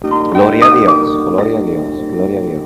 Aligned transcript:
Gloria 0.00 0.66
a 0.66 0.78
Dios, 0.78 1.30
gloria 1.30 1.58
a 1.58 1.62
Dios, 1.62 1.84
gloria 2.12 2.38
a 2.38 2.42
Dios. 2.42 2.62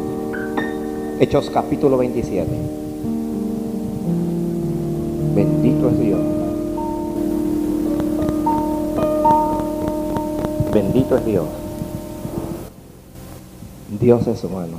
Hechos 1.21 1.49
capítulo 1.51 1.97
27. 1.97 2.51
Bendito 5.35 5.91
es 5.91 6.01
Dios. 6.01 6.21
Bendito 10.73 11.17
es 11.17 11.25
Dios. 11.25 11.47
Dios 14.01 14.27
es 14.27 14.43
humano. 14.43 14.79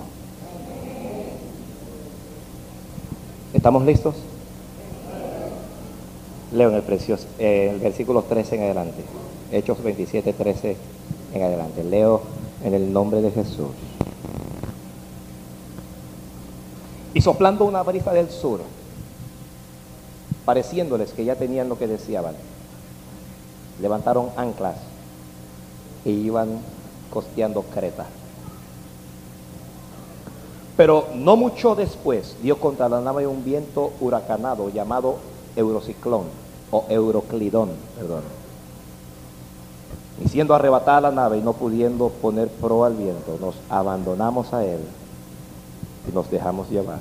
¿Estamos 3.54 3.86
listos? 3.86 4.16
Leo 6.52 6.70
en 6.70 6.76
el, 6.76 6.82
precioso, 6.82 7.28
eh, 7.40 7.70
el 7.74 7.80
versículo 7.80 8.24
13 8.24 8.56
en 8.56 8.64
adelante. 8.64 9.04
Hechos 9.54 9.82
27, 9.82 10.34
13 10.34 10.76
en 11.34 11.44
adelante. 11.44 11.84
Leo 11.86 12.22
en 12.64 12.74
el 12.74 12.92
nombre 12.92 13.22
de 13.22 13.32
Jesús. 13.32 13.70
Y 17.14 17.22
soplando 17.22 17.66
una 17.66 17.84
brisa 17.84 18.14
del 18.14 18.30
sur, 18.30 18.62
pareciéndoles 20.46 21.12
que 21.12 21.26
ya 21.26 21.36
tenían 21.36 21.70
lo 21.70 21.78
que 21.78 21.88
deseaban, 21.88 22.36
levantaron 23.82 24.30
anclas 24.38 24.78
e 26.06 26.12
iban 26.12 26.60
costeando 27.12 27.64
Creta. 27.64 28.06
Pero 30.78 31.10
no 31.14 31.36
mucho 31.36 31.76
después 31.76 32.36
dio 32.42 32.60
contra 32.60 32.90
la 32.90 33.02
nave 33.02 33.28
un 33.28 33.44
viento 33.44 33.92
huracanado 34.00 34.70
llamado 34.70 35.18
Eurociclón 35.56 36.24
o 36.72 36.86
Euroclidón, 36.90 37.70
perdón. 37.98 38.41
Y 40.24 40.30
siendo 40.30 40.54
arrebatada 40.54 41.02
la 41.02 41.12
nave 41.12 41.40
y 41.40 41.42
no 41.42 41.54
pudiendo 41.54 42.10
poner 42.10 42.48
pro 42.48 42.86
al 42.86 42.94
viento, 42.94 43.38
nos 43.42 43.56
abandonamos 43.70 44.54
a 44.54 44.64
él 44.64 44.80
y 46.08 46.14
nos 46.14 46.30
dejamos 46.30 46.70
llevar. 46.70 47.00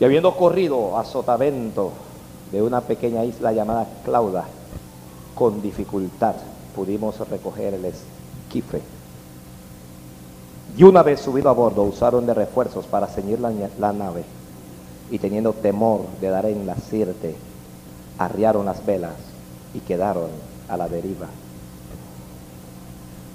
Y 0.00 0.04
habiendo 0.04 0.36
corrido 0.36 0.98
a 0.98 1.04
sotavento 1.04 1.92
de 2.50 2.62
una 2.62 2.80
pequeña 2.80 3.24
isla 3.24 3.52
llamada 3.52 3.86
Clauda, 4.04 4.44
con 5.36 5.62
dificultad 5.62 6.34
pudimos 6.74 7.16
recoger 7.28 7.74
el 7.74 7.84
esquife. 7.84 8.82
Y 10.76 10.82
una 10.82 11.02
vez 11.02 11.20
subido 11.20 11.48
a 11.48 11.52
bordo, 11.52 11.82
usaron 11.82 12.26
de 12.26 12.34
refuerzos 12.34 12.86
para 12.86 13.06
ceñir 13.06 13.38
la, 13.38 13.52
la 13.78 13.92
nave 13.92 14.24
y 15.10 15.18
teniendo 15.18 15.52
temor 15.52 16.00
de 16.20 16.28
dar 16.28 16.46
en 16.46 16.66
la 16.66 16.74
sirte, 16.74 17.36
arriaron 18.18 18.66
las 18.66 18.84
velas 18.84 19.14
y 19.74 19.80
quedaron 19.80 20.51
a 20.72 20.76
la 20.78 20.88
deriva. 20.88 21.26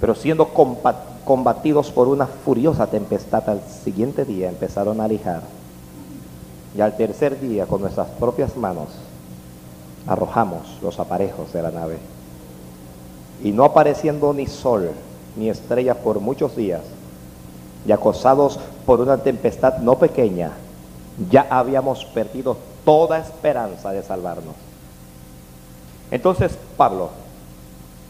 Pero 0.02 0.16
siendo 0.16 0.50
combatidos 1.24 1.92
por 1.92 2.08
una 2.08 2.26
furiosa 2.26 2.88
tempestad 2.88 3.48
al 3.50 3.62
siguiente 3.84 4.26
día 4.26 4.50
empezaron 4.50 5.00
a 5.00 5.08
lijar. 5.08 5.42
Y 6.76 6.82
al 6.82 6.98
tercer 6.98 7.40
día 7.40 7.66
con 7.66 7.82
nuestras 7.82 8.08
propias 8.08 8.58
manos 8.58 8.90
arrojamos 10.08 10.80
los 10.82 11.00
aparejos 11.00 11.54
de 11.54 11.62
la 11.62 11.72
nave. 11.72 11.98
Y 13.44 13.52
no 13.52 13.64
apareciendo 13.64 14.34
ni 14.34 14.48
sol 14.48 14.92
ni 15.36 15.50
estrella 15.50 15.96
por 15.96 16.20
muchos 16.20 16.56
días, 16.56 16.82
y 17.86 17.92
acosados 17.92 18.60
por 18.86 19.00
una 19.00 19.20
tempestad 19.20 19.78
no 19.78 20.00
pequeña, 20.00 20.52
ya 21.30 21.46
habíamos 21.50 22.04
perdido 22.06 22.58
toda 22.84 23.20
esperanza 23.20 23.92
de 23.92 24.02
salvarnos. 24.02 24.56
Entonces 26.10 26.58
Pablo, 26.76 27.10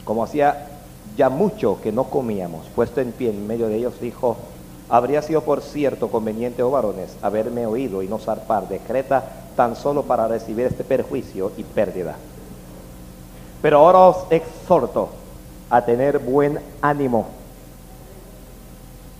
como 0.07 0.23
hacía 0.23 0.69
ya 1.17 1.29
mucho 1.29 1.79
que 1.83 1.91
no 1.91 2.05
comíamos, 2.05 2.65
puesto 2.73 3.01
en 3.01 3.11
pie 3.11 3.29
en 3.29 3.45
medio 3.45 3.67
de 3.67 3.75
ellos, 3.75 3.99
dijo, 3.99 4.37
habría 4.87 5.21
sido 5.21 5.41
por 5.41 5.61
cierto 5.61 6.07
conveniente, 6.07 6.63
oh 6.63 6.71
varones, 6.71 7.17
haberme 7.21 7.67
oído 7.67 8.01
y 8.01 8.07
no 8.07 8.17
zarpar 8.17 8.69
de 8.69 8.79
Creta 8.79 9.23
tan 9.57 9.75
solo 9.75 10.03
para 10.03 10.27
recibir 10.27 10.65
este 10.65 10.85
perjuicio 10.85 11.51
y 11.57 11.63
pérdida. 11.63 12.15
Pero 13.61 13.79
ahora 13.79 13.99
os 13.99 14.17
exhorto 14.29 15.09
a 15.69 15.83
tener 15.83 16.19
buen 16.19 16.59
ánimo, 16.81 17.27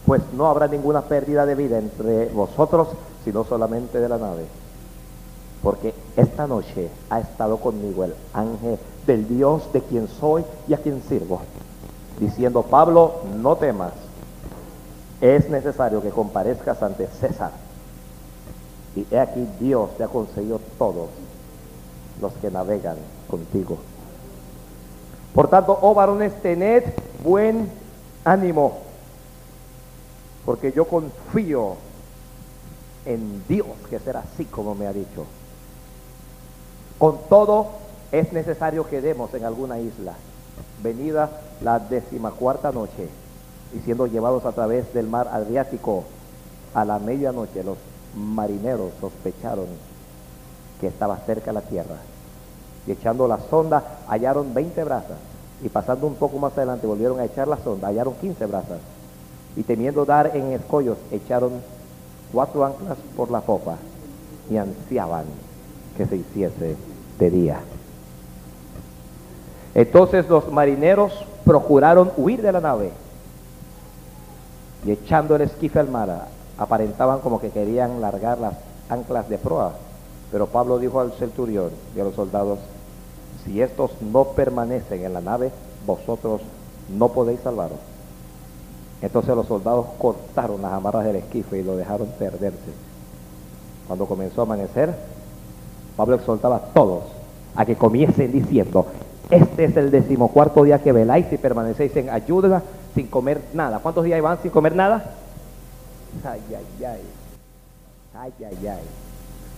pues 0.06 0.22
no 0.34 0.48
habrá 0.48 0.68
ninguna 0.68 1.02
pérdida 1.02 1.46
de 1.46 1.56
vida 1.56 1.80
entre 1.80 2.28
vosotros, 2.28 2.88
sino 3.26 3.44
solamente 3.44 4.00
de 4.00 4.08
la 4.08 4.18
nave. 4.18 4.46
Porque 5.62 5.94
esta 6.16 6.48
noche 6.48 6.90
ha 7.10 7.20
estado 7.20 7.58
conmigo 7.58 8.06
el 8.06 8.14
ángel 8.34 8.80
del 9.08 9.28
Dios 9.28 9.72
de 9.74 9.82
quien 9.82 10.08
soy 10.08 10.46
y 10.68 10.74
a 10.74 10.78
quien 10.78 11.02
sirvo, 11.02 11.42
diciendo, 12.20 12.62
Pablo, 12.62 13.22
no 13.38 13.56
temas, 13.56 13.94
es 15.22 15.50
necesario 15.50 16.02
que 16.02 16.10
comparezcas 16.10 16.84
ante 16.84 17.08
César. 17.08 17.52
Y 18.96 19.08
he 19.10 19.20
aquí 19.20 19.48
Dios 19.60 19.90
te 19.98 20.04
ha 20.04 20.08
conseguido 20.08 20.60
todos 20.78 21.10
los 22.22 22.34
que 22.34 22.52
navegan 22.52 22.98
contigo. 23.30 23.78
Por 25.34 25.50
tanto, 25.50 25.78
oh 25.82 25.94
varones, 25.94 26.34
tened 26.42 26.84
buen 27.24 27.70
ánimo, 28.26 28.80
porque 30.46 30.72
yo 30.72 30.86
confío 30.86 31.76
en 33.06 33.44
Dios 33.48 33.68
que 33.90 34.00
será 34.00 34.22
así 34.22 34.46
como 34.46 34.76
me 34.76 34.88
ha 34.88 34.94
dicho. 34.94 35.26
Con 36.98 37.20
todo, 37.30 37.68
es 38.12 38.32
necesario 38.34 38.88
que 38.88 39.02
demos 39.02 39.34
en 39.34 39.46
alguna 39.46 39.80
isla, 39.80 40.14
venida 40.82 41.30
la 41.62 41.80
decimacuarta 41.80 42.72
noche, 42.72 43.10
y 43.76 43.80
siendo 43.80 44.08
llevados 44.08 44.46
a 44.46 44.54
través 44.54 44.94
del 44.94 45.08
mar 45.08 45.28
Adriático 45.32 46.06
a 46.74 46.86
la 46.86 47.00
medianoche, 47.00 47.64
los 47.64 47.78
marineros 48.16 48.92
sospecharon 49.02 49.68
que 50.80 50.88
estaba 50.88 51.18
cerca 51.18 51.52
la 51.52 51.62
tierra. 51.62 51.98
Y 52.86 52.92
echando 52.92 53.28
la 53.28 53.40
sonda, 53.50 54.00
hallaron 54.08 54.54
20 54.54 54.84
brazas. 54.84 55.18
Y 55.64 55.70
pasando 55.70 56.08
un 56.08 56.16
poco 56.16 56.38
más 56.38 56.56
adelante, 56.58 56.88
volvieron 56.88 57.20
a 57.20 57.26
echar 57.26 57.48
la 57.48 57.58
sonda, 57.58 57.88
hallaron 57.90 58.14
15 58.16 58.46
brazas. 58.46 58.80
Y 59.56 59.64
temiendo 59.64 60.06
dar 60.06 60.36
en 60.36 60.52
escollos, 60.54 60.98
echaron 61.12 61.62
cuatro 62.32 62.64
anclas 62.64 62.98
por 63.16 63.32
la 63.32 63.42
popa 63.42 63.78
y 64.50 64.58
ansiaban 64.58 65.26
que 65.98 66.06
se 66.06 66.18
hiciese 66.18 66.76
de 67.20 67.30
día. 67.30 67.60
Entonces 69.78 70.28
los 70.28 70.52
marineros 70.52 71.14
procuraron 71.46 72.12
huir 72.18 72.42
de 72.42 72.52
la 72.52 72.60
nave 72.60 72.90
y 74.84 74.90
echando 74.90 75.36
el 75.36 75.44
esquife 75.44 75.78
al 75.78 75.88
mar, 75.88 76.30
aparentaban 76.58 77.20
como 77.20 77.40
que 77.40 77.52
querían 77.52 78.02
largar 78.02 78.40
las 78.40 78.56
anclas 78.90 79.30
de 79.30 79.38
proa. 79.38 79.74
Pero 80.32 80.48
Pablo 80.48 80.80
dijo 80.80 81.00
al 81.00 81.12
centurión 81.12 81.70
y 81.96 82.00
a 82.00 82.06
los 82.06 82.16
soldados, 82.16 82.58
si 83.46 83.62
estos 83.62 83.92
no 84.02 84.30
permanecen 84.30 85.06
en 85.06 85.14
la 85.14 85.22
nave, 85.22 85.52
vosotros 85.86 86.42
no 86.90 87.10
podéis 87.10 87.42
salvaros. 87.42 87.78
Entonces 89.04 89.36
los 89.36 89.46
soldados 89.46 89.86
cortaron 90.00 90.60
las 90.60 90.74
amarras 90.74 91.06
del 91.06 91.18
esquife 91.18 91.60
y 91.60 91.64
lo 91.64 91.78
dejaron 91.78 92.08
perderse. 92.18 92.74
Cuando 93.86 94.08
comenzó 94.08 94.42
a 94.42 94.46
amanecer, 94.46 94.96
Pablo 95.96 96.16
exhortaba 96.16 96.56
a 96.56 96.74
todos 96.74 97.04
a 97.56 97.64
que 97.64 97.76
comiesen 97.76 98.32
diciendo, 98.32 98.88
este 99.30 99.66
es 99.66 99.78
el 99.78 99.92
decimocuarto 99.92 100.64
día 100.64 100.80
que 100.80 100.92
veláis 100.92 101.32
y 101.32 101.38
permanecéis 101.38 101.96
en 101.98 102.10
ayuda 102.10 102.64
sin 102.96 103.08
comer 103.08 103.42
nada. 103.54 103.80
¿Cuántos 103.80 104.04
días 104.04 104.22
van 104.22 104.42
sin 104.42 104.52
comer 104.52 104.76
nada? 104.76 105.14
Ay, 106.24 106.42
ay, 106.50 106.86
ay. 106.86 107.02
Ay, 108.16 108.34
ay, 108.40 108.68
ay. 108.68 108.84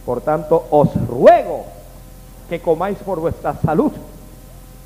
Por 0.06 0.22
tanto, 0.22 0.66
os 0.72 0.90
ruego 1.08 1.66
que 2.50 2.60
comáis 2.60 2.98
por 3.00 3.20
vuestra 3.20 3.54
salud, 3.56 3.92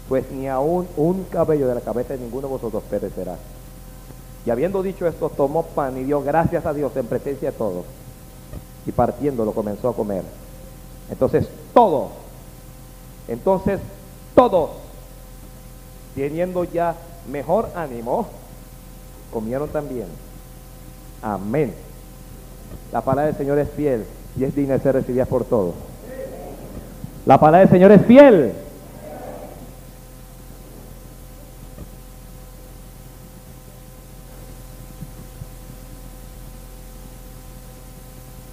pues 0.10 0.30
ni 0.32 0.48
aún 0.48 0.88
un 0.98 1.24
cabello 1.26 1.68
de 1.68 1.76
la 1.76 1.82
cabeza 1.82 2.14
de 2.14 2.20
ninguno 2.20 2.48
de 2.48 2.54
vosotros 2.54 2.84
perecerá. 2.90 3.36
Y 4.46 4.50
habiendo 4.50 4.84
dicho 4.84 5.08
esto, 5.08 5.30
tomó 5.30 5.64
pan 5.64 5.98
y 5.98 6.04
dio 6.04 6.22
gracias 6.22 6.66
a 6.66 6.74
Dios 6.74 6.96
en 6.98 7.06
presencia 7.06 7.52
de 7.52 7.58
todos. 7.58 7.86
Y 8.86 8.92
partiéndolo 8.92 9.54
comenzó 9.54 9.88
a 9.88 9.96
comer. 9.96 10.24
Entonces 11.10 11.48
todos, 11.74 12.10
entonces 13.28 13.80
todos, 14.36 14.72
teniendo 16.16 16.64
ya 16.64 16.96
mejor 17.32 17.70
ánimo, 17.76 18.28
comieron 19.32 19.70
también. 19.70 20.08
Amén. 21.22 21.74
La 22.92 23.02
palabra 23.02 23.28
del 23.28 23.38
Señor 23.38 23.60
es 23.60 23.70
fiel 23.70 24.06
y 24.38 24.44
es 24.44 24.56
digna 24.56 24.76
de 24.76 24.80
ser 24.80 24.96
recibida 24.96 25.26
por 25.26 25.46
todos. 25.46 25.74
La 27.26 27.40
palabra 27.40 27.60
del 27.60 27.70
Señor 27.70 27.92
es 27.92 28.06
fiel. 28.06 28.54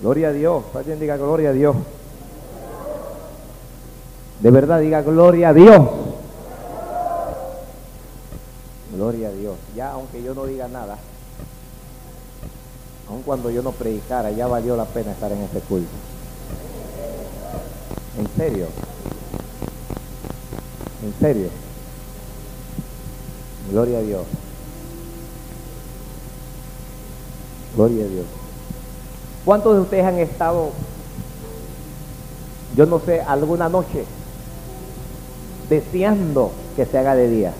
Gloria 0.00 0.28
a 0.28 0.32
Dios. 0.32 0.64
Alguien 0.74 0.98
diga 0.98 1.16
gloria 1.16 1.50
a 1.50 1.52
Dios. 1.52 1.76
De 4.40 4.50
verdad 4.50 4.80
diga 4.80 5.02
gloria 5.02 5.50
a 5.50 5.52
Dios. 5.52 6.09
Gloria 9.00 9.28
a 9.28 9.32
Dios. 9.32 9.56
Ya 9.74 9.92
aunque 9.92 10.22
yo 10.22 10.34
no 10.34 10.44
diga 10.44 10.68
nada, 10.68 10.98
aun 13.08 13.22
cuando 13.22 13.50
yo 13.50 13.62
no 13.62 13.72
predicara, 13.72 14.30
ya 14.30 14.46
valió 14.46 14.76
la 14.76 14.84
pena 14.84 15.12
estar 15.12 15.32
en 15.32 15.40
este 15.40 15.60
culto. 15.60 15.88
En 18.18 18.28
serio. 18.36 18.66
En 21.02 21.14
serio. 21.18 21.48
Gloria 23.70 24.00
a 24.00 24.02
Dios. 24.02 24.26
Gloria 27.74 28.04
a 28.04 28.08
Dios. 28.08 28.26
¿Cuántos 29.46 29.76
de 29.76 29.80
ustedes 29.80 30.04
han 30.04 30.18
estado, 30.18 30.72
yo 32.76 32.84
no 32.84 33.00
sé, 33.00 33.22
alguna 33.22 33.70
noche 33.70 34.04
deseando 35.70 36.52
que 36.76 36.84
se 36.84 36.98
haga 36.98 37.14
de 37.14 37.30
día? 37.30 37.54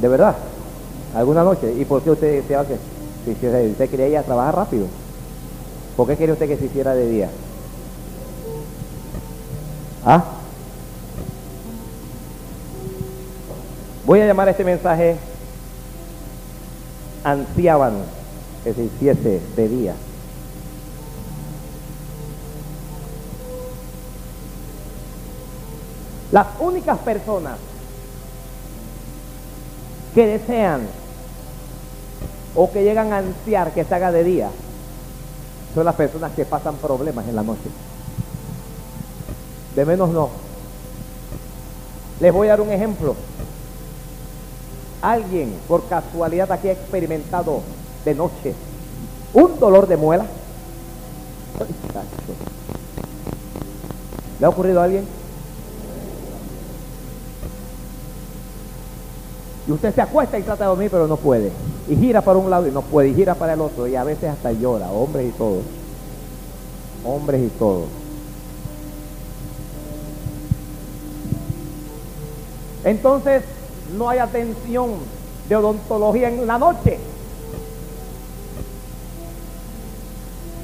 ¿De 0.00 0.08
verdad? 0.08 0.34
¿Alguna 1.14 1.42
noche? 1.42 1.74
¿Y 1.78 1.84
por 1.84 2.02
qué 2.02 2.10
usted 2.10 2.40
deseaba 2.40 2.66
que 2.66 2.76
se 3.24 3.32
hiciera 3.32 3.58
de 3.58 3.64
día? 3.64 3.72
¿Usted 3.72 3.90
quería 3.90 4.08
ir 4.08 4.18
a 4.18 4.22
trabajar 4.22 4.56
rápido? 4.56 4.86
¿Por 5.96 6.06
qué 6.06 6.16
quería 6.16 6.32
usted 6.32 6.48
que 6.48 6.56
se 6.56 6.66
hiciera 6.66 6.94
de 6.94 7.08
día? 7.08 7.28
¿Ah? 10.04 10.24
Voy 14.06 14.20
a 14.20 14.26
llamar 14.26 14.48
a 14.48 14.52
este 14.52 14.64
mensaje 14.64 15.16
ansiaban 17.22 17.92
que 18.64 18.72
se 18.72 18.84
hiciese 18.84 19.40
de 19.56 19.68
día. 19.68 19.94
Las 26.32 26.46
únicas 26.60 26.98
personas 26.98 27.58
que 30.14 30.26
desean 30.26 30.82
o 32.54 32.70
que 32.70 32.82
llegan 32.82 33.12
a 33.12 33.18
ansiar 33.18 33.72
que 33.72 33.84
se 33.84 33.94
haga 33.94 34.10
de 34.12 34.24
día 34.24 34.50
son 35.74 35.84
las 35.84 35.94
personas 35.94 36.32
que 36.32 36.44
pasan 36.44 36.74
problemas 36.76 37.28
en 37.28 37.36
la 37.36 37.42
noche. 37.42 37.70
De 39.76 39.84
menos 39.84 40.10
no. 40.10 40.30
Les 42.18 42.32
voy 42.32 42.48
a 42.48 42.50
dar 42.50 42.60
un 42.60 42.72
ejemplo. 42.72 43.14
Alguien 45.00 45.54
por 45.68 45.88
casualidad 45.88 46.50
aquí 46.50 46.68
ha 46.68 46.72
experimentado 46.72 47.62
de 48.04 48.14
noche 48.14 48.54
un 49.32 49.58
dolor 49.60 49.86
de 49.86 49.96
muela. 49.96 50.26
¿Le 54.40 54.46
ha 54.46 54.48
ocurrido 54.48 54.80
a 54.80 54.84
alguien? 54.84 55.19
Y 59.70 59.72
usted 59.72 59.94
se 59.94 60.00
acuesta 60.00 60.36
y 60.36 60.42
trata 60.42 60.64
de 60.64 60.68
dormir, 60.70 60.90
pero 60.90 61.06
no 61.06 61.16
puede. 61.16 61.52
Y 61.88 61.94
gira 61.94 62.20
para 62.22 62.40
un 62.40 62.50
lado 62.50 62.66
y 62.66 62.72
no 62.72 62.82
puede. 62.82 63.10
Y 63.10 63.14
gira 63.14 63.36
para 63.36 63.52
el 63.52 63.60
otro. 63.60 63.86
Y 63.86 63.94
a 63.94 64.02
veces 64.02 64.28
hasta 64.28 64.50
llora. 64.50 64.90
Hombres 64.90 65.28
y 65.28 65.30
todos. 65.30 65.62
Hombres 67.04 67.40
y 67.40 67.48
todos. 67.56 67.84
Entonces, 72.82 73.44
no 73.96 74.08
hay 74.08 74.18
atención 74.18 74.90
de 75.48 75.54
odontología 75.54 76.30
en 76.30 76.48
la 76.48 76.58
noche. 76.58 76.98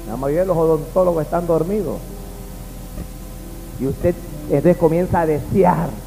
La 0.09 0.17
mayoría 0.17 0.41
de 0.41 0.47
los 0.47 0.57
odontólogos 0.57 1.23
están 1.23 1.47
dormidos. 1.47 1.95
Y 3.79 3.87
usted 3.87 4.13
entonces 4.49 4.75
comienza 4.75 5.21
a 5.21 5.25
desear 5.25 6.06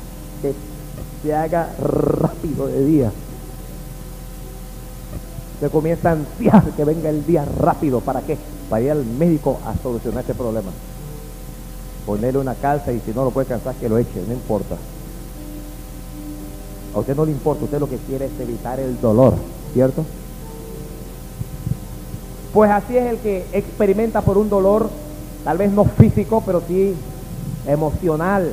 se 1.23 1.35
haga 1.35 1.71
rápido 1.79 2.67
de 2.67 2.85
día. 2.85 3.13
Se 5.61 5.69
comienza 5.69 6.11
a 6.11 6.13
ansiar 6.13 6.65
que 6.71 6.85
venga 6.85 7.11
el 7.11 7.27
día 7.27 7.45
rápido. 7.59 8.01
¿Para 8.01 8.23
qué? 8.23 8.39
Para 8.69 8.83
ir 8.83 8.91
al 8.91 9.05
médico 9.05 9.59
a 9.67 9.75
solucionar 9.83 10.21
este 10.21 10.35
problema. 10.35 10.71
Ponerle 12.07 12.39
una 12.39 12.55
calza 12.55 12.93
y 12.93 13.01
si 13.01 13.13
no 13.13 13.25
lo 13.25 13.31
puede 13.31 13.47
cansar, 13.47 13.75
que 13.75 13.89
lo 13.89 13.99
eche, 13.99 14.23
no 14.27 14.33
importa. 14.33 14.77
A 16.95 16.99
usted 16.99 17.15
no 17.15 17.25
le 17.25 17.33
importa, 17.33 17.65
usted 17.65 17.79
lo 17.79 17.89
que 17.89 17.99
quiere 17.99 18.27
es 18.27 18.41
evitar 18.41 18.81
el 18.81 19.01
dolor, 19.01 19.35
¿cierto? 19.75 20.05
Pues 22.53 22.71
así 22.71 22.97
es 22.97 23.07
el 23.07 23.19
que 23.19 23.47
experimenta 23.53 24.23
por 24.23 24.39
un 24.39 24.49
dolor, 24.49 24.89
tal 25.45 25.59
vez 25.59 25.71
no 25.71 25.85
físico, 25.85 26.43
pero 26.45 26.63
sí 26.67 26.95
emocional. 27.67 28.53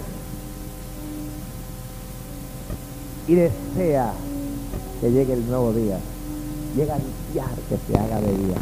Y 3.28 3.36
desea 3.36 4.14
que 5.02 5.12
llegue 5.12 5.34
el 5.34 5.48
nuevo 5.48 5.74
día. 5.74 6.00
Llega 6.76 6.94
a 6.94 6.98
ansiar 6.98 7.56
que 7.70 7.78
se 7.88 8.00
haga 8.00 8.22
de 8.22 8.32
día. 8.38 8.58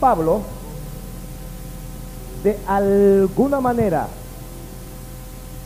Pablo, 0.00 0.42
de 2.42 2.58
alguna 2.66 3.60
manera, 3.60 4.08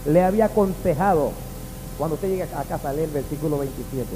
le 0.04 0.22
había 0.22 0.44
aconsejado, 0.44 1.32
cuando 1.96 2.14
usted 2.16 2.28
llegue 2.28 2.42
a 2.42 2.64
casa 2.64 2.90
a 2.90 2.92
leer 2.92 3.08
el 3.08 3.14
versículo 3.14 3.58
27, 3.58 4.06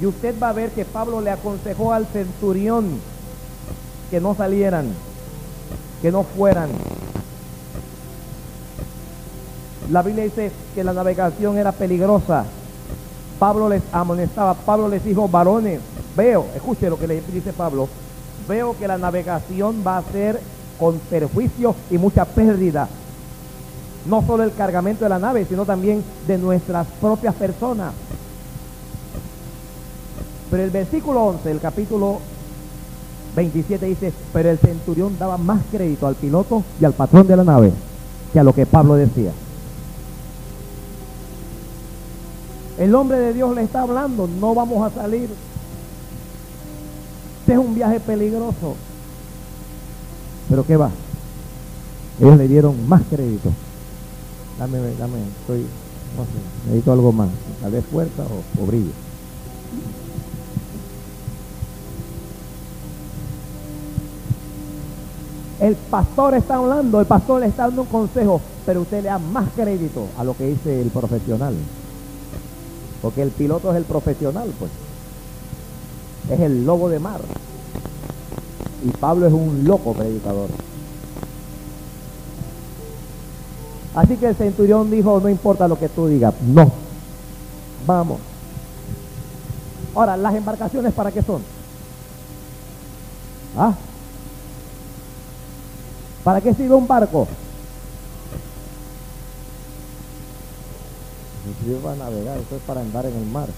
y 0.00 0.06
usted 0.06 0.34
va 0.40 0.50
a 0.50 0.52
ver 0.52 0.70
que 0.70 0.84
Pablo 0.84 1.20
le 1.20 1.30
aconsejó 1.30 1.92
al 1.92 2.06
centurión 2.06 2.98
que 4.10 4.20
no 4.20 4.34
salieran, 4.34 4.86
que 6.00 6.10
no 6.10 6.22
fueran. 6.22 6.70
La 9.90 10.02
Biblia 10.02 10.24
dice 10.24 10.50
que 10.74 10.84
la 10.84 10.92
navegación 10.92 11.56
era 11.58 11.72
peligrosa. 11.72 12.44
Pablo 13.38 13.68
les 13.68 13.82
amonestaba, 13.92 14.54
Pablo 14.54 14.88
les 14.88 15.04
dijo, 15.04 15.28
varones, 15.28 15.80
veo, 16.16 16.46
escuche 16.54 16.90
lo 16.90 16.98
que 16.98 17.06
le 17.06 17.20
dice 17.20 17.52
Pablo, 17.52 17.88
veo 18.48 18.76
que 18.76 18.88
la 18.88 18.98
navegación 18.98 19.82
va 19.86 19.98
a 19.98 20.02
ser 20.02 20.40
con 20.78 20.98
perjuicio 20.98 21.74
y 21.90 21.98
mucha 21.98 22.24
pérdida 22.24 22.88
no 24.06 24.24
solo 24.26 24.44
el 24.44 24.54
cargamento 24.54 25.04
de 25.04 25.10
la 25.10 25.18
nave, 25.18 25.44
sino 25.48 25.64
también 25.64 26.02
de 26.26 26.38
nuestras 26.38 26.86
propias 27.00 27.34
personas. 27.34 27.92
Pero 30.50 30.62
el 30.62 30.70
versículo 30.70 31.24
11, 31.24 31.50
el 31.50 31.60
capítulo 31.60 32.20
27 33.36 33.86
dice, 33.86 34.12
pero 34.32 34.50
el 34.50 34.58
centurión 34.58 35.18
daba 35.18 35.36
más 35.36 35.60
crédito 35.70 36.06
al 36.06 36.14
piloto 36.14 36.64
y 36.80 36.84
al 36.84 36.94
patrón 36.94 37.26
de 37.26 37.36
la 37.36 37.44
nave 37.44 37.72
que 38.32 38.40
a 38.40 38.44
lo 38.44 38.54
que 38.54 38.66
Pablo 38.66 38.94
decía. 38.94 39.32
El 42.78 42.94
hombre 42.94 43.18
de 43.18 43.32
Dios 43.34 43.54
le 43.54 43.62
está 43.62 43.82
hablando, 43.82 44.28
no 44.28 44.54
vamos 44.54 44.90
a 44.90 44.94
salir. 44.94 45.28
Este 47.40 47.52
es 47.52 47.58
un 47.58 47.74
viaje 47.74 48.00
peligroso. 48.00 48.76
Pero 50.48 50.64
¿qué 50.64 50.76
va? 50.76 50.90
Ellos 52.20 52.36
le 52.36 52.48
dieron 52.48 52.88
más 52.88 53.02
crédito 53.10 53.52
dame, 54.58 54.78
dame, 54.98 55.18
estoy, 55.40 55.60
no 56.16 56.24
sé, 56.24 56.66
necesito 56.66 56.92
algo 56.92 57.12
más, 57.12 57.28
tal 57.60 57.70
vez 57.70 57.84
fuerza 57.86 58.22
o, 58.22 58.62
o 58.62 58.66
brillo. 58.66 58.90
El 65.60 65.74
pastor 65.74 66.34
está 66.34 66.56
hablando, 66.56 67.00
el 67.00 67.06
pastor 67.06 67.40
le 67.40 67.48
está 67.48 67.64
dando 67.64 67.82
un 67.82 67.88
consejo, 67.88 68.40
pero 68.64 68.82
usted 68.82 69.02
le 69.02 69.08
da 69.08 69.18
más 69.18 69.48
crédito 69.56 70.06
a 70.16 70.22
lo 70.22 70.36
que 70.36 70.46
dice 70.46 70.80
el 70.80 70.88
profesional. 70.88 71.54
Porque 73.02 73.22
el 73.22 73.30
piloto 73.30 73.70
es 73.70 73.76
el 73.76 73.84
profesional, 73.84 74.52
pues. 74.58 74.70
Es 76.30 76.40
el 76.40 76.66
lobo 76.66 76.88
de 76.88 76.98
mar. 76.98 77.20
Y 78.84 78.90
Pablo 78.90 79.26
es 79.26 79.32
un 79.32 79.64
loco 79.64 79.92
predicador. 79.92 80.48
Así 83.94 84.16
que 84.16 84.26
el 84.26 84.36
centurión 84.36 84.90
dijo, 84.90 85.18
no 85.20 85.28
importa 85.28 85.66
lo 85.66 85.78
que 85.78 85.88
tú 85.88 86.06
digas, 86.06 86.34
no, 86.42 86.70
vamos. 87.86 88.20
Ahora, 89.94 90.16
¿las 90.16 90.34
embarcaciones 90.34 90.92
para 90.92 91.10
qué 91.10 91.22
son? 91.22 91.42
¿Ah? 93.56 93.72
¿Para 96.22 96.40
qué 96.40 96.54
sirve 96.54 96.74
un 96.74 96.86
barco? 96.86 97.26
No 101.68 101.74
sirve 101.74 101.90
a 101.90 101.96
navegar, 101.96 102.38
eso 102.38 102.56
es 102.56 102.62
para 102.62 102.80
andar 102.80 103.04
en 103.04 103.14
el 103.14 103.26
mar. 103.26 103.48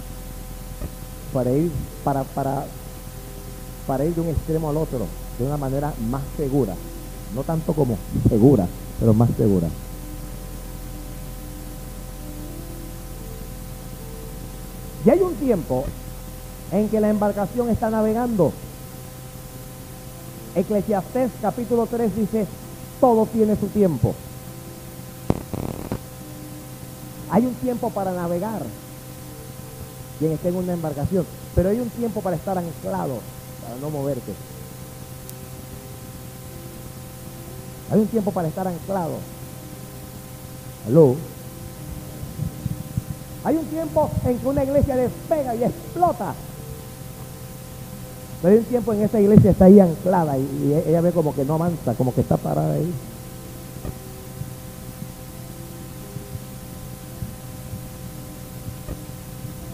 Para 1.32 1.52
ir, 1.52 1.70
para, 2.02 2.24
para, 2.24 2.66
para 3.86 4.04
ir 4.04 4.14
de 4.14 4.20
un 4.20 4.28
extremo 4.28 4.68
al 4.68 4.78
otro, 4.78 5.06
de 5.38 5.44
una 5.44 5.56
manera 5.56 5.92
más 6.10 6.22
segura. 6.36 6.74
No 7.34 7.44
tanto 7.44 7.72
como 7.72 7.96
segura, 8.28 8.66
pero 8.98 9.14
más 9.14 9.30
segura. 9.36 9.68
Y 15.06 15.10
hay 15.10 15.20
un 15.20 15.34
tiempo 15.36 15.84
en 16.72 16.88
que 16.88 17.00
la 17.00 17.10
embarcación 17.10 17.70
está 17.70 17.90
navegando. 17.90 18.52
Eclesiastés 20.56 21.30
capítulo 21.40 21.86
3 21.86 22.16
dice, 22.16 22.46
todo 23.00 23.26
tiene 23.26 23.54
su 23.54 23.68
tiempo. 23.68 24.16
Hay 27.30 27.46
un 27.46 27.54
tiempo 27.54 27.90
para 27.90 28.12
navegar, 28.12 28.62
quien 30.18 30.32
esté 30.32 30.48
en 30.48 30.56
una 30.56 30.72
embarcación, 30.72 31.24
pero 31.54 31.70
hay 31.70 31.78
un 31.78 31.88
tiempo 31.90 32.20
para 32.20 32.36
estar 32.36 32.58
anclado, 32.58 33.20
para 33.62 33.76
no 33.80 33.90
moverte. 33.90 34.32
Hay 37.92 38.00
un 38.00 38.06
tiempo 38.06 38.30
para 38.32 38.48
estar 38.48 38.66
anclado. 38.66 39.14
Aló. 40.86 41.16
Hay 43.44 43.56
un 43.56 43.64
tiempo 43.66 44.10
en 44.24 44.38
que 44.38 44.46
una 44.46 44.64
iglesia 44.64 44.96
despega 44.96 45.54
y 45.54 45.64
explota. 45.64 46.34
Pero 48.42 48.54
hay 48.54 48.58
un 48.60 48.64
tiempo 48.66 48.92
en 48.92 48.98
que 49.00 49.04
esa 49.04 49.20
iglesia 49.20 49.50
está 49.50 49.64
ahí 49.66 49.80
anclada 49.80 50.36
y, 50.38 50.40
y 50.40 50.88
ella 50.88 51.00
ve 51.00 51.12
como 51.12 51.34
que 51.34 51.44
no 51.44 51.54
avanza, 51.54 51.94
como 51.94 52.14
que 52.14 52.20
está 52.22 52.36
parada 52.36 52.74
ahí. 52.74 52.92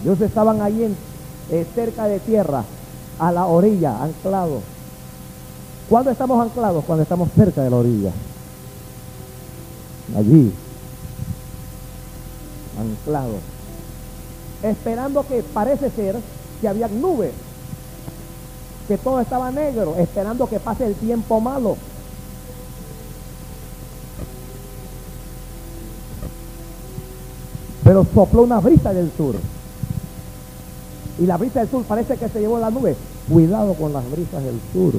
Ellos 0.07 0.21
estaban 0.21 0.61
ahí 0.61 0.95
eh, 1.51 1.67
cerca 1.75 2.05
de 2.05 2.21
tierra, 2.21 2.63
a 3.19 3.29
la 3.29 3.45
orilla, 3.45 4.01
anclados. 4.01 4.63
¿Cuándo 5.89 6.11
estamos 6.11 6.41
anclados? 6.41 6.85
Cuando 6.85 7.03
estamos 7.03 7.29
cerca 7.35 7.61
de 7.61 7.69
la 7.69 7.75
orilla. 7.75 8.11
Allí, 10.17 10.53
anclados. 12.79 13.41
Esperando 14.63 15.27
que 15.27 15.43
parece 15.43 15.89
ser 15.89 16.15
que 16.61 16.69
había 16.69 16.87
nubes, 16.87 17.33
que 18.87 18.97
todo 18.97 19.19
estaba 19.19 19.51
negro, 19.51 19.95
esperando 19.97 20.47
que 20.47 20.61
pase 20.61 20.85
el 20.85 20.95
tiempo 20.95 21.41
malo. 21.41 21.75
Pero 27.83 28.07
sopló 28.13 28.43
una 28.43 28.61
brisa 28.61 28.93
del 28.93 29.11
sur. 29.17 29.35
Y 31.19 31.25
la 31.25 31.37
brisa 31.37 31.59
del 31.61 31.69
sur 31.69 31.83
parece 31.83 32.15
que 32.17 32.29
se 32.29 32.39
llevó 32.39 32.59
la 32.59 32.69
nube. 32.69 32.95
Cuidado 33.29 33.73
con 33.73 33.91
las 33.91 34.09
brisas 34.09 34.43
del 34.43 34.59
sur. 34.71 34.93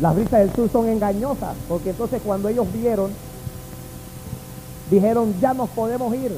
Las 0.00 0.14
brisas 0.14 0.40
del 0.40 0.54
sur 0.54 0.70
son 0.70 0.88
engañosas, 0.88 1.56
porque 1.68 1.90
entonces 1.90 2.20
cuando 2.24 2.48
ellos 2.48 2.66
vieron, 2.72 3.10
dijeron, 4.90 5.34
ya 5.40 5.54
nos 5.54 5.70
podemos 5.70 6.14
ir. 6.14 6.32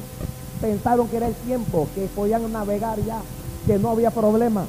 Pensaron 0.61 1.09
que 1.09 1.17
era 1.17 1.29
el 1.29 1.35
tiempo, 1.35 1.89
que 1.95 2.07
podían 2.07 2.51
navegar 2.53 2.99
ya, 3.05 3.21
que 3.67 3.79
no 3.79 3.91
había 3.91 4.11
problema. 4.11 4.65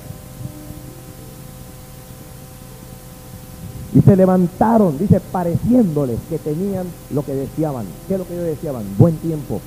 Y 3.93 4.01
se 4.01 4.15
levantaron, 4.15 4.97
dice, 4.97 5.19
pareciéndoles 5.19 6.19
que 6.29 6.37
tenían 6.37 6.87
lo 7.11 7.23
que 7.23 7.33
deseaban. 7.33 7.85
¿Qué 8.07 8.15
es 8.15 8.19
lo 8.19 8.27
que 8.27 8.33
ellos 8.33 8.45
deseaban? 8.45 8.83
Buen 8.97 9.15
tiempo. 9.17 9.61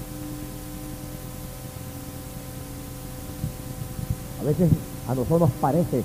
A 4.43 4.45
veces 4.45 4.71
a 5.09 5.15
nosotros 5.15 5.41
nos 5.41 5.51
parece 5.53 6.03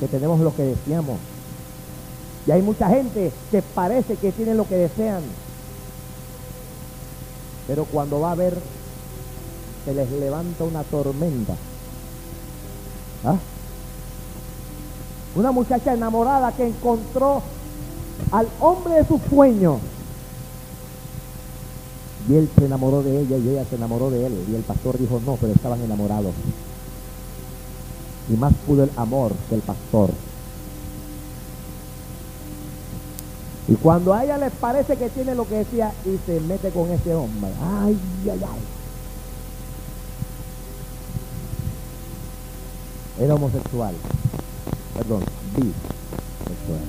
que 0.00 0.08
tenemos 0.08 0.40
lo 0.40 0.54
que 0.54 0.62
deseamos. 0.64 1.18
Y 2.46 2.50
hay 2.50 2.62
mucha 2.62 2.88
gente 2.88 3.30
que 3.50 3.62
parece 3.62 4.16
que 4.16 4.32
tienen 4.32 4.56
lo 4.56 4.66
que 4.66 4.74
desean. 4.74 5.22
Pero 7.68 7.84
cuando 7.84 8.20
va 8.20 8.32
a 8.32 8.34
ver, 8.34 8.58
se 9.84 9.94
les 9.94 10.10
levanta 10.10 10.64
una 10.64 10.82
tormenta. 10.82 11.54
¿Ah? 13.24 13.36
Una 15.36 15.52
muchacha 15.52 15.94
enamorada 15.94 16.50
que 16.52 16.66
encontró 16.66 17.40
al 18.32 18.48
hombre 18.58 18.94
de 18.94 19.06
sus 19.06 19.20
sueños. 19.30 19.78
Y 22.28 22.34
él 22.34 22.50
se 22.58 22.64
enamoró 22.64 23.02
de 23.02 23.20
ella 23.20 23.36
y 23.36 23.48
ella 23.50 23.64
se 23.64 23.76
enamoró 23.76 24.10
de 24.10 24.26
él. 24.26 24.44
Y 24.50 24.56
el 24.56 24.62
pastor 24.62 24.98
dijo, 24.98 25.20
no, 25.24 25.36
pero 25.36 25.52
estaban 25.52 25.80
enamorados. 25.82 26.34
Y 28.30 28.36
más 28.36 28.54
pudo 28.66 28.84
el 28.84 28.90
amor 28.96 29.32
que 29.48 29.56
el 29.56 29.60
pastor. 29.60 30.10
Y 33.68 33.74
cuando 33.74 34.14
a 34.14 34.24
ella 34.24 34.38
les 34.38 34.52
parece 34.52 34.96
que 34.96 35.10
tiene 35.10 35.34
lo 35.34 35.46
que 35.46 35.56
decía 35.56 35.92
y 36.04 36.18
se 36.26 36.40
mete 36.40 36.70
con 36.70 36.90
ese 36.90 37.14
hombre. 37.14 37.50
Ay, 37.62 37.98
ay, 38.24 38.40
ay. 38.42 38.60
Era 43.24 43.34
homosexual. 43.34 43.94
Perdón, 44.96 45.22
bisexual. 45.54 46.80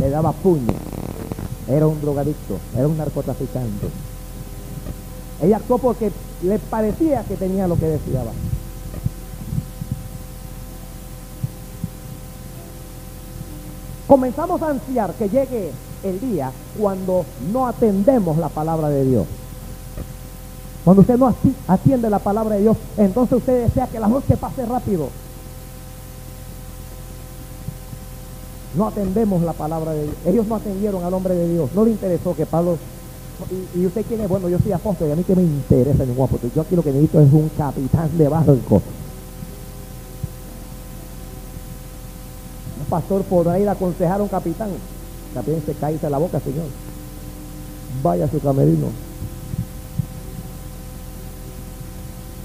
Le 0.00 0.10
daba 0.10 0.32
puño. 0.32 0.72
Era 1.68 1.86
un 1.86 2.00
drogadicto. 2.00 2.58
Era 2.74 2.88
un 2.88 2.96
narcotraficante. 2.96 3.88
Ella 5.42 5.58
actuó 5.58 5.78
porque 5.78 6.10
le 6.42 6.58
parecía 6.58 7.22
que 7.24 7.36
tenía 7.36 7.68
lo 7.68 7.76
que 7.76 7.86
deseaba. 7.86 8.32
Comenzamos 14.06 14.62
a 14.62 14.70
ansiar 14.70 15.12
que 15.14 15.28
llegue 15.28 15.72
el 16.04 16.20
día 16.20 16.52
cuando 16.78 17.24
no 17.52 17.66
atendemos 17.66 18.36
la 18.38 18.48
palabra 18.48 18.88
de 18.88 19.04
Dios. 19.04 19.26
Cuando 20.84 21.00
usted 21.00 21.18
no 21.18 21.34
atiende 21.66 22.08
la 22.08 22.20
palabra 22.20 22.54
de 22.54 22.62
Dios, 22.62 22.76
entonces 22.96 23.38
usted 23.38 23.64
desea 23.64 23.88
que 23.88 23.98
la 23.98 24.06
noche 24.06 24.36
pase 24.36 24.64
rápido. 24.64 25.08
No 28.76 28.86
atendemos 28.86 29.42
la 29.42 29.52
palabra 29.52 29.92
de 29.92 30.04
Dios. 30.04 30.14
Ellos 30.26 30.46
no 30.46 30.54
atendieron 30.54 31.02
al 31.02 31.12
hombre 31.12 31.34
de 31.34 31.48
Dios. 31.54 31.70
No 31.74 31.84
le 31.84 31.90
interesó 31.90 32.34
que 32.36 32.46
Pablo... 32.46 32.78
Y, 33.74 33.84
usted 33.84 34.04
quién 34.06 34.20
es, 34.22 34.28
bueno, 34.28 34.48
yo 34.48 34.58
soy 34.58 34.72
apóstol 34.72 35.08
y 35.08 35.12
a 35.12 35.16
mí 35.16 35.22
que 35.22 35.36
me 35.36 35.42
interesa 35.42 36.06
ningún 36.06 36.24
apóstol. 36.24 36.50
Yo 36.54 36.62
aquí 36.62 36.74
lo 36.74 36.82
que 36.82 36.90
necesito 36.90 37.20
es 37.20 37.32
un 37.32 37.50
capitán 37.50 38.16
de 38.16 38.28
barco. 38.28 38.80
Pastor 42.88 43.22
por 43.22 43.48
ahí 43.48 43.64
le 43.64 43.70
aconsejar 43.70 44.20
a 44.20 44.22
un 44.22 44.28
capitán. 44.28 44.70
También 45.34 45.62
se 45.64 45.74
cae 45.74 45.98
la 46.08 46.18
boca, 46.18 46.40
Señor. 46.40 46.66
Vaya 48.02 48.24
a 48.24 48.30
su 48.30 48.40
camerino. 48.40 48.86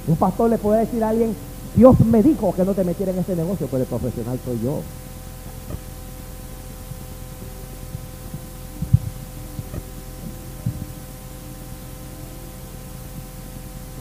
Un 0.08 0.16
pastor 0.16 0.50
le 0.50 0.58
puede 0.58 0.82
decir 0.82 1.04
a 1.04 1.10
alguien, 1.10 1.36
Dios 1.76 2.00
me 2.02 2.22
dijo 2.22 2.54
que 2.54 2.66
no 2.66 2.74
te 2.74 2.84
metiera 2.84 3.12
en 3.12 3.20
este 3.20 3.36
negocio, 3.36 3.68
pero 3.70 3.84
el 3.84 3.90
profesional 3.90 4.40
soy 4.44 4.60
yo. 4.62 4.82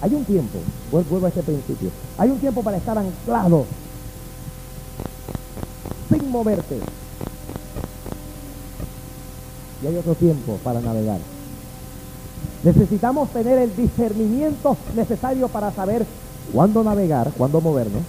Hay 0.03 0.15
un 0.15 0.25
tiempo, 0.25 0.59
vuelvo 0.91 1.27
a 1.27 1.29
ese 1.29 1.43
principio, 1.43 1.91
hay 2.17 2.31
un 2.31 2.39
tiempo 2.39 2.63
para 2.63 2.79
estar 2.79 2.97
anclado 2.97 3.67
sin 6.11 6.31
moverte. 6.31 6.79
Y 9.83 9.87
hay 9.87 9.97
otro 9.97 10.15
tiempo 10.15 10.59
para 10.63 10.81
navegar. 10.81 11.19
Necesitamos 12.63 13.31
tener 13.31 13.59
el 13.59 13.75
discernimiento 13.75 14.77
necesario 14.95 15.49
para 15.49 15.73
saber 15.73 16.05
cuándo 16.53 16.85
navegar, 16.85 17.33
cuándo 17.37 17.61
movernos 17.61 18.03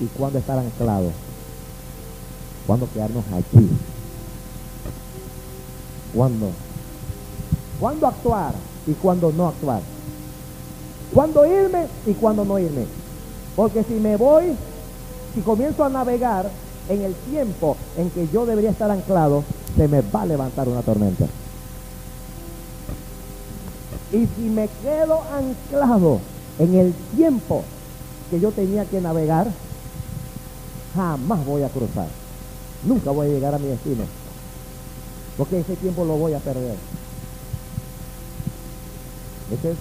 y 0.00 0.06
cuándo 0.06 0.38
estar 0.38 0.58
anclado, 0.58 1.10
cuándo 2.66 2.88
quedarnos 2.92 3.24
aquí, 3.34 3.68
cuándo, 6.14 6.50
cuándo 7.78 8.06
actuar 8.06 8.54
y 8.86 8.92
cuándo 8.92 9.30
no 9.30 9.48
actuar, 9.48 9.82
cuándo 11.12 11.44
irme 11.44 11.86
y 12.06 12.14
cuándo 12.14 12.46
no 12.46 12.58
irme. 12.58 12.86
Porque 13.54 13.84
si 13.84 13.94
me 13.94 14.16
voy, 14.16 14.56
si 15.34 15.42
comienzo 15.42 15.84
a 15.84 15.90
navegar, 15.90 16.50
en 16.88 17.02
el 17.02 17.14
tiempo 17.14 17.76
en 17.96 18.10
que 18.10 18.28
yo 18.32 18.46
debería 18.46 18.70
estar 18.70 18.90
anclado, 18.90 19.44
se 19.76 19.88
me 19.88 20.02
va 20.02 20.22
a 20.22 20.26
levantar 20.26 20.68
una 20.68 20.82
tormenta. 20.82 21.26
Y 24.12 24.26
si 24.36 24.42
me 24.42 24.68
quedo 24.82 25.20
anclado 25.32 26.20
en 26.58 26.74
el 26.74 26.94
tiempo 27.16 27.64
que 28.30 28.38
yo 28.38 28.52
tenía 28.52 28.84
que 28.84 29.00
navegar, 29.00 29.48
jamás 30.94 31.44
voy 31.44 31.62
a 31.62 31.68
cruzar. 31.68 32.06
Nunca 32.84 33.10
voy 33.10 33.28
a 33.28 33.30
llegar 33.30 33.54
a 33.54 33.58
mi 33.58 33.66
destino. 33.66 34.04
Porque 35.36 35.60
ese 35.60 35.74
tiempo 35.76 36.04
lo 36.04 36.16
voy 36.16 36.34
a 36.34 36.38
perder. 36.38 36.76
Ese 39.52 39.72
es 39.72 39.76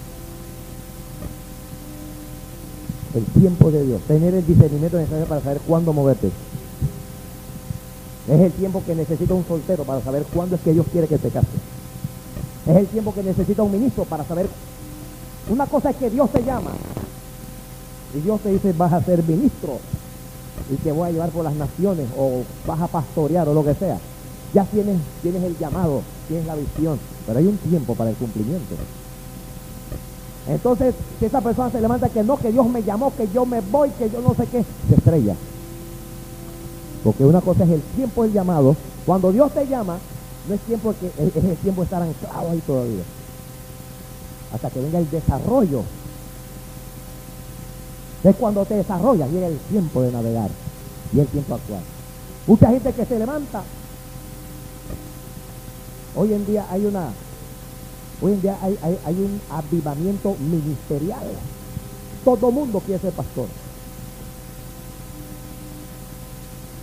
el 3.14 3.26
tiempo 3.40 3.70
de 3.70 3.86
Dios. 3.86 4.02
Tener 4.08 4.34
el 4.34 4.46
discernimiento 4.46 4.98
necesario 4.98 5.26
para 5.26 5.42
saber 5.42 5.62
cuándo 5.68 5.94
moverte. 5.94 6.32
Es 8.28 8.40
el 8.40 8.52
tiempo 8.54 8.82
que 8.86 8.96
necesita 8.96 9.34
un 9.34 9.46
soltero 9.46 9.84
para 9.84 10.02
saber 10.02 10.26
cuándo 10.34 10.56
es 10.56 10.62
que 10.62 10.72
Dios 10.72 10.86
quiere 10.92 11.08
que 11.08 11.18
te 11.18 11.30
case. 11.30 11.48
Es 12.66 12.76
el 12.76 12.88
tiempo 12.88 13.14
que 13.14 13.24
necesita 13.24 13.64
un 13.64 13.72
ministro 13.72 14.06
para 14.06 14.24
saber. 14.24 14.48
Una 15.50 15.66
cosa 15.66 15.90
es 15.90 15.98
que 15.98 16.10
Dios 16.10 16.32
te 16.32 16.42
llama. 16.44 16.72
Y 18.16 18.20
Dios 18.22 18.40
te 18.42 18.50
dice, 18.50 18.74
vas 18.74 18.94
a 18.94 19.04
ser 19.04 19.24
ministro. 19.24 19.78
Y 20.72 20.76
te 20.76 20.92
voy 20.94 21.10
a 21.10 21.12
llevar 21.12 21.30
por 21.32 21.44
las 21.44 21.56
naciones. 21.56 22.08
O 22.18 22.44
vas 22.66 22.80
a 22.80 22.88
pastorear 22.88 23.50
o 23.50 23.54
lo 23.54 23.66
que 23.66 23.74
sea. 23.74 23.98
ya 24.54 24.64
tienes, 24.66 24.98
tienes 25.22 25.44
el 25.44 25.58
llamado, 25.58 26.02
tienes 26.28 26.46
la 26.46 26.56
visión, 26.56 27.00
pero 27.26 27.40
hay 27.40 27.48
un 27.48 27.58
tiempo 27.58 27.96
para 27.96 28.12
el 28.12 28.16
cumplimiento. 28.16 28.76
Entonces, 30.48 30.94
si 31.20 31.26
esa 31.26 31.42
persona 31.42 31.72
se 31.72 31.82
levanta 31.82 32.10
que 32.10 32.24
no, 32.24 32.38
que 32.38 32.52
Dios 32.52 32.70
me 32.70 32.84
llamó, 32.84 33.14
que 33.16 33.28
yo 33.34 33.46
me 33.46 33.62
voy, 33.62 33.90
que 33.92 34.10
yo 34.10 34.22
no 34.22 34.34
sé 34.36 34.46
qué, 34.48 34.64
se 34.88 34.96
estrella. 34.96 35.36
Porque 37.04 37.26
una 37.26 37.42
cosa 37.42 37.66
es 37.66 37.72
el 37.72 37.82
tiempo 37.82 38.24
del 38.24 38.34
llamado. 38.34 38.76
Cuando 39.06 39.32
Dios 39.32 39.52
te 39.54 39.68
llama, 39.68 39.98
no 40.48 40.56
es 40.56 40.62
tiempo 40.62 40.94
que 41.00 41.08
es 41.08 41.58
tiempo 41.60 41.82
de 41.82 41.86
estar 41.86 42.02
anclado 42.02 42.50
ahí 42.50 42.62
todavía. 42.66 43.04
Hasta 44.54 44.70
que 44.70 44.80
venga 44.80 45.00
el 45.00 45.10
desarrollo. 45.10 45.84
Es 48.24 48.36
cuando 48.38 48.66
te 48.66 48.76
desarrollas, 48.76 49.30
llega 49.30 49.48
el 49.48 49.58
tiempo 49.58 50.02
de 50.02 50.12
navegar 50.12 50.50
y 51.14 51.20
el 51.20 51.28
tiempo 51.28 51.56
actual. 51.56 51.82
Mucha 52.48 52.70
gente 52.70 52.94
que 52.94 53.06
se 53.06 53.20
levanta. 53.20 53.64
Hoy 56.16 56.34
en 56.34 56.46
día 56.46 56.66
hay 56.70 56.86
una, 56.86 57.10
hoy 58.22 58.34
en 58.34 58.42
día 58.42 58.58
hay, 58.62 58.78
hay 58.82 59.16
un 59.16 59.42
avivamiento 59.50 60.36
ministerial. 60.40 61.26
Todo 62.24 62.52
mundo 62.52 62.80
quiere 62.80 63.02
ser 63.02 63.12
pastor. 63.12 63.48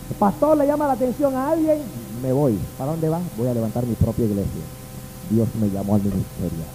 pastor 0.13 0.57
le 0.57 0.67
llama 0.67 0.87
la 0.87 0.93
atención 0.93 1.35
a 1.35 1.49
alguien, 1.51 1.79
me 2.21 2.31
voy. 2.31 2.57
¿Para 2.77 2.91
dónde 2.91 3.09
va? 3.09 3.19
Voy 3.37 3.47
a 3.47 3.53
levantar 3.53 3.85
mi 3.85 3.95
propia 3.95 4.25
iglesia. 4.25 4.61
Dios 5.29 5.47
me 5.59 5.69
llamó 5.69 5.95
al 5.95 6.01
ministerio. 6.01 6.65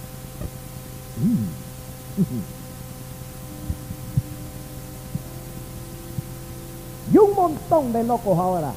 Y 7.13 7.17
un 7.17 7.33
montón 7.33 7.93
de 7.93 8.03
locos 8.03 8.37
ahora. 8.37 8.73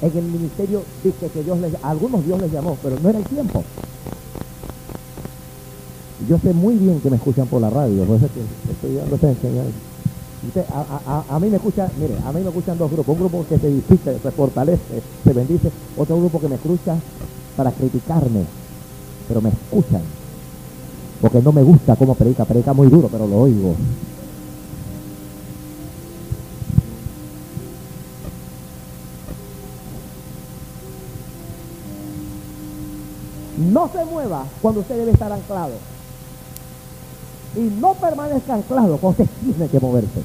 En 0.00 0.18
el 0.18 0.24
ministerio 0.24 0.82
dice 1.04 1.28
que 1.28 1.44
Dios 1.44 1.58
les, 1.60 1.72
algunos 1.84 2.24
Dios 2.26 2.40
les 2.40 2.50
llamó, 2.50 2.76
pero 2.82 2.98
no 2.98 3.08
era 3.08 3.18
el 3.18 3.24
tiempo. 3.24 3.62
Yo 6.28 6.38
sé 6.38 6.52
muy 6.52 6.74
bien 6.74 7.00
que 7.00 7.10
me 7.10 7.16
escuchan 7.16 7.46
por 7.46 7.60
la 7.60 7.70
radio, 7.70 8.02
por 8.04 8.16
eso 8.16 8.26
es 8.26 8.32
que 8.32 8.72
estoy 8.72 8.94
dando 8.96 9.14
esta 9.14 9.28
enseñanza. 9.28 9.91
A, 10.44 11.38
mí 11.38 11.48
me 11.48 11.56
escucha, 11.56 11.88
mire, 12.00 12.16
a 12.24 12.32
mí 12.32 12.40
me 12.40 12.48
escuchan 12.48 12.76
dos 12.76 12.90
grupos, 12.90 13.14
un 13.14 13.20
grupo 13.20 13.46
que 13.46 13.58
se 13.58 13.68
edifica, 13.68 14.12
se 14.12 14.30
fortalece, 14.32 15.02
se 15.22 15.32
bendice, 15.32 15.70
otro 15.96 16.18
grupo 16.18 16.40
que 16.40 16.48
me 16.48 16.56
escucha 16.56 16.96
para 17.56 17.70
criticarme, 17.70 18.44
pero 19.28 19.40
me 19.40 19.50
escuchan, 19.50 20.02
porque 21.20 21.40
no 21.40 21.52
me 21.52 21.62
gusta 21.62 21.94
cómo 21.94 22.16
predica, 22.16 22.44
predica 22.44 22.72
muy 22.72 22.88
duro, 22.88 23.08
pero 23.08 23.26
lo 23.28 23.36
oigo. 23.36 23.76
No 33.58 33.88
se 33.92 34.04
mueva 34.04 34.44
cuando 34.60 34.80
usted 34.80 34.96
debe 34.96 35.12
estar 35.12 35.30
anclado. 35.30 35.91
Y 37.54 37.60
no 37.60 37.94
permanezca 37.94 38.54
anclado 38.54 38.98
usted 39.02 39.26
tiene 39.40 39.68
que 39.68 39.80
moverse. 39.80 40.20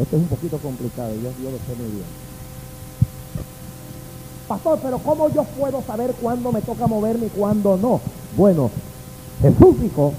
Esto 0.00 0.16
es 0.16 0.22
un 0.22 0.28
poquito 0.28 0.58
complicado, 0.58 1.14
yo, 1.14 1.30
yo 1.42 1.50
lo 1.50 1.58
sé 1.58 1.80
muy 1.80 1.90
bien. 1.90 2.24
Pastor, 4.48 4.78
pero 4.82 4.98
¿cómo 4.98 5.28
yo 5.30 5.44
puedo 5.44 5.82
saber 5.82 6.12
cuándo 6.20 6.52
me 6.52 6.60
toca 6.60 6.86
moverme 6.86 7.26
y 7.26 7.30
cuándo 7.30 7.76
no? 7.76 8.00
Bueno, 8.36 8.70
Jesús 9.40 9.80
dijo 9.80 10.12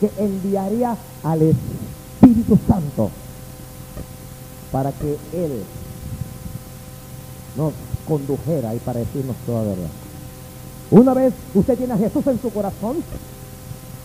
que 0.00 0.10
enviaría 0.16 0.96
al 1.24 1.42
Espíritu 1.42 2.58
Santo 2.66 3.10
para 4.72 4.92
que 4.92 5.18
Él 5.32 5.62
nos 7.56 7.72
condujera 8.06 8.74
y 8.74 8.78
para 8.78 9.00
decirnos 9.00 9.36
toda 9.44 9.62
verdad. 9.62 9.90
Una 10.90 11.14
vez 11.14 11.32
usted 11.54 11.78
tiene 11.78 11.92
a 11.92 11.98
Jesús 11.98 12.26
en 12.26 12.40
su 12.40 12.50
corazón, 12.50 12.96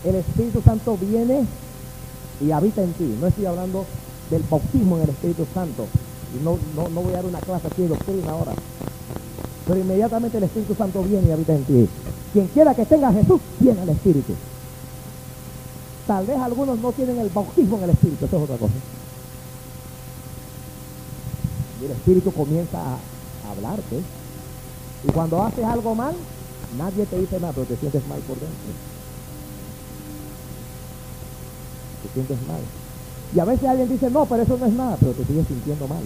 el 0.03 0.15
Espíritu 0.15 0.61
Santo 0.61 0.97
viene 0.97 1.45
y 2.39 2.51
habita 2.51 2.83
en 2.83 2.93
ti. 2.93 3.17
No 3.19 3.27
estoy 3.27 3.45
hablando 3.45 3.85
del 4.29 4.43
bautismo 4.43 4.97
en 4.97 5.03
el 5.03 5.09
Espíritu 5.09 5.47
Santo. 5.51 5.87
No, 6.43 6.57
no, 6.75 6.89
no 6.89 7.01
voy 7.01 7.13
a 7.13 7.17
dar 7.17 7.25
una 7.25 7.39
clase 7.39 7.67
aquí 7.67 7.83
de 7.83 7.87
doctrina 7.89 8.31
ahora. 8.31 8.53
Pero 9.65 9.79
inmediatamente 9.79 10.37
el 10.37 10.43
Espíritu 10.43 10.75
Santo 10.75 11.01
viene 11.01 11.27
y 11.27 11.31
habita 11.31 11.55
en 11.55 11.63
ti. 11.63 11.89
Quien 12.33 12.47
quiera 12.47 12.75
que 12.75 12.85
tenga 12.85 13.07
a 13.07 13.13
Jesús, 13.13 13.41
tiene 13.59 13.81
al 13.81 13.89
Espíritu. 13.89 14.33
Tal 16.05 16.25
vez 16.27 16.37
algunos 16.37 16.77
no 16.79 16.91
tienen 16.91 17.17
el 17.17 17.29
bautismo 17.29 17.77
en 17.77 17.83
el 17.85 17.89
Espíritu, 17.91 18.25
eso 18.25 18.37
es 18.37 18.43
otra 18.43 18.57
cosa. 18.57 18.73
Y 21.81 21.85
el 21.85 21.91
Espíritu 21.91 22.31
comienza 22.31 22.77
a 22.79 23.51
hablarte. 23.51 24.01
Y 25.07 25.11
cuando 25.11 25.41
haces 25.41 25.65
algo 25.65 25.95
mal, 25.95 26.13
nadie 26.77 27.05
te 27.05 27.19
dice 27.19 27.39
nada, 27.39 27.53
pero 27.53 27.67
te 27.67 27.77
sientes 27.77 28.05
mal 28.07 28.19
por 28.21 28.39
dentro. 28.39 28.55
Te 32.03 32.13
sientes 32.13 32.47
mal. 32.47 32.61
Y 33.35 33.39
a 33.39 33.45
veces 33.45 33.67
alguien 33.67 33.89
dice, 33.89 34.09
no, 34.09 34.25
pero 34.25 34.43
eso 34.43 34.57
no 34.57 34.65
es 34.65 34.73
nada, 34.73 34.97
pero 34.99 35.11
te 35.13 35.25
sigues 35.25 35.47
sintiendo 35.47 35.87
mal. 35.87 36.03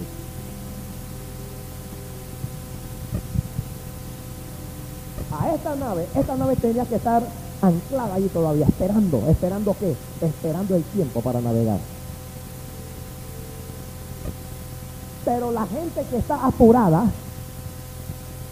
A 5.32 5.54
esta 5.54 5.76
nave, 5.76 6.08
esta 6.15 6.36
nave 6.36 6.56
tenía 6.56 6.86
que 6.86 6.95
estar 6.95 7.24
anclada 7.62 8.15
ahí 8.15 8.28
todavía, 8.34 8.65
esperando. 8.65 9.24
¿Esperando 9.30 9.76
qué? 9.80 9.95
Esperando 10.26 10.76
el 10.76 10.84
tiempo 10.84 11.22
para 11.22 11.41
navegar. 11.41 11.80
Pero 15.26 15.52
la 15.52 15.67
gente 15.67 16.04
que 16.10 16.17
está 16.17 16.45
apurada, 16.45 17.06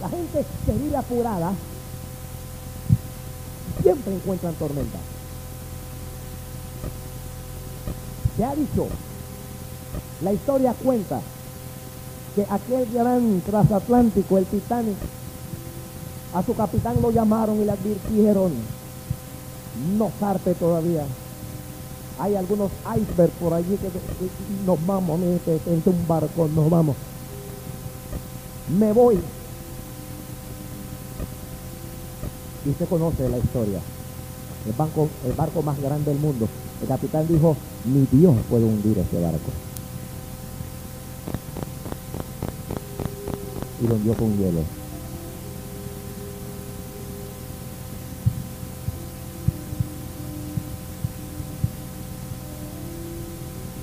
la 0.01 0.09
gente 0.09 0.45
que 0.65 0.71
vive 0.73 0.97
apurada, 0.97 1.53
siempre 3.87 4.15
encuentran 4.15 4.53
tormenta. 4.55 4.97
Se 8.35 8.43
ha 8.43 8.53
dicho, 8.53 8.87
la 10.21 10.33
historia 10.33 10.73
cuenta 10.73 11.21
que 12.35 12.45
aquel 12.49 12.91
gran 12.91 13.41
transatlántico, 13.45 14.37
el 14.37 14.45
Titanic, 14.45 14.97
a 16.33 16.43
su 16.43 16.53
capitán 16.53 17.01
lo 17.01 17.11
llamaron 17.11 17.61
y 17.61 17.65
le 17.65 17.71
advirtieron, 17.71 18.51
no 19.97 20.11
zarpe 20.19 20.53
todavía. 20.53 21.05
Hay 22.19 22.35
algunos 22.35 22.71
icebergs 22.83 23.35
por 23.39 23.53
allí 23.53 23.77
que, 23.77 23.89
nos 24.65 24.85
vamos, 24.85 25.17
mire, 25.17 25.39
en 25.65 25.81
un 25.85 26.07
barco, 26.07 26.49
nos 26.53 26.69
vamos. 26.69 26.97
Me 28.77 28.91
voy. 28.91 29.17
Y 32.67 32.71
usted 32.71 32.89
conoce 32.89 33.29
la 33.29 33.37
historia. 33.37 33.79
El, 34.65 34.73
banco, 34.73 35.07
el 35.25 35.31
barco 35.31 35.61
más 35.61 35.79
grande 35.81 36.11
del 36.11 36.19
mundo. 36.19 36.49
El 36.81 36.87
capitán 36.89 37.25
dijo, 37.25 37.55
ni 37.85 38.05
Dios 38.11 38.35
puede 38.49 38.65
hundir 38.65 38.97
ese 38.97 39.21
barco. 39.21 39.51
Y 43.81 43.87
lo 43.87 43.95
hundió 43.95 44.13
con 44.15 44.37
hielo. 44.37 44.59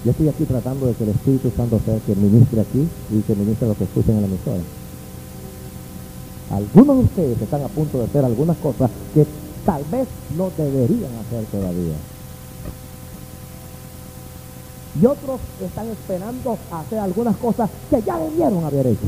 Yo 0.05 0.11
estoy 0.11 0.29
aquí 0.29 0.45
tratando 0.45 0.85
de 0.85 0.93
que 0.93 1.05
el 1.05 1.11
Espíritu 1.11 1.51
Santo 1.57 1.81
sea 1.87 1.99
que 2.01 2.15
ministre 2.15 2.61
aquí 2.61 2.87
y 3.11 3.23
que 3.23 3.35
ministre 3.35 3.67
lo 3.67 3.75
que 3.75 3.85
escuchen 3.85 4.17
en 4.17 4.21
la 4.21 4.27
emisora. 4.27 4.84
Algunos 6.51 6.99
de 6.99 7.05
ustedes 7.05 7.43
están 7.43 7.63
a 7.63 7.69
punto 7.69 7.99
de 7.99 8.05
hacer 8.05 8.25
algunas 8.25 8.57
cosas 8.59 8.91
que 9.15 9.27
tal 9.65 9.83
vez 9.85 10.07
no 10.37 10.51
deberían 10.57 11.13
hacer 11.17 11.45
todavía. 11.47 11.95
Y 15.01 15.07
otros 15.07 15.41
están 15.61 15.89
esperando 15.89 16.57
hacer 16.71 16.99
algunas 16.99 17.37
cosas 17.37 17.69
que 17.91 18.01
ya 18.03 18.19
debieron 18.19 18.65
haber 18.65 18.87
hecho. 18.87 19.07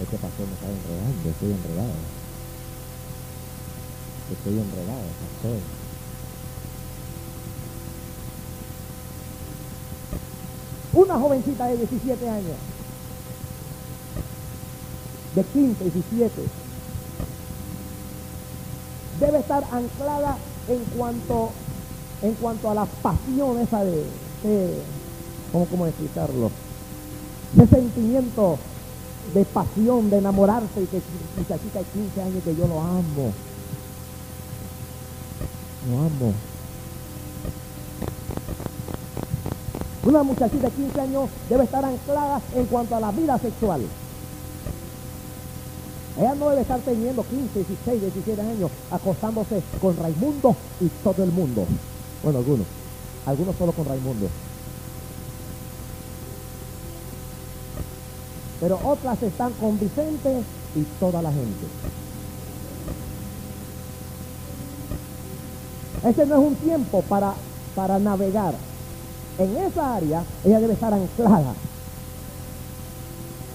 Este 0.00 0.16
pastor 0.16 0.46
me 0.46 0.52
está 0.54 0.66
enredando, 0.66 1.28
estoy 1.28 1.50
enredado. 1.50 1.98
Estoy 4.30 4.52
enredado, 4.52 5.08
pastor. 5.18 5.58
Una 10.92 11.14
jovencita 11.18 11.66
de 11.66 11.76
17 11.78 12.28
años, 12.28 12.56
de 15.38 15.44
15, 15.44 15.84
17, 15.84 16.42
debe 19.20 19.38
estar 19.38 19.62
anclada 19.70 20.36
en 20.68 20.84
cuanto, 20.96 21.50
en 22.22 22.34
cuanto 22.34 22.70
a 22.70 22.74
la 22.74 22.86
pasión 22.86 23.58
esa 23.60 23.84
de, 23.84 24.04
¿cómo, 25.52 25.66
¿cómo 25.66 25.86
explicarlo? 25.86 26.50
Ese 27.56 27.66
sentimiento 27.68 28.58
de 29.32 29.44
pasión, 29.44 30.10
de 30.10 30.18
enamorarse 30.18 30.82
y 30.82 30.86
que 30.86 31.00
muchachita 31.36 31.78
de 31.78 31.84
15 31.84 32.22
años 32.22 32.42
que 32.42 32.56
yo 32.56 32.66
lo 32.66 32.80
amo. 32.80 33.32
Lo 35.88 35.98
amo. 35.98 36.34
Una 40.04 40.22
muchachita 40.24 40.68
de 40.68 40.74
15 40.74 41.00
años 41.00 41.30
debe 41.48 41.62
estar 41.62 41.84
anclada 41.84 42.40
en 42.56 42.66
cuanto 42.66 42.96
a 42.96 43.00
la 43.00 43.12
vida 43.12 43.38
sexual. 43.38 43.82
Ella 46.18 46.34
no 46.34 46.50
debe 46.50 46.62
estar 46.62 46.80
teniendo 46.80 47.22
15, 47.22 47.64
16, 47.64 48.00
17 48.00 48.42
años 48.42 48.70
acostándose 48.90 49.62
con 49.80 49.96
Raimundo 49.96 50.56
y 50.80 50.88
todo 51.04 51.22
el 51.22 51.30
mundo. 51.30 51.64
Bueno, 52.24 52.40
algunos. 52.40 52.66
Algunos 53.24 53.54
solo 53.56 53.72
con 53.72 53.84
Raimundo. 53.84 54.28
Pero 58.60 58.80
otras 58.82 59.22
están 59.22 59.52
con 59.52 59.78
Vicente 59.78 60.42
y 60.74 60.82
toda 60.98 61.22
la 61.22 61.30
gente. 61.30 61.66
Ese 66.04 66.26
no 66.26 66.34
es 66.34 66.40
un 66.40 66.54
tiempo 66.56 67.02
para, 67.02 67.34
para 67.76 67.98
navegar. 68.00 68.54
En 69.38 69.56
esa 69.56 69.94
área 69.94 70.24
ella 70.44 70.58
debe 70.58 70.72
estar 70.72 70.92
anclada. 70.92 71.54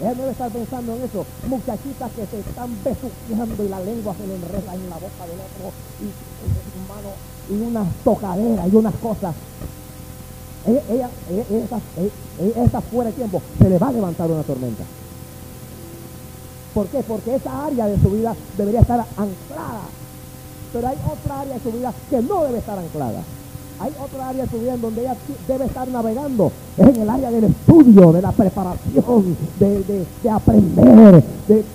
Ella 0.04 0.14
debe 0.16 0.32
estar 0.32 0.52
pensando 0.52 0.96
en 0.96 1.04
eso. 1.04 1.26
Muchachitas 1.48 2.12
que 2.12 2.26
se 2.26 2.40
están 2.42 2.76
besuqueando 2.84 3.64
y 3.64 3.70
la 3.70 3.80
lengua 3.80 4.14
se 4.20 4.28
le 4.28 4.36
enreda 4.36 4.76
en 4.76 4.90
la 4.90 4.96
boca 4.96 5.24
del 5.26 5.40
otro 5.40 5.72
y, 6.02 7.54
y, 7.54 7.56
y 7.56 7.62
unas 7.62 7.88
tocaderas 8.04 8.68
y 8.68 8.76
unas 8.76 8.96
cosas. 8.96 9.34
Ella, 10.68 10.82
ella, 10.90 11.10
ella, 11.30 11.80
ella 12.38 12.64
está 12.66 12.82
fuera 12.82 13.12
de 13.12 13.16
tiempo. 13.16 13.42
Se 13.58 13.70
le 13.70 13.80
va 13.80 13.88
a 13.88 13.92
levantar 13.94 14.30
una 14.30 14.44
tormenta. 14.44 14.84
¿Por 16.74 16.88
qué? 16.88 17.02
Porque 17.04 17.36
esa 17.36 17.68
área 17.68 17.86
de 17.86 18.02
su 18.02 18.10
vida 18.10 18.36
debería 18.58 18.82
estar 18.82 19.00
anclada. 19.00 19.84
Pero 20.74 20.88
hay 20.88 20.98
otra 21.10 21.40
área 21.42 21.54
de 21.54 21.62
su 21.62 21.72
vida 21.72 21.94
que 22.10 22.22
no 22.22 22.44
debe 22.44 22.58
estar 22.58 22.78
anclada. 22.78 23.22
Hay 23.80 23.92
otra 24.00 24.30
área 24.30 24.44
de 24.44 24.50
su 24.50 24.60
vida 24.60 24.74
en 24.76 24.82
donde 24.82 25.02
ella 25.02 25.16
debe 25.48 25.66
estar 25.66 25.88
navegando. 25.88 26.52
Es 26.78 26.88
en 26.88 27.02
el 27.02 27.10
área 27.10 27.32
del 27.32 27.44
estudio, 27.46 28.12
de 28.14 28.22
la 28.22 28.32
preparación, 28.32 29.38
de, 29.60 30.30
aprender. 30.30 31.24
E, 31.50 31.66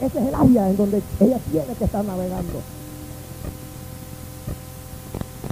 ese 0.00 0.06
es 0.06 0.14
el 0.28 0.34
área 0.34 0.70
en 0.70 0.76
donde 0.76 1.02
ella 1.20 1.38
tiene 1.50 1.74
que 1.78 1.84
estar 1.84 2.04
navegando. 2.04 2.60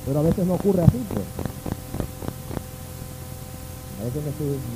Pero 0.07 0.19
a 0.19 0.23
veces 0.23 0.47
no 0.47 0.55
ocurre 0.55 0.83
así, 0.83 1.03
pues. 1.13 1.25
A 4.01 4.05
veces 4.05 4.23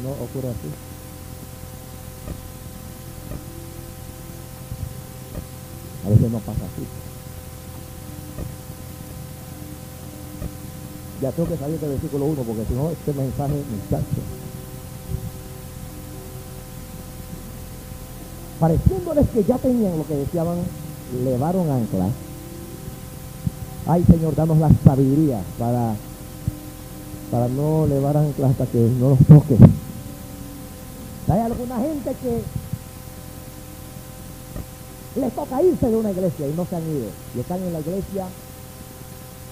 no 0.03 0.11
ocurre 0.11 0.49
así. 0.49 0.69
A 6.07 6.09
veces 6.09 6.31
no 6.31 6.39
pasa 6.39 6.61
así. 6.65 7.06
Ya 11.21 11.33
tengo 11.33 11.49
que 11.49 11.57
salir 11.57 11.81
del 11.81 11.91
versículo 11.91 12.27
1 12.27 12.43
porque 12.43 12.65
si 12.69 12.75
no, 12.75 12.91
este 12.91 13.13
mensaje, 13.15 13.55
muchacho. 13.55 14.21
Pareciéndoles 18.61 19.29
que 19.31 19.45
ya 19.45 19.59
tenían 19.59 19.99
lo 19.99 20.07
que 20.07 20.15
decían, 20.17 20.47
levaron 21.25 21.71
ancla. 21.71 22.09
Ay, 23.87 24.05
Señor, 24.05 24.35
danos 24.35 24.59
la 24.59 24.71
sabiduría 24.85 25.41
para, 25.59 25.95
para 27.31 27.49
no 27.49 27.87
levar 27.87 28.17
ancla 28.17 28.49
hasta 28.49 28.67
que 28.67 28.79
no 28.99 29.11
los 29.11 29.19
toque. 29.27 29.57
Hay 31.29 31.41
alguna 31.41 31.79
gente 31.79 32.15
que 32.23 32.43
les 35.21 35.33
toca 35.33 35.63
irse 35.63 35.89
de 35.89 35.97
una 35.97 36.11
iglesia 36.11 36.47
y 36.47 36.53
no 36.53 36.67
se 36.67 36.77
han 36.77 36.83
ido. 36.83 37.09
Y 37.35 37.41
están 37.41 37.63
en 37.63 37.73
la 37.73 37.81
iglesia. 37.81 38.27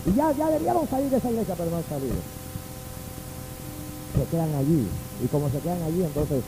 Y 0.06 0.12
ya, 0.14 0.32
ya 0.32 0.50
debieron 0.50 0.88
salir 0.88 1.10
de 1.10 1.16
esa 1.16 1.30
iglesia, 1.30 1.54
pero 1.56 1.70
no 1.70 1.76
han 1.78 1.88
salido. 1.88 2.14
Se 4.16 4.24
quedan 4.30 4.54
allí. 4.54 4.86
Y 5.22 5.26
como 5.28 5.48
se 5.50 5.58
quedan 5.58 5.82
allí, 5.82 6.02
entonces 6.02 6.42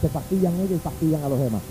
se 0.00 0.08
pastillan 0.08 0.54
ellos 0.54 0.72
y 0.72 0.78
pastillan 0.78 1.22
a 1.22 1.28
los 1.28 1.38
demás. 1.38 1.62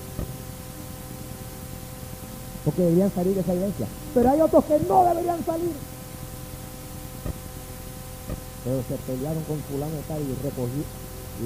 Porque 2.63 2.81
deberían 2.83 3.11
salir 3.13 3.33
de 3.33 3.41
esa 3.41 3.53
iglesia. 3.53 3.87
Pero 4.13 4.29
hay 4.29 4.41
otros 4.41 4.63
que 4.65 4.79
no 4.87 5.03
deberían 5.05 5.43
salir. 5.43 5.73
Pero 8.63 8.83
se 8.87 8.95
pelearon 9.11 9.43
con 9.43 9.57
fulano 9.61 9.93
y 9.97 10.07
tal 10.07 10.21
y 10.21 10.35
recogí, 10.43 10.83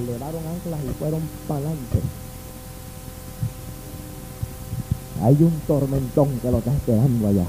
levaron 0.06 0.46
anclas 0.46 0.80
y 0.84 0.98
fueron 0.98 1.22
para 1.48 1.60
adelante. 1.60 2.00
Hay 5.22 5.34
un 5.40 5.60
tormentón 5.66 6.38
que 6.40 6.50
lo 6.50 6.58
está 6.58 6.74
esperando 6.74 7.28
allá. 7.28 7.44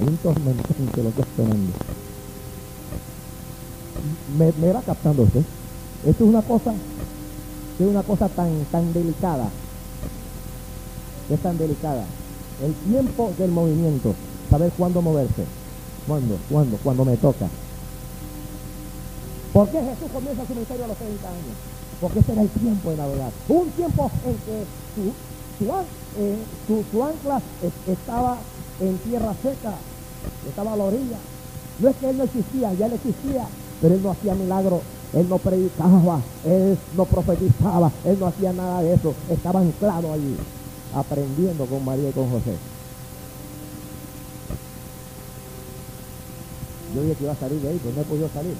Hay 0.00 0.06
un 0.06 0.16
tormentón 0.18 0.86
que 0.94 1.02
lo 1.02 1.08
está 1.08 1.22
esperando. 1.22 1.72
Me, 4.38 4.72
va 4.72 4.82
captando 4.82 5.22
usted. 5.22 5.42
Esto 6.06 6.24
es 6.24 6.30
una 6.30 6.42
cosa, 6.42 6.74
es 7.78 7.86
una 7.86 8.02
cosa 8.02 8.28
tan, 8.28 8.50
tan 8.70 8.92
delicada. 8.92 9.48
Es 11.30 11.40
tan 11.40 11.56
delicada. 11.56 12.04
El 12.62 12.74
tiempo 12.90 13.32
del 13.38 13.50
movimiento. 13.50 14.14
Saber 14.50 14.70
cuándo 14.76 15.02
moverse. 15.02 15.44
¿Cuándo? 16.06 16.38
¿Cuándo? 16.50 16.76
Cuando 16.84 17.04
me 17.04 17.16
toca. 17.16 17.48
¿Por 19.52 19.68
qué 19.70 19.78
Jesús 19.78 20.10
comienza 20.12 20.46
su 20.46 20.54
ministerio 20.54 20.84
a 20.84 20.88
los 20.88 20.96
30 20.98 21.28
años? 21.28 21.56
Porque 22.00 22.18
ese 22.18 22.32
era 22.32 22.42
el 22.42 22.50
tiempo 22.50 22.90
de 22.90 22.96
navegar. 22.96 23.32
Un 23.48 23.70
tiempo 23.70 24.10
en 24.26 24.34
que 24.34 24.64
su 24.94 25.12
eh, 26.18 26.36
su, 26.66 27.04
ancla 27.04 27.40
estaba 27.86 28.38
en 28.80 28.98
tierra 28.98 29.34
seca, 29.42 29.74
estaba 30.48 30.72
a 30.72 30.76
la 30.76 30.84
orilla. 30.84 31.18
No 31.78 31.88
es 31.88 31.96
que 31.96 32.10
él 32.10 32.16
no 32.16 32.24
existía, 32.24 32.72
ya 32.74 32.86
él 32.86 32.92
existía, 32.94 33.46
pero 33.80 33.94
él 33.94 34.02
no 34.02 34.10
hacía 34.10 34.34
milagros, 34.34 34.80
él 35.12 35.28
no 35.28 35.38
predicaba, 35.38 36.20
él 36.44 36.78
no 36.96 37.04
profetizaba, 37.04 37.92
él 38.04 38.16
no 38.18 38.26
hacía 38.26 38.52
nada 38.52 38.82
de 38.82 38.94
eso, 38.94 39.14
estaba 39.30 39.60
anclado 39.60 40.12
allí, 40.12 40.36
aprendiendo 40.94 41.66
con 41.66 41.84
María 41.84 42.08
y 42.08 42.12
con 42.12 42.30
José. 42.30 42.54
Yo 46.94 47.02
dije 47.02 47.14
que 47.14 47.24
iba 47.24 47.32
a 47.32 47.36
salir 47.36 47.60
de 47.60 47.68
ahí, 47.68 47.80
pero 47.82 47.94
no 47.94 48.00
he 48.00 48.04
podido 48.04 48.28
salir. 48.32 48.54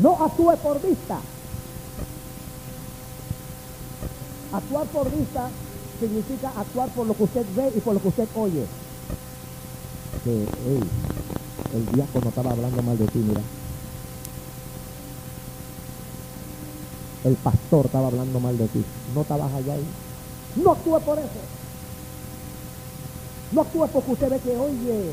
No 0.00 0.24
actúe 0.24 0.56
por 0.62 0.80
vista. 0.80 1.18
Actuar 4.52 4.86
por 4.86 5.10
vista 5.10 5.50
significa 6.00 6.52
actuar 6.56 6.88
por 6.94 7.06
lo 7.06 7.14
que 7.14 7.22
usted 7.24 7.46
ve 7.54 7.72
y 7.76 7.80
por 7.80 7.94
lo 7.94 8.00
que 8.00 8.08
usted 8.08 8.28
oye. 8.36 8.64
Que, 10.24 10.32
el 11.74 11.94
diácono 11.94 12.28
estaba 12.28 12.52
hablando 12.52 12.82
mal 12.82 12.98
de 12.98 13.06
ti, 13.06 13.18
mira. 13.18 13.40
El 17.24 17.34
pastor 17.36 17.86
estaba 17.86 18.08
hablando 18.08 18.40
mal 18.40 18.58
de 18.58 18.68
ti. 18.68 18.84
No 19.14 19.22
estabas 19.22 19.52
allá 19.52 19.74
ahí. 19.74 19.84
No 20.56 20.72
actúe 20.72 21.00
por 21.00 21.18
eso. 21.18 21.28
No 23.52 23.60
actúe 23.60 23.86
porque 23.92 24.12
usted 24.12 24.30
ve 24.30 24.40
que, 24.40 24.56
oye, 24.56 25.12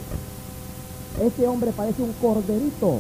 ese 1.22 1.48
hombre 1.48 1.72
parece 1.72 2.02
un 2.02 2.14
corderito. 2.14 3.00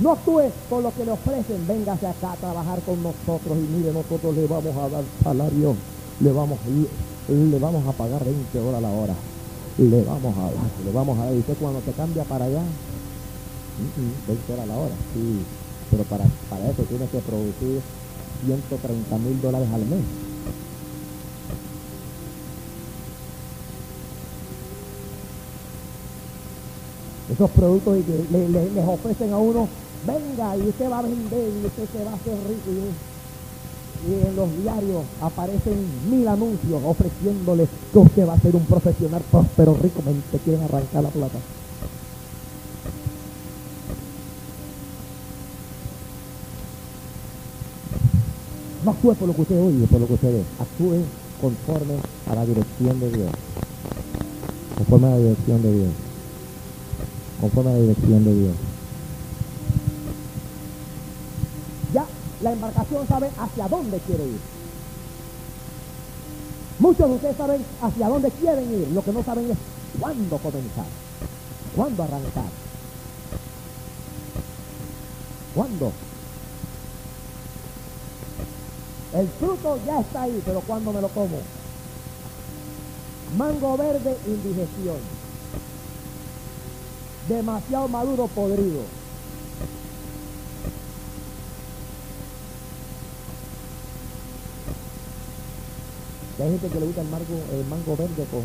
No 0.00 0.12
actúe 0.12 0.50
por 0.70 0.82
lo 0.82 0.94
que 0.94 1.04
le 1.04 1.12
ofrecen, 1.12 1.66
véngase 1.68 2.06
acá 2.06 2.32
a 2.32 2.36
trabajar 2.36 2.80
con 2.80 3.02
nosotros 3.02 3.58
y 3.58 3.76
mire, 3.76 3.92
nosotros 3.92 4.34
le 4.34 4.46
vamos 4.46 4.74
a 4.74 4.88
dar 4.88 5.04
salario, 5.22 5.76
le 6.20 6.32
vamos, 6.32 6.58
le, 7.28 7.58
vamos 7.58 7.86
a 7.86 7.92
pagar 7.92 8.24
20 8.24 8.60
horas 8.60 8.80
la 8.80 8.88
hora, 8.88 9.14
le 9.76 10.02
vamos 10.02 10.38
a 10.38 10.42
dar, 10.44 10.52
le 10.86 10.90
vamos 10.90 11.18
a 11.18 11.24
dar. 11.26 11.34
Y 11.34 11.38
usted 11.40 11.54
cuando 11.60 11.82
se 11.82 11.92
cambia 11.92 12.24
para 12.24 12.46
allá, 12.46 12.62
20 14.26 14.52
horas 14.54 14.68
la 14.68 14.74
hora, 14.74 14.94
sí, 15.12 15.44
pero 15.90 16.04
para, 16.04 16.24
para 16.48 16.70
eso 16.70 16.82
tiene 16.84 17.06
que 17.06 17.18
producir 17.18 17.82
130 18.46 19.18
mil 19.18 19.42
dólares 19.42 19.68
al 19.70 19.84
mes. 19.84 20.04
Esos 27.30 27.50
productos 27.50 27.98
que 28.06 28.48
les 28.48 28.88
ofrecen 28.88 29.32
a 29.34 29.36
uno 29.36 29.68
venga 30.06 30.56
y 30.56 30.68
usted 30.68 30.90
va 30.90 30.98
a 30.98 31.02
vender 31.02 31.52
y 31.62 31.66
usted 31.66 31.88
se 31.92 32.04
va 32.04 32.12
a 32.12 32.14
hacer 32.14 32.34
rico. 32.48 32.70
Y, 32.70 33.10
en 34.02 34.34
los 34.34 34.48
diarios 34.62 35.02
aparecen 35.20 35.86
mil 36.10 36.26
anuncios 36.26 36.80
ofreciéndole 36.82 37.68
que 37.92 37.98
usted 37.98 38.26
va 38.26 38.32
a 38.32 38.40
ser 38.40 38.56
un 38.56 38.64
profesional 38.64 39.20
próspero, 39.30 39.76
rico, 39.82 40.02
te 40.32 40.38
quieren 40.38 40.62
arrancar 40.64 41.02
la 41.02 41.10
plata. 41.10 41.38
No 48.84 48.92
actúe 48.92 49.14
por 49.14 49.28
lo 49.28 49.34
que 49.34 49.42
usted 49.42 49.60
oye, 49.60 49.86
por 49.86 50.00
lo 50.00 50.06
que 50.06 50.14
usted 50.14 50.32
ve. 50.32 50.42
Actúe 50.58 51.04
conforme 51.40 51.96
a 52.26 52.34
la 52.34 52.46
dirección 52.46 53.00
de 53.00 53.10
Dios. 53.10 53.30
Conforme 54.78 55.06
a 55.06 55.10
la 55.10 55.18
dirección 55.18 55.62
de 55.62 55.72
Dios. 55.72 55.92
Conforme 57.40 57.70
a 57.70 57.74
la 57.74 57.80
dirección 57.80 58.24
de 58.24 58.34
Dios. 58.34 58.69
La 62.42 62.52
embarcación 62.52 63.06
sabe 63.06 63.30
hacia 63.38 63.68
dónde 63.68 63.98
quiere 63.98 64.24
ir. 64.24 64.40
Muchos 66.78 67.08
de 67.08 67.14
ustedes 67.14 67.36
saben 67.36 67.64
hacia 67.82 68.08
dónde 68.08 68.30
quieren 68.30 68.72
ir, 68.72 68.88
lo 68.88 69.04
que 69.04 69.12
no 69.12 69.22
saben 69.22 69.50
es 69.50 69.58
cuándo 70.00 70.38
comenzar, 70.38 70.86
cuándo 71.76 72.02
arrancar, 72.02 72.44
cuándo. 75.54 75.92
El 79.12 79.28
fruto 79.28 79.78
ya 79.84 80.00
está 80.00 80.22
ahí, 80.22 80.40
pero 80.44 80.60
¿cuándo 80.60 80.92
me 80.92 81.00
lo 81.00 81.08
como? 81.08 81.38
Mango 83.36 83.76
verde, 83.76 84.16
indigestión. 84.26 84.96
Demasiado 87.28 87.88
maduro, 87.88 88.26
podrido. 88.28 88.99
Hay 96.42 96.50
gente 96.52 96.68
que 96.68 96.80
le 96.80 96.86
gusta 96.86 97.02
el 97.02 97.08
mango, 97.08 97.26
el 97.52 97.66
mango 97.66 97.94
verde 97.96 98.24
con 98.30 98.42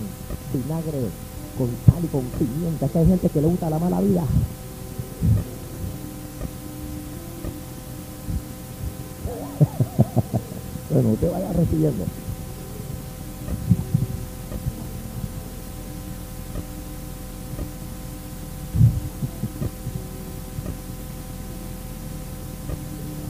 vinagre, 0.54 1.10
con 1.58 1.70
sal 1.86 2.04
y 2.04 2.08
con 2.08 2.24
pimienta. 2.24 2.90
hay 2.94 3.06
gente 3.06 3.30
que 3.30 3.40
le 3.42 3.48
gusta 3.48 3.70
la 3.70 3.80
mala 3.80 4.02
vida. 4.02 4.26
bueno, 10.90 11.10
usted 11.10 11.32
vaya 11.32 11.54
recibiendo. 11.54 12.04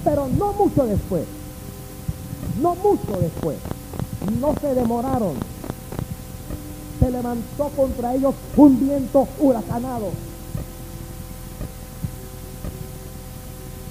Pero 0.04 0.28
no 0.28 0.54
mucho 0.54 0.86
después, 0.86 1.26
no 2.62 2.76
mucho 2.76 3.20
después, 3.20 3.58
no 4.40 4.56
se 4.60 4.74
demoraron. 4.74 5.34
Se 7.00 7.12
levantó 7.12 7.70
contra 7.76 8.16
ellos 8.16 8.34
un 8.56 8.80
viento 8.80 9.28
huracanado. 9.40 10.12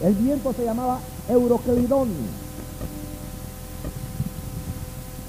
El 0.02 0.14
viento 0.14 0.52
se 0.52 0.64
llamaba 0.64 1.00
Euroclidón. 1.28 2.08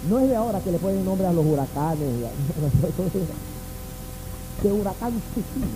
No 0.09 0.19
es 0.19 0.29
de 0.29 0.35
ahora 0.35 0.59
que 0.59 0.71
le 0.71 0.77
ponen 0.77 1.05
nombre 1.05 1.27
a 1.27 1.33
los 1.33 1.45
huracanes. 1.45 1.99
De 4.63 4.71
huracán 4.71 5.13
Sicilia. 5.33 5.67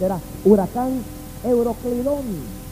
Era 0.00 0.20
huracán 0.44 1.02
Euroclidón. 1.44 2.63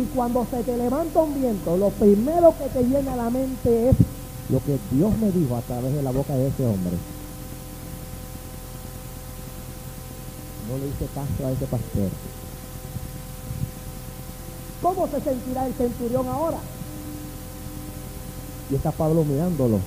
Y 0.00 0.04
cuando 0.14 0.46
se 0.50 0.62
te 0.62 0.78
levanta 0.78 1.20
un 1.20 1.34
viento, 1.38 1.76
lo 1.76 1.90
primero 1.90 2.54
que 2.56 2.68
te 2.70 2.84
llena 2.84 3.16
la 3.16 3.28
mente 3.28 3.90
es 3.90 3.96
lo 4.48 4.58
que 4.60 4.78
Dios 4.92 5.14
me 5.18 5.30
dijo 5.30 5.54
a 5.56 5.60
través 5.60 5.94
de 5.94 6.02
la 6.02 6.10
boca 6.10 6.34
de 6.34 6.48
ese 6.48 6.64
hombre. 6.64 6.96
No 10.70 10.78
le 10.78 10.86
hice 10.86 11.04
caso 11.14 11.46
a 11.46 11.52
ese 11.52 11.66
pastor. 11.66 12.08
¿Cómo 14.80 15.06
se 15.08 15.20
sentirá 15.20 15.66
el 15.66 15.74
centurión 15.74 16.26
ahora? 16.28 16.58
Y 18.70 18.76
está 18.76 18.92
Pablo 18.92 19.22
mirándolo. 19.24 19.80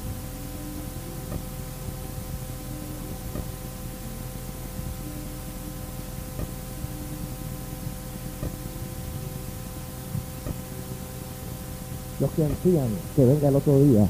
Los 12.23 12.31
que 12.31 12.45
ansían 12.45 12.87
que 13.17 13.25
venga 13.25 13.49
el 13.49 13.55
otro 13.57 13.83
día, 13.83 14.07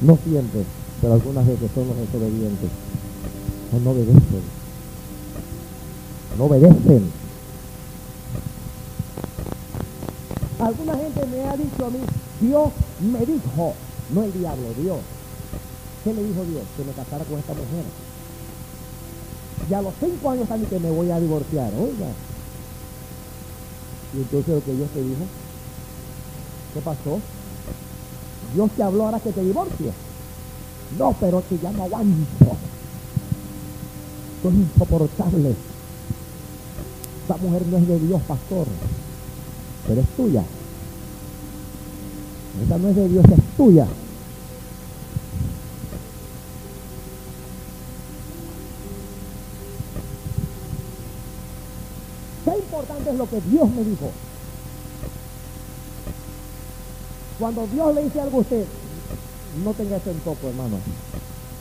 no 0.00 0.18
siempre, 0.24 0.64
pero 1.00 1.14
algunas 1.14 1.46
veces 1.46 1.70
son 1.72 1.86
los 1.86 1.96
desobedientes, 1.96 2.68
no 3.84 3.90
obedecen, 3.90 4.42
no 6.36 6.44
obedecen. 6.46 7.12
Alguna 10.58 10.96
gente 10.96 11.26
me 11.26 11.44
ha 11.44 11.56
dicho 11.56 11.86
a 11.86 11.90
mí, 11.90 11.98
Dios 12.40 12.70
me 13.00 13.20
dijo, 13.20 13.74
no 14.12 14.22
el 14.24 14.32
diablo, 14.32 14.66
Dios. 14.76 14.98
¿Qué 16.02 16.12
me 16.12 16.22
dijo 16.24 16.44
Dios? 16.44 16.64
Que 16.76 16.84
me 16.84 16.92
casara 16.92 17.24
con 17.24 17.38
esta 17.38 17.52
mujer. 17.52 17.84
Ya 19.68 19.78
a 19.78 19.82
los 19.82 19.94
cinco 20.00 20.30
años 20.30 20.48
también 20.48 20.68
que 20.68 20.80
me 20.80 20.90
voy 20.90 21.10
a 21.10 21.20
divorciar, 21.20 21.72
oiga. 21.74 22.08
Y 24.12 24.16
entonces 24.18 24.54
lo 24.56 24.64
que 24.64 24.72
Dios 24.72 24.88
te 24.90 25.02
dijo, 25.02 25.24
¿Qué 26.72 26.80
pasó? 26.80 27.20
Dios 28.54 28.70
te 28.76 28.82
habló 28.82 29.06
ahora 29.06 29.20
que 29.20 29.32
te 29.32 29.42
divorcies. 29.42 29.92
No, 30.98 31.14
pero 31.18 31.42
que 31.48 31.58
ya 31.58 31.70
no 31.72 31.84
aguanto. 31.84 32.56
Esto 34.36 34.48
es 34.48 34.54
insoportable. 34.54 35.54
Esa 37.24 37.36
mujer 37.36 37.66
no 37.66 37.76
es 37.76 37.88
de 37.88 37.98
Dios, 38.00 38.22
pastor. 38.22 38.66
Pero 39.86 40.00
es 40.00 40.08
tuya. 40.16 40.42
Esa 42.64 42.78
no 42.78 42.88
es 42.88 42.96
de 42.96 43.08
Dios, 43.08 43.24
es 43.24 43.56
tuya. 43.56 43.86
Qué 52.44 52.50
importante 52.58 53.10
es 53.10 53.16
lo 53.16 53.28
que 53.28 53.40
Dios 53.42 53.68
me 53.70 53.84
dijo. 53.84 54.10
Cuando 57.40 57.66
Dios 57.68 57.94
le 57.94 58.04
dice 58.04 58.20
algo 58.20 58.36
a 58.36 58.40
usted, 58.42 58.64
no 59.64 59.72
tenga 59.72 59.96
ese 59.96 60.12
poco, 60.22 60.48
hermano. 60.48 60.76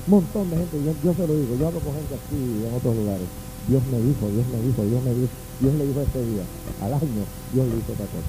Un 0.07 0.11
montón 0.11 0.49
de 0.49 0.57
gente, 0.57 0.77
yo, 0.83 1.13
se 1.13 1.25
lo 1.25 1.33
digo, 1.33 1.55
yo 1.55 1.67
hablo 1.67 1.79
con 1.79 1.93
gente 1.95 2.15
aquí 2.15 2.35
en 2.67 2.75
otros 2.75 2.95
lugares. 2.97 3.27
Dios 3.65 3.81
me 3.89 3.97
dijo, 3.99 4.27
Dios 4.27 4.45
me 4.51 4.61
dijo, 4.61 4.83
Dios 4.83 5.03
me 5.03 5.13
dijo, 5.13 5.31
Dios 5.61 5.73
le 5.75 5.87
dijo 5.87 6.01
este 6.01 6.25
día. 6.25 6.43
Al 6.81 6.93
año, 6.93 7.23
Dios 7.53 7.65
le 7.65 7.77
hizo 7.77 7.93
otra 7.93 8.05
cosa. 8.07 8.27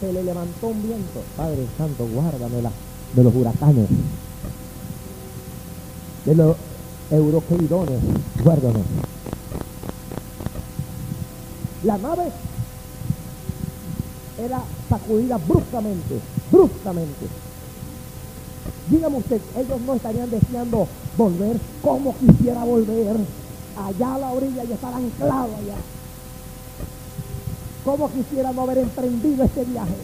Se 0.00 0.12
le 0.12 0.24
levantó 0.24 0.66
un 0.66 0.82
viento. 0.82 1.22
Padre 1.36 1.64
Santo, 1.78 2.08
guárdamela 2.08 2.72
de 3.14 3.22
los 3.22 3.34
huracanes, 3.36 3.88
de 6.24 6.34
los 6.34 6.56
euroclidones, 7.08 8.00
guárdame. 8.42 8.80
La 11.84 11.98
nave 11.98 12.24
era 14.38 14.62
sacudida 14.88 15.36
bruscamente, 15.38 16.20
bruscamente. 16.50 17.26
Dígame 18.88 19.18
usted, 19.18 19.40
ellos 19.56 19.80
no 19.80 19.94
estarían 19.94 20.30
deseando 20.30 20.86
volver 21.16 21.56
como 21.82 22.14
quisiera 22.16 22.64
volver 22.64 23.16
allá 23.76 24.14
a 24.14 24.18
la 24.18 24.30
orilla 24.30 24.64
y 24.64 24.72
estar 24.72 24.94
anclado 24.94 25.56
allá. 25.56 25.76
Como 27.84 28.10
quisiera 28.10 28.52
no 28.52 28.62
haber 28.62 28.78
emprendido 28.78 29.44
este 29.44 29.64
viaje. 29.64 29.96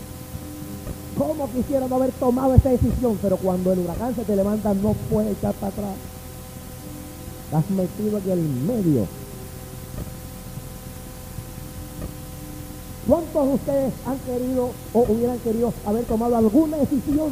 Como 1.17 1.49
quisiera 1.51 1.87
no 1.87 1.97
haber 1.97 2.11
tomado 2.13 2.55
esa 2.55 2.71
decisión. 2.71 3.19
Pero 3.23 3.37
cuando 3.37 3.73
el 3.73 3.81
huracán 3.81 4.17
se 4.17 4.25
te 4.25 4.35
levanta 4.35 4.75
no 4.75 4.95
puedes 5.11 5.37
echar 5.37 5.55
para 5.55 5.73
atrás. 5.73 5.95
Estás 7.45 7.71
metido 7.71 8.19
en 8.19 8.31
el 8.31 8.41
medio 8.67 9.07
¿Cuántos 13.09 13.47
de 13.47 13.55
ustedes 13.55 13.95
han 14.05 14.19
querido 14.19 14.71
o 14.93 14.99
hubieran 15.09 15.39
querido 15.39 15.73
haber 15.87 16.05
tomado 16.05 16.37
alguna 16.37 16.77
decisión 16.77 17.31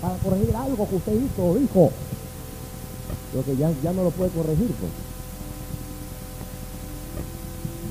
para 0.00 0.14
corregir 0.18 0.54
algo 0.54 0.88
que 0.88 0.94
usted 0.94 1.12
hizo 1.14 1.44
o 1.44 1.54
dijo? 1.56 1.90
Pero 3.32 3.44
que 3.44 3.56
ya, 3.56 3.72
ya 3.82 3.92
no 3.92 4.04
lo 4.04 4.10
puede 4.10 4.30
corregir, 4.30 4.68
pues. 4.68 4.92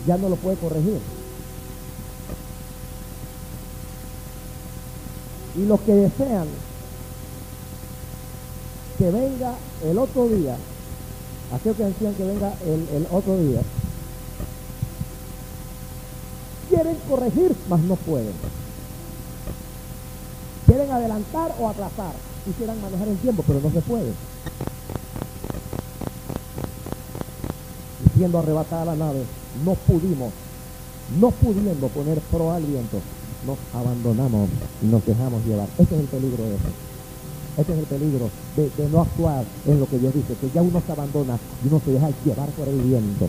Ya 0.07 0.15
no 0.15 0.29
lo 0.29 0.37
puede 0.37 0.55
corregir. 0.55 0.99
Y 5.57 5.65
los 5.65 5.81
que 5.81 5.93
desean 5.93 6.47
que 8.97 9.11
venga 9.11 9.55
el 9.83 9.97
otro 9.97 10.29
día, 10.29 10.55
aquellos 11.53 11.75
que 11.75 11.83
decían 11.83 12.13
que 12.13 12.23
venga 12.23 12.53
el 12.63 13.05
otro 13.11 13.37
día, 13.37 13.61
quieren 16.81 16.97
corregir, 17.07 17.55
mas 17.69 17.79
no 17.81 17.95
pueden. 17.95 18.33
Quieren 20.65 20.91
adelantar 20.91 21.53
o 21.59 21.69
atrasar. 21.69 22.13
Quisieran 22.45 22.81
manejar 22.81 23.07
el 23.07 23.17
tiempo, 23.17 23.43
pero 23.45 23.59
no 23.59 23.69
se 23.71 23.81
puede. 23.81 24.11
Y 28.05 28.17
siendo 28.17 28.39
arrebatada 28.39 28.85
la 28.85 28.95
nave, 28.95 29.23
no 29.63 29.75
pudimos, 29.75 30.31
no 31.19 31.29
pudiendo 31.31 31.87
poner 31.89 32.19
pro 32.19 32.51
al 32.51 32.63
viento, 32.63 32.99
nos 33.45 33.57
abandonamos 33.75 34.49
y 34.81 34.87
nos 34.87 35.05
dejamos 35.05 35.45
llevar. 35.45 35.67
Ese 35.77 35.95
es 35.95 36.01
el 36.01 36.07
peligro 36.07 36.43
de 36.43 36.55
eso. 36.55 36.69
Este 37.57 37.73
es 37.73 37.79
el 37.79 37.85
peligro 37.85 38.29
de, 38.55 38.69
de 38.69 38.89
no 38.89 39.01
actuar 39.01 39.43
en 39.67 39.79
lo 39.79 39.85
que 39.85 39.99
Dios 39.99 40.13
dice, 40.15 40.33
que 40.39 40.49
ya 40.49 40.61
uno 40.61 40.81
se 40.83 40.91
abandona 40.91 41.37
y 41.63 41.67
uno 41.67 41.81
se 41.83 41.91
deja 41.91 42.09
llevar 42.25 42.49
por 42.49 42.67
el 42.67 42.81
viento. 42.81 43.27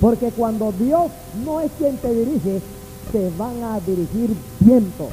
Porque 0.00 0.30
cuando 0.30 0.72
Dios 0.72 1.10
no 1.44 1.60
es 1.60 1.70
quien 1.76 1.96
te 1.96 2.12
dirige, 2.14 2.60
te 3.10 3.30
van 3.36 3.62
a 3.64 3.80
dirigir 3.80 4.30
vientos. 4.60 5.08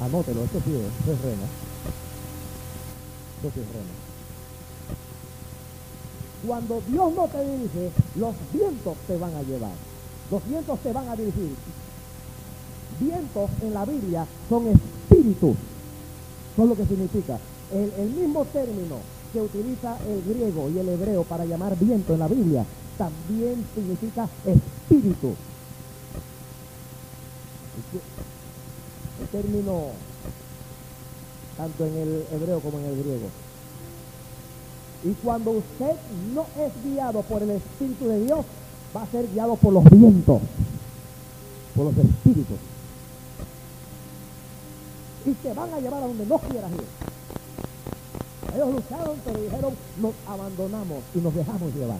Anótelo, 0.00 0.44
esto 0.44 0.60
sí 0.64 0.72
es, 0.72 0.86
esto 1.00 1.28
es. 1.28 1.34
Esto 3.44 3.60
es. 3.60 3.66
Cuando 6.46 6.80
Dios 6.88 7.12
no 7.14 7.26
te 7.26 7.40
dirige, 7.44 7.90
los 8.14 8.34
vientos 8.52 8.96
te 9.08 9.16
van 9.16 9.34
a 9.34 9.42
llevar. 9.42 9.72
Los 10.30 10.48
vientos 10.48 10.78
te 10.80 10.92
van 10.92 11.08
a 11.08 11.16
dirigir. 11.16 11.56
Vientos 13.00 13.50
en 13.62 13.74
la 13.74 13.84
Biblia 13.84 14.26
son 14.48 14.68
espíritus. 14.68 15.56
Es 16.56 16.64
lo 16.64 16.76
que 16.76 16.86
significa. 16.86 17.38
El 17.72 18.10
mismo 18.10 18.44
término 18.44 18.98
que 19.32 19.40
utiliza 19.40 19.96
el 20.08 20.22
griego 20.22 20.70
y 20.70 20.78
el 20.78 20.88
hebreo 20.88 21.24
para 21.24 21.44
llamar 21.44 21.76
viento 21.76 22.14
en 22.14 22.20
la 22.20 22.28
Biblia 22.28 22.64
también 22.98 23.64
significa 23.74 24.28
espíritu. 24.44 25.34
El 29.20 29.28
término 29.28 29.90
tanto 31.56 31.86
en 31.86 31.96
el 31.96 32.24
hebreo 32.32 32.60
como 32.60 32.78
en 32.78 32.86
el 32.86 33.02
griego. 33.02 33.28
Y 35.04 35.12
cuando 35.22 35.52
usted 35.52 35.92
no 36.34 36.46
es 36.58 36.72
guiado 36.84 37.22
por 37.22 37.42
el 37.42 37.50
Espíritu 37.50 38.08
de 38.08 38.24
Dios, 38.24 38.44
va 38.94 39.02
a 39.02 39.06
ser 39.06 39.26
guiado 39.32 39.56
por 39.56 39.72
los 39.72 39.84
vientos, 39.84 40.40
por 41.74 41.84
los 41.86 41.96
espíritus. 41.96 42.58
Y 45.24 45.32
te 45.32 45.52
van 45.54 45.72
a 45.72 45.80
llevar 45.80 46.02
a 46.02 46.06
donde 46.06 46.26
no 46.26 46.38
quieras 46.38 46.70
ir. 46.72 46.84
Ellos 48.54 48.74
lucharon, 48.74 49.16
pero 49.24 49.40
dijeron, 49.40 49.74
nos 50.00 50.12
abandonamos 50.26 50.98
y 51.14 51.18
nos 51.18 51.34
dejamos 51.34 51.74
llevar. 51.74 51.98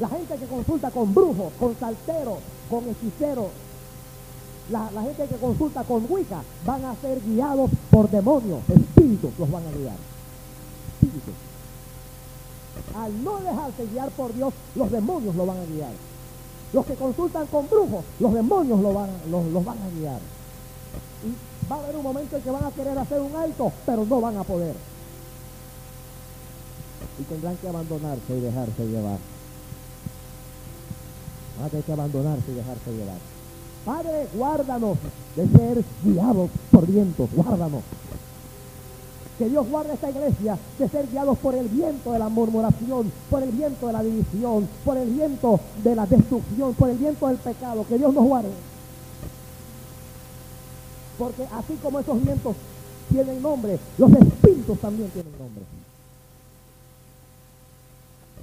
La 0.00 0.08
gente 0.08 0.34
que 0.36 0.46
consulta 0.46 0.90
con 0.90 1.12
brujos, 1.12 1.52
con 1.58 1.78
salteros, 1.78 2.38
con 2.70 2.88
hechiceros, 2.88 3.48
la, 4.70 4.88
gente 5.02 5.26
que 5.26 5.36
consulta 5.36 5.82
con 5.82 6.06
Wicca 6.08 6.42
van 6.64 6.84
a 6.84 6.94
ser 6.96 7.20
guiados 7.20 7.70
por 7.90 8.08
demonios, 8.08 8.60
espíritus 8.68 9.30
los 9.38 9.50
van 9.50 9.66
a 9.66 9.70
guiar. 9.70 9.96
Espíritus. 10.94 11.34
Al 12.96 13.24
no 13.24 13.40
dejarse 13.40 13.86
guiar 13.86 14.10
por 14.10 14.32
Dios, 14.32 14.54
los 14.74 14.90
demonios 14.90 15.34
lo 15.34 15.44
van 15.44 15.58
a 15.58 15.64
guiar. 15.64 15.92
Los 16.72 16.86
que 16.86 16.94
consultan 16.94 17.46
con 17.48 17.68
brujos, 17.68 18.04
los 18.20 18.32
demonios 18.32 18.80
lo 18.80 18.94
van, 18.94 19.10
los 19.30 19.64
van 19.64 19.78
a 19.78 19.88
guiar. 19.98 20.20
Y 21.24 21.68
va 21.70 21.76
a 21.76 21.78
haber 21.80 21.96
un 21.96 22.02
momento 22.04 22.36
en 22.36 22.42
que 22.42 22.50
van 22.50 22.64
a 22.64 22.70
querer 22.70 22.96
hacer 22.96 23.20
un 23.20 23.34
alto, 23.34 23.72
pero 23.84 24.06
no 24.06 24.20
van 24.20 24.36
a 24.38 24.44
poder. 24.44 24.76
Y 27.18 27.22
tendrán 27.24 27.56
que 27.56 27.68
abandonarse 27.68 28.36
y 28.36 28.40
dejarse 28.40 28.86
llevar. 28.86 29.18
Van 31.60 31.66
a 31.66 31.70
tener 31.70 31.84
que 31.84 31.92
abandonarse 31.92 32.52
y 32.52 32.54
dejarse 32.54 32.90
llevar. 32.90 33.18
Padre, 33.84 34.28
guárdanos 34.34 34.96
de 35.36 35.46
ser 35.46 35.84
guiados 36.02 36.48
por 36.70 36.86
vientos, 36.86 37.28
guárdanos. 37.34 37.82
Que 39.38 39.46
Dios 39.50 39.68
guarde 39.68 39.92
esta 39.92 40.08
iglesia 40.08 40.58
de 40.78 40.88
ser 40.88 41.06
guiados 41.08 41.36
por 41.38 41.54
el 41.54 41.68
viento 41.68 42.12
de 42.12 42.18
la 42.18 42.30
murmuración, 42.30 43.12
por 43.28 43.42
el 43.42 43.50
viento 43.50 43.86
de 43.88 43.92
la 43.92 44.02
división, 44.02 44.68
por 44.86 44.96
el 44.96 45.10
viento 45.10 45.60
de 45.84 45.94
la 45.94 46.06
destrucción, 46.06 46.72
por 46.74 46.88
el 46.88 46.96
viento 46.96 47.28
del 47.28 47.36
pecado. 47.36 47.84
Que 47.86 47.98
Dios 47.98 48.14
nos 48.14 48.24
guarde. 48.24 48.50
Porque 51.18 51.42
así 51.42 51.74
como 51.82 52.00
esos 52.00 52.22
vientos 52.22 52.56
tienen 53.10 53.42
nombre, 53.42 53.78
los 53.98 54.10
espíritus 54.12 54.78
también 54.80 55.10
tienen 55.10 55.32
nombre. 55.38 55.79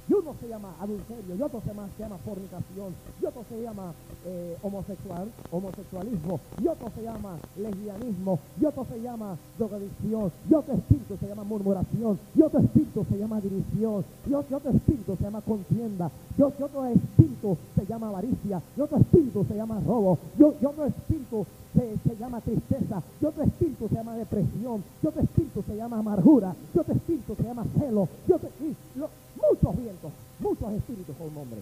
Y 0.08 0.14
uno 0.14 0.34
se 0.40 0.48
llama 0.48 0.74
adulterio, 0.80 1.36
y 1.36 1.42
otro 1.42 1.60
se 1.60 1.68
llama, 1.68 2.16
fornicación, 2.24 2.94
y 3.20 3.26
otro 3.26 3.44
se 3.46 3.62
llama 3.62 3.92
eh, 4.24 4.56
homosexual, 4.62 5.28
homosexualismo, 5.50 6.40
y 6.62 6.66
otro 6.66 6.90
se 6.94 7.02
llama 7.02 7.36
lesbianismo, 7.58 8.38
y 8.58 8.64
otro 8.64 8.86
se 8.86 9.02
llama 9.02 9.36
drogadicción, 9.58 10.32
y 10.48 10.54
otro 10.54 10.74
espíritu 10.74 11.16
se 11.20 11.28
llama 11.28 11.44
murmuración, 11.44 12.18
y 12.34 12.42
otro 12.42 12.60
espíritu 12.60 13.04
se 13.04 13.18
llama 13.18 13.40
división, 13.40 14.04
y 14.26 14.32
otro, 14.32 14.70
espíritu 14.70 15.14
se 15.16 15.24
llama 15.24 15.42
contienda, 15.42 16.10
y 16.38 16.42
otro, 16.42 16.86
espíritu 16.86 17.58
se 17.76 17.84
llama 17.84 18.08
avaricia, 18.08 18.62
y 18.78 18.80
otro 18.80 18.96
espíritu 18.96 19.44
se 19.44 19.56
llama 19.56 19.78
robo, 19.86 20.18
y, 20.38 20.42
y 20.42 20.66
otro 20.66 20.86
espíritu 20.86 21.44
se, 21.74 21.96
se 22.08 22.16
llama 22.16 22.40
tristeza, 22.40 23.02
y 23.20 23.24
otro 23.26 23.42
espíritu 23.42 23.88
se 23.88 23.94
llama 23.94 24.16
depresión, 24.16 24.82
y 25.02 25.06
otro 25.06 25.20
espíritu 25.20 25.62
se 25.66 25.76
llama 25.76 25.98
amargura, 25.98 26.54
y 26.74 26.78
otro 26.78 26.94
espíritu 26.94 27.34
se 27.34 27.42
llama 27.42 27.66
celo, 27.78 28.08
y 28.26 28.32
otro, 28.32 28.48
y 28.60 29.00
muchos 29.40 29.76
vientos, 29.76 30.12
muchos 30.40 30.72
espíritus 30.72 31.16
con 31.16 31.34
nombre. 31.34 31.60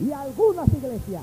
Y 0.00 0.12
algunas 0.12 0.68
iglesias 0.68 1.22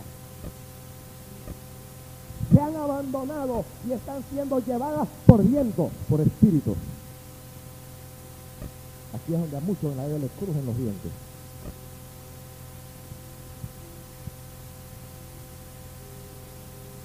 se 2.52 2.60
han 2.60 2.76
abandonado 2.76 3.64
y 3.88 3.92
están 3.92 4.24
siendo 4.32 4.60
llevadas 4.60 5.08
por 5.26 5.44
viento, 5.44 5.90
por 6.10 6.22
espíritus. 6.22 6.78
Aquí 9.14 9.34
es 9.34 9.40
donde 9.40 9.58
a 9.58 9.62
muchos 9.62 9.92
en 9.92 9.98
la 9.98 10.06
vida 10.08 10.20
les 10.20 10.32
crujen 10.32 10.66
los 10.66 10.78
vientos. 10.78 11.12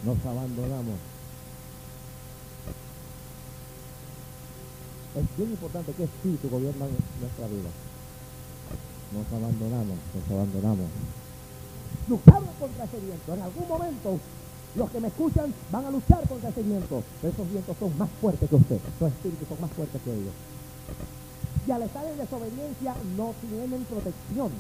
Nos 0.05 0.27
abandonamos. 0.27 1.14
Es 5.15 5.37
bien 5.37 5.51
importante 5.51 5.93
que 5.93 6.05
espíritu 6.05 6.49
gobierna 6.51 6.87
nuestra 7.21 7.47
vida. 7.47 7.71
Nos 9.15 9.27
abandonamos, 9.31 9.97
nos 10.11 10.27
abandonamos. 10.31 10.87
Lucharon 12.09 12.51
contra 12.59 12.85
ese 12.85 12.99
viento. 12.99 13.35
En 13.35 13.43
algún 13.43 13.69
momento, 13.69 14.19
los 14.75 14.91
que 14.91 15.01
me 15.01 15.09
escuchan 15.09 15.55
van 15.71 15.85
a 15.87 15.91
luchar 15.91 16.27
contra 16.27 16.51
ese 16.51 16.63
viento. 16.63 17.03
Pero 17.23 17.33
esos 17.33 17.51
vientos 17.51 17.77
son 17.79 17.97
más 17.97 18.11
fuertes 18.21 18.51
que 18.51 18.57
usted. 18.57 18.81
Esos 18.97 19.13
espíritus 19.13 19.49
son 19.49 19.61
más 19.61 19.71
fuertes 19.71 20.03
que 20.03 20.11
ellos. 20.11 20.35
Y 21.67 21.71
al 21.71 21.83
estar 21.83 22.05
en 22.05 22.19
desobediencia 22.19 22.95
no 23.17 23.35
tienen 23.41 23.85
protección. 23.85 24.51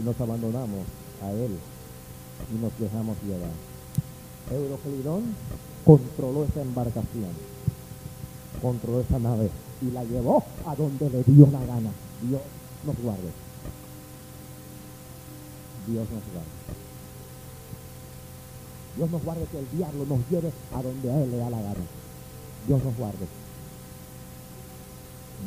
Y 0.00 0.04
nos 0.04 0.20
abandonamos 0.20 0.86
a 1.22 1.30
Él 1.30 1.58
y 2.52 2.58
nos 2.58 2.78
dejamos 2.78 3.16
llevar. 3.22 3.50
Euroclidón 4.50 5.34
controló 5.84 6.44
esa 6.44 6.62
embarcación, 6.62 7.30
controló 8.62 9.00
esa 9.00 9.18
nave 9.18 9.50
y 9.82 9.90
la 9.90 10.04
llevó 10.04 10.42
a 10.66 10.74
donde 10.74 11.10
le 11.10 11.22
dio 11.24 11.46
la 11.52 11.64
gana. 11.66 11.90
Dios 12.22 12.40
nos 12.84 12.96
guarde. 12.98 13.30
Dios 15.86 16.06
nos 16.10 16.24
guarde. 16.32 16.60
Dios 18.96 19.10
nos 19.10 19.24
guarde 19.24 19.44
que 19.50 19.58
el 19.58 19.70
diablo 19.70 20.04
nos 20.06 20.30
lleve 20.30 20.52
a 20.74 20.82
donde 20.82 21.10
a 21.10 21.22
Él 21.22 21.30
le 21.30 21.36
da 21.36 21.50
la 21.50 21.60
gana. 21.60 21.84
Dios 22.66 22.84
nos 22.84 22.96
guarde. 22.96 23.26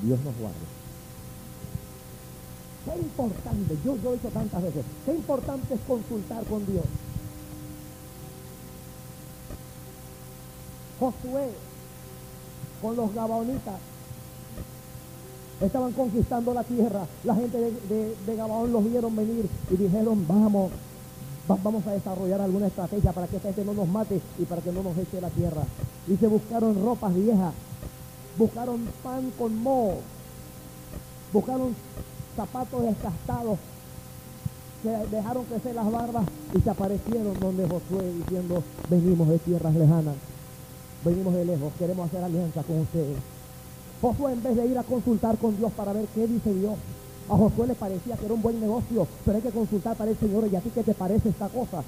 Dios 0.03 0.19
nos 0.23 0.37
guarde. 0.37 0.82
Qué 2.85 2.99
importante, 2.99 3.77
yo, 3.85 3.95
yo 4.03 4.11
he 4.11 4.15
dicho 4.17 4.29
tantas 4.29 4.61
veces, 4.61 4.83
qué 5.05 5.13
importante 5.13 5.73
es 5.73 5.79
consultar 5.87 6.43
con 6.45 6.65
Dios. 6.65 6.83
Josué 10.99 11.49
con 12.81 12.95
los 12.95 13.13
gabaonitas 13.13 13.79
estaban 15.61 15.93
conquistando 15.93 16.53
la 16.53 16.63
tierra. 16.63 17.05
La 17.23 17.35
gente 17.35 17.57
de, 17.57 18.15
de- 18.25 18.35
Gabaón 18.35 18.71
los 18.73 18.83
vieron 18.83 19.15
venir 19.15 19.47
y 19.71 19.75
dijeron, 19.77 20.25
vamos, 20.27 20.71
va- 21.49 21.57
vamos 21.63 21.87
a 21.87 21.91
desarrollar 21.91 22.41
alguna 22.41 22.67
estrategia 22.67 23.13
para 23.13 23.27
que 23.27 23.37
esta 23.37 23.47
gente 23.53 23.63
no 23.65 23.73
nos 23.73 23.87
mate 23.87 24.19
y 24.37 24.43
para 24.43 24.61
que 24.61 24.71
no 24.73 24.83
nos 24.83 24.97
eche 24.97 25.21
la 25.21 25.29
tierra. 25.29 25.63
Y 26.07 26.17
se 26.17 26.27
buscaron 26.27 26.83
ropas 26.83 27.15
viejas, 27.15 27.53
buscaron 28.37 28.85
pan 29.01 29.31
con 29.37 29.55
moho, 29.63 29.99
buscaron 31.31 31.75
zapatos 32.35 32.81
desgastados, 32.83 33.59
se 34.83 34.89
dejaron 35.15 35.45
crecer 35.45 35.75
las 35.75 35.91
barbas 35.91 36.25
y 36.53 36.59
se 36.59 36.69
aparecieron 36.69 37.39
donde 37.39 37.67
Josué 37.67 38.13
diciendo, 38.13 38.63
venimos 38.89 39.29
de 39.29 39.39
tierras 39.39 39.73
lejanas, 39.73 40.15
venimos 41.05 41.33
de 41.33 41.45
lejos, 41.45 41.71
queremos 41.79 42.07
hacer 42.07 42.23
alianza 42.23 42.63
con 42.63 42.79
ustedes. 42.79 43.17
Josué 44.01 44.33
en 44.33 44.43
vez 44.43 44.55
de 44.57 44.65
ir 44.67 44.77
a 44.77 44.83
consultar 44.83 45.37
con 45.37 45.55
Dios 45.55 45.71
para 45.71 45.93
ver 45.93 46.05
qué 46.13 46.27
dice 46.27 46.53
Dios, 46.53 46.75
a 47.29 47.37
Josué 47.37 47.67
le 47.67 47.75
parecía 47.75 48.17
que 48.17 48.25
era 48.25 48.33
un 48.33 48.41
buen 48.41 48.59
negocio, 48.59 49.07
pero 49.23 49.37
hay 49.37 49.43
que 49.43 49.51
consultar 49.51 49.95
para 49.95 50.11
el 50.11 50.17
Señor 50.17 50.47
y 50.51 50.55
a 50.55 50.59
ti 50.59 50.69
qué 50.73 50.83
te 50.83 50.93
parece 50.93 51.29
esta 51.29 51.47
cosa. 51.47 51.81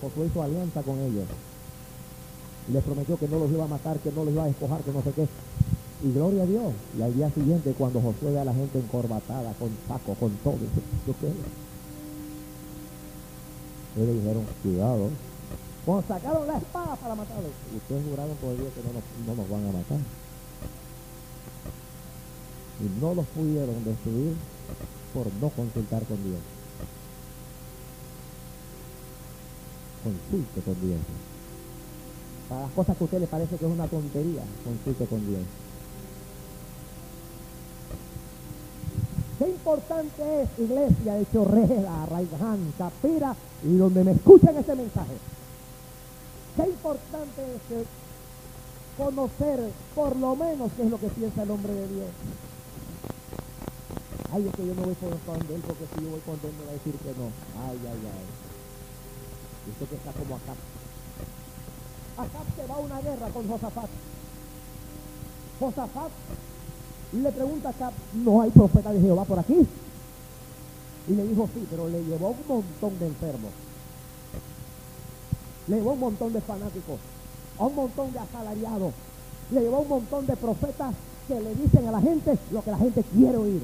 Josué 0.00 0.26
hizo 0.26 0.42
alianza 0.42 0.82
con 0.82 0.98
ellos. 0.98 1.24
Y 2.68 2.72
les 2.72 2.82
prometió 2.82 3.18
que 3.18 3.28
no 3.28 3.38
los 3.38 3.50
iba 3.50 3.64
a 3.64 3.68
matar, 3.68 3.98
que 3.98 4.10
no 4.12 4.24
los 4.24 4.32
iba 4.32 4.44
a 4.44 4.46
despojar, 4.46 4.80
que 4.80 4.92
no 4.92 5.02
sé 5.02 5.12
qué. 5.12 5.28
Y 6.02 6.12
gloria 6.12 6.44
a 6.44 6.46
Dios. 6.46 6.72
Y 6.98 7.02
al 7.02 7.14
día 7.14 7.30
siguiente, 7.30 7.74
cuando 7.76 8.00
Josué 8.00 8.32
ve 8.32 8.40
a 8.40 8.44
la 8.44 8.54
gente 8.54 8.78
encorbatada, 8.78 9.52
con 9.54 9.70
saco, 9.86 10.14
con 10.14 10.30
todo, 10.42 10.54
dice, 10.54 10.80
¿yo 11.06 11.14
qué? 11.20 11.30
Dijeron, 14.00 14.44
cuidado. 14.62 15.10
Cuando 15.84 16.06
sacaron 16.08 16.46
la 16.46 16.56
espada 16.58 16.96
para 16.96 17.14
matarlos, 17.14 17.50
ustedes 17.76 18.04
juraron 18.08 18.36
por 18.36 18.56
Dios 18.56 18.68
que 18.72 18.82
no 18.82 18.92
nos, 18.92 19.02
no 19.26 19.34
nos 19.34 19.50
van 19.50 19.68
a 19.68 19.78
matar. 19.78 19.98
Y 22.80 23.00
no 23.00 23.14
los 23.14 23.26
pudieron 23.26 23.84
destruir 23.84 24.36
por 25.12 25.26
no 25.40 25.48
consultar 25.50 26.02
con 26.04 26.22
Dios. 26.22 26.40
Consulte 30.02 30.60
con 30.62 30.80
Dios. 30.80 31.00
Para 32.48 32.62
las 32.62 32.70
cosas 32.72 32.96
que 32.96 33.04
a 33.04 33.06
usted 33.06 33.20
le 33.20 33.26
parece 33.26 33.56
que 33.56 33.66
es 33.66 33.72
una 33.72 33.86
tontería, 33.86 34.42
consulte 34.64 35.04
con 35.06 35.26
Dios. 35.26 35.42
Qué 39.40 39.48
importante 39.48 40.42
es, 40.42 40.50
iglesia 40.58 41.14
de 41.14 41.26
Chorrera, 41.32 42.04
Raiján, 42.04 42.74
Capira 42.76 43.34
y 43.64 43.74
donde 43.74 44.04
me 44.04 44.10
escuchan 44.12 44.54
este 44.54 44.74
mensaje. 44.74 45.16
Qué 46.56 46.68
importante 46.68 47.40
es 47.40 47.86
conocer 48.98 49.70
por 49.94 50.14
lo 50.16 50.36
menos 50.36 50.70
qué 50.76 50.82
es 50.82 50.90
lo 50.90 51.00
que 51.00 51.08
piensa 51.08 51.42
el 51.44 51.50
hombre 51.52 51.72
de 51.72 51.88
Dios. 51.88 52.08
Ay, 54.30 54.46
es 54.46 54.54
que 54.54 54.66
yo 54.66 54.74
no 54.74 54.82
voy 54.82 54.96
donde 55.00 55.54
él 55.54 55.62
porque 55.66 55.84
si 55.86 56.04
yo 56.04 56.10
voy 56.10 56.20
con 56.20 56.34
él 56.34 56.54
me 56.58 56.64
va 56.66 56.70
a 56.72 56.74
decir 56.74 56.94
que 56.96 57.08
no. 57.08 57.32
Ay, 57.64 57.78
ay, 57.80 58.00
ay. 58.12 58.26
Y 59.66 59.70
usted 59.70 59.86
que 59.86 59.94
está 59.94 60.12
como 60.12 60.36
acá. 60.36 60.52
Acá 62.18 62.44
se 62.54 62.66
va 62.66 62.76
una 62.76 63.00
guerra 63.00 63.28
con 63.28 63.48
Josafat. 63.48 63.88
Josafat 65.58 66.10
le 67.18 67.32
pregunta 67.32 67.68
a 67.68 67.72
Acab, 67.72 67.92
¿no 68.14 68.42
hay 68.42 68.50
profeta 68.50 68.92
de 68.92 69.00
Jehová 69.00 69.24
por 69.24 69.38
aquí? 69.38 69.66
Y 71.08 71.12
le 71.12 71.26
dijo, 71.26 71.48
sí, 71.52 71.66
pero 71.70 71.88
le 71.88 72.04
llevó 72.04 72.28
un 72.30 72.46
montón 72.46 72.98
de 72.98 73.06
enfermos. 73.06 73.50
Le 75.66 75.76
llevó 75.76 75.92
un 75.92 76.00
montón 76.00 76.32
de 76.32 76.40
fanáticos, 76.40 76.98
a 77.58 77.64
un 77.64 77.74
montón 77.74 78.12
de 78.12 78.18
asalariados. 78.18 78.92
Le 79.50 79.60
llevó 79.60 79.80
un 79.80 79.88
montón 79.88 80.26
de 80.26 80.36
profetas 80.36 80.94
que 81.26 81.40
le 81.40 81.54
dicen 81.54 81.88
a 81.88 81.92
la 81.92 82.00
gente 82.00 82.38
lo 82.52 82.62
que 82.62 82.70
la 82.70 82.78
gente 82.78 83.02
quiere 83.02 83.36
oír. 83.36 83.62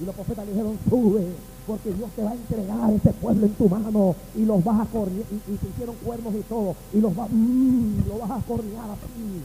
Y 0.00 0.04
los 0.04 0.14
profetas 0.14 0.46
le 0.46 0.52
dijeron, 0.52 0.78
sube, 0.88 1.26
porque 1.66 1.92
Dios 1.92 2.10
te 2.16 2.22
va 2.22 2.30
a 2.30 2.34
entregar 2.34 2.92
ese 2.92 3.12
pueblo 3.12 3.46
en 3.46 3.54
tu 3.54 3.68
mano 3.68 4.14
y 4.34 4.44
los 4.44 4.62
vas 4.64 4.80
a 4.80 4.90
correr, 4.90 5.24
y, 5.30 5.56
se 5.56 5.68
hicieron 5.68 5.96
cuernos 6.04 6.34
y 6.34 6.42
todo, 6.42 6.74
y 6.92 7.00
los 7.00 7.12
va, 7.18 7.26
mm, 7.30 8.08
lo 8.08 8.18
vas 8.18 8.30
a 8.30 8.46
cornear 8.46 8.90
así. 8.90 9.42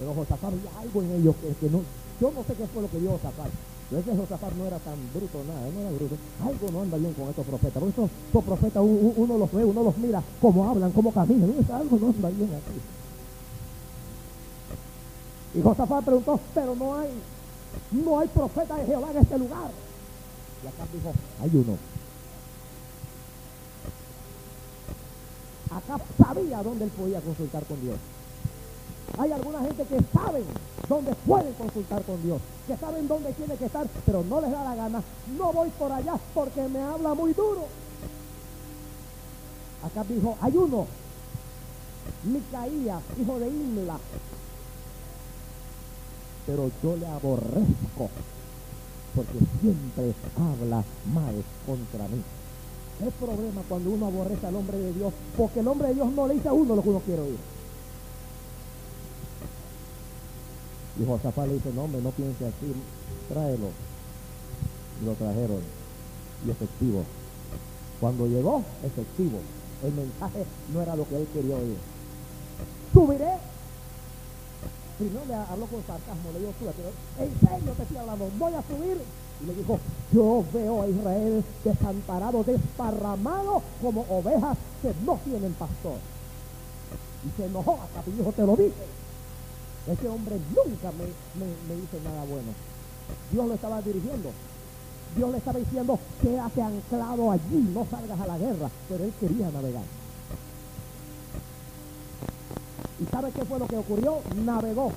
Pero 0.00 0.14
Josafat 0.14 0.54
había 0.54 0.80
algo 0.80 1.02
en 1.02 1.10
ellos 1.20 1.36
que, 1.36 1.52
que, 1.60 1.70
no, 1.70 1.82
yo 2.18 2.32
no 2.32 2.42
sé 2.44 2.54
qué 2.54 2.66
fue 2.66 2.80
lo 2.80 2.90
que 2.90 2.98
dio 2.98 3.10
Josafat. 3.10 3.50
Pero 3.90 4.00
ese 4.00 4.16
Josafat 4.16 4.52
no 4.54 4.64
era 4.64 4.78
tan 4.78 4.96
bruto, 5.12 5.44
nada, 5.44 5.60
no 5.74 5.80
era 5.80 5.90
bruto. 5.90 6.16
Algo 6.42 6.70
no 6.72 6.80
anda 6.80 6.96
bien 6.96 7.12
con 7.12 7.28
estos 7.28 7.44
profetas. 7.44 7.74
Porque 7.74 7.90
estos, 7.90 8.10
estos 8.26 8.44
profetas 8.44 8.82
uno, 8.82 9.36
los 9.36 9.52
ve, 9.52 9.62
uno 9.62 9.82
los 9.82 9.98
mira, 9.98 10.22
cómo 10.40 10.70
hablan, 10.70 10.90
cómo 10.92 11.12
caminan. 11.12 11.52
Algo 11.70 11.98
no 11.98 12.06
anda 12.06 12.30
bien 12.30 12.48
aquí. 12.48 12.80
Y 15.58 15.60
Josafat 15.60 16.04
preguntó, 16.04 16.40
pero 16.54 16.74
no 16.74 16.94
hay, 16.96 17.10
no 17.90 18.20
hay 18.20 18.28
profeta 18.28 18.76
de 18.76 18.86
Jehová 18.86 19.10
en 19.10 19.18
este 19.18 19.38
lugar. 19.38 19.70
Y 20.64 20.66
acá 20.66 20.86
dijo, 20.94 21.12
hay 21.42 21.50
uno. 21.52 21.76
Acá 25.76 26.02
sabía 26.16 26.62
dónde 26.62 26.84
él 26.84 26.90
podía 26.90 27.20
consultar 27.20 27.64
con 27.64 27.80
Dios. 27.82 27.96
Hay 29.18 29.32
alguna 29.32 29.60
gente 29.60 29.84
que 29.84 29.98
saben 30.12 30.44
dónde 30.88 31.14
pueden 31.26 31.52
consultar 31.54 32.02
con 32.04 32.22
Dios, 32.22 32.40
que 32.66 32.76
saben 32.76 33.08
dónde 33.08 33.32
tiene 33.32 33.56
que 33.56 33.66
estar, 33.66 33.86
pero 34.06 34.24
no 34.24 34.40
les 34.40 34.50
da 34.50 34.64
la 34.64 34.74
gana. 34.74 35.02
No 35.36 35.52
voy 35.52 35.68
por 35.70 35.92
allá 35.92 36.14
porque 36.34 36.62
me 36.68 36.80
habla 36.80 37.14
muy 37.14 37.32
duro. 37.32 37.66
Acá 39.82 40.04
dijo, 40.04 40.36
hay 40.40 40.56
uno, 40.56 40.86
Micaías, 42.24 43.02
hijo 43.20 43.38
de 43.38 43.48
Imla, 43.48 43.98
pero 46.46 46.70
yo 46.82 46.96
le 46.96 47.06
aborrezco 47.06 48.10
porque 49.14 49.38
siempre 49.60 50.14
habla 50.36 50.84
mal 51.12 51.34
contra 51.66 52.08
mí. 52.08 52.22
¿Qué 52.98 53.10
problema 53.12 53.62
cuando 53.68 53.90
uno 53.90 54.06
aborrece 54.06 54.46
al 54.46 54.56
hombre 54.56 54.78
de 54.78 54.92
Dios? 54.92 55.12
Porque 55.36 55.60
el 55.60 55.68
hombre 55.68 55.88
de 55.88 55.94
Dios 55.94 56.12
no 56.12 56.26
le 56.26 56.34
dice 56.34 56.48
a 56.48 56.52
uno 56.52 56.76
lo 56.76 56.82
que 56.82 56.88
uno 56.90 57.00
quiere 57.00 57.22
oír. 57.22 57.38
Y 61.00 61.06
Josafat 61.06 61.46
le 61.48 61.54
dice, 61.54 61.72
no 61.74 61.84
hombre, 61.84 62.02
no 62.02 62.10
piense 62.10 62.44
así, 62.44 62.74
tráelo. 63.30 63.68
Y 65.00 65.06
lo 65.06 65.12
trajeron. 65.14 65.60
Y 66.46 66.50
efectivo. 66.50 67.04
Cuando 67.98 68.26
llegó, 68.26 68.62
efectivo. 68.84 69.38
El 69.82 69.92
mensaje 69.94 70.44
no 70.74 70.82
era 70.82 70.94
lo 70.96 71.08
que 71.08 71.16
él 71.16 71.26
quería 71.32 71.56
oír. 71.56 71.78
Subiré. 72.92 73.32
Primero 74.98 75.24
le 75.26 75.34
habló 75.34 75.66
con 75.66 75.82
sarcasmo, 75.86 76.32
le 76.34 76.40
dijo, 76.40 76.52
sube, 76.60 76.72
pero 76.76 76.90
en 77.26 77.40
serio 77.40 77.72
te 77.72 77.82
estoy 77.82 77.96
hablando, 77.96 78.30
voy 78.38 78.52
a 78.52 78.62
subir. 78.62 79.00
Y 79.42 79.46
le 79.46 79.54
dijo, 79.54 79.78
yo 80.12 80.44
veo 80.52 80.82
a 80.82 80.88
Israel 80.88 81.44
desamparado, 81.64 82.44
desparramado 82.44 83.62
como 83.80 84.04
ovejas 84.10 84.58
que 84.82 84.92
no 85.06 85.18
tienen 85.24 85.54
pastor. 85.54 85.96
Y 87.24 87.40
se 87.40 87.46
enojó 87.46 87.78
hasta 87.82 88.10
y 88.10 88.12
dijo, 88.12 88.32
te 88.32 88.42
lo 88.44 88.54
dije. 88.54 89.00
Ese 89.86 90.08
hombre 90.08 90.36
nunca 90.54 90.92
me, 90.92 91.04
me, 91.04 91.82
hizo 91.82 91.98
nada 92.04 92.24
bueno. 92.24 92.52
Dios 93.32 93.46
lo 93.46 93.54
estaba 93.54 93.80
dirigiendo. 93.80 94.30
Dios 95.16 95.30
le 95.30 95.38
estaba 95.38 95.58
diciendo, 95.58 95.98
quédate 96.20 96.62
anclado 96.62 97.30
allí, 97.30 97.70
no 97.74 97.86
salgas 97.90 98.20
a 98.20 98.26
la 98.26 98.38
guerra. 98.38 98.70
Pero 98.88 99.04
él 99.04 99.12
quería 99.18 99.50
navegar. 99.50 99.82
¿Y 103.00 103.06
sabe 103.06 103.32
qué 103.32 103.44
fue 103.44 103.58
lo 103.58 103.66
que 103.66 103.78
ocurrió? 103.78 104.18
Navegó. 104.44 104.92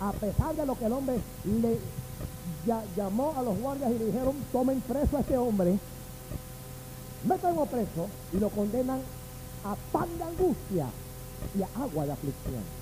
A 0.00 0.12
pesar 0.12 0.56
de 0.56 0.66
lo 0.66 0.76
que 0.76 0.86
el 0.86 0.92
hombre 0.92 1.20
le 1.44 1.78
llamó 2.96 3.34
a 3.36 3.42
los 3.42 3.58
guardias 3.58 3.90
y 3.92 3.98
le 3.98 4.06
dijeron, 4.06 4.34
tomen 4.50 4.80
preso 4.80 5.16
a 5.16 5.20
este 5.20 5.36
hombre, 5.36 5.78
métanlo 7.24 7.66
preso 7.66 8.08
y 8.32 8.38
lo 8.38 8.48
condenan 8.50 9.00
a 9.64 9.76
pan 9.92 10.08
de 10.16 10.24
angustia 10.24 10.86
y 11.56 11.62
a 11.62 11.68
agua 11.82 12.06
de 12.06 12.12
aflicción 12.12 12.81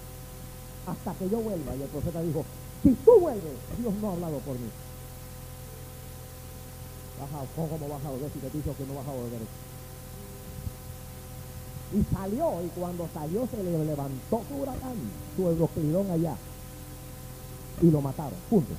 hasta 0.86 1.14
que 1.14 1.28
yo 1.28 1.38
vuelva. 1.38 1.76
Y 1.76 1.82
el 1.82 1.88
profeta 1.88 2.22
dijo, 2.22 2.44
si 2.82 2.92
tú 2.92 3.20
vuelves, 3.20 3.52
Dios 3.78 3.94
no 4.00 4.10
ha 4.10 4.12
hablado 4.12 4.38
por 4.38 4.54
mí. 4.54 4.68
¿Cómo 7.54 7.88
vas 7.88 8.04
a 8.04 8.10
volver 8.10 8.30
si 8.32 8.38
te 8.38 8.50
dijo 8.50 8.74
que 8.76 8.86
no 8.86 8.94
vas 8.94 9.06
a 9.06 9.12
volver? 9.12 9.40
Y 11.92 12.14
salió, 12.14 12.64
y 12.64 12.68
cuando 12.68 13.08
salió 13.12 13.46
se 13.48 13.62
le 13.62 13.84
levantó 13.84 14.42
su 14.48 14.54
huracán, 14.54 14.94
su 15.36 15.48
euroclidón 15.48 16.10
allá. 16.10 16.36
Y 17.82 17.90
lo 17.90 18.00
mataron, 18.00 18.38
punto. 18.48 18.74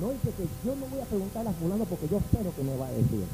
No 0.00 0.08
dice 0.10 0.30
que 0.30 0.48
yo 0.64 0.74
no 0.76 0.86
voy 0.86 1.00
a 1.00 1.04
preguntar 1.04 1.46
a 1.46 1.52
fulano 1.52 1.84
porque 1.84 2.08
yo 2.08 2.20
lo 2.42 2.54
que 2.54 2.62
me 2.62 2.76
va 2.76 2.86
a 2.86 2.90
decir. 2.90 3.24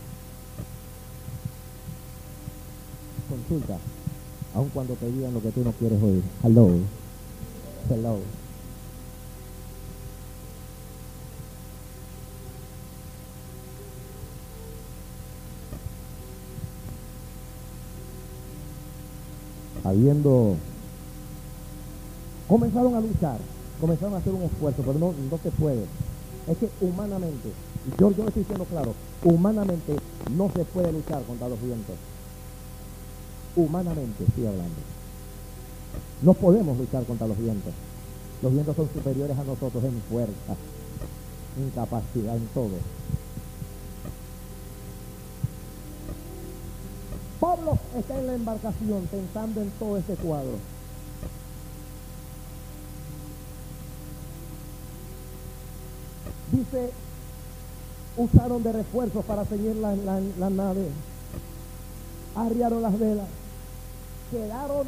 Consulta, 3.29 3.79
aun 4.55 4.69
cuando 4.71 4.95
te 4.95 5.11
digan 5.11 5.35
lo 5.35 5.43
que 5.43 5.51
tú 5.51 5.63
no 5.63 5.73
quieres 5.73 6.03
oír. 6.03 6.23
Hello. 6.43 6.71
Hello. 7.91 8.19
Habiendo 19.85 20.57
comenzaron 22.49 22.95
a 22.95 23.01
luchar, 23.01 23.39
comenzaron 23.81 24.15
a 24.15 24.19
hacer 24.19 24.33
un 24.33 24.43
esfuerzo, 24.43 24.83
pero 24.85 24.99
no, 24.99 25.15
no 25.31 25.39
se 25.39 25.51
puede. 25.53 25.85
Es 26.49 26.59
que 26.59 26.69
humanamente, 26.81 27.51
yo, 27.99 28.11
yo 28.11 28.27
estoy 28.27 28.43
diciendo 28.43 28.65
claro, 28.65 28.95
humanamente 29.25 29.97
no 30.37 30.51
se 30.55 30.65
puede 30.65 30.93
luchar 30.93 31.23
contra 31.23 31.49
los 31.49 31.61
vientos 31.61 31.97
humanamente 33.57 34.25
estoy 34.25 34.47
hablando. 34.47 34.77
No 36.23 36.35
podemos 36.35 36.79
luchar 36.79 37.05
contra 37.05 37.27
los 37.27 37.39
vientos. 37.39 37.73
Los 38.43 38.53
vientos 38.53 38.77
son 38.77 38.89
superiores 38.93 39.39
a 39.39 39.45
nosotros 39.45 39.83
en 39.83 40.01
fuerza, 40.03 40.55
en 41.59 41.71
capacidad, 41.71 42.37
en 42.37 42.47
todo. 42.49 42.77
Pablo 47.41 47.79
está 47.97 48.19
en 48.19 48.27
la 48.27 48.35
embarcación 48.35 49.07
pensando 49.11 49.61
en 49.61 49.71
todo 49.73 49.97
este 49.99 50.15
cuadro. 50.15 50.59
Dice, 56.53 56.91
usaron 58.17 58.63
de 58.63 58.73
refuerzos 58.73 59.25
para 59.25 59.45
seguir 59.45 59.77
la, 59.77 60.51
nave. 60.51 60.89
Arriaron 62.35 62.83
las 62.83 62.99
velas. 62.99 63.27
Quedaron, 64.31 64.87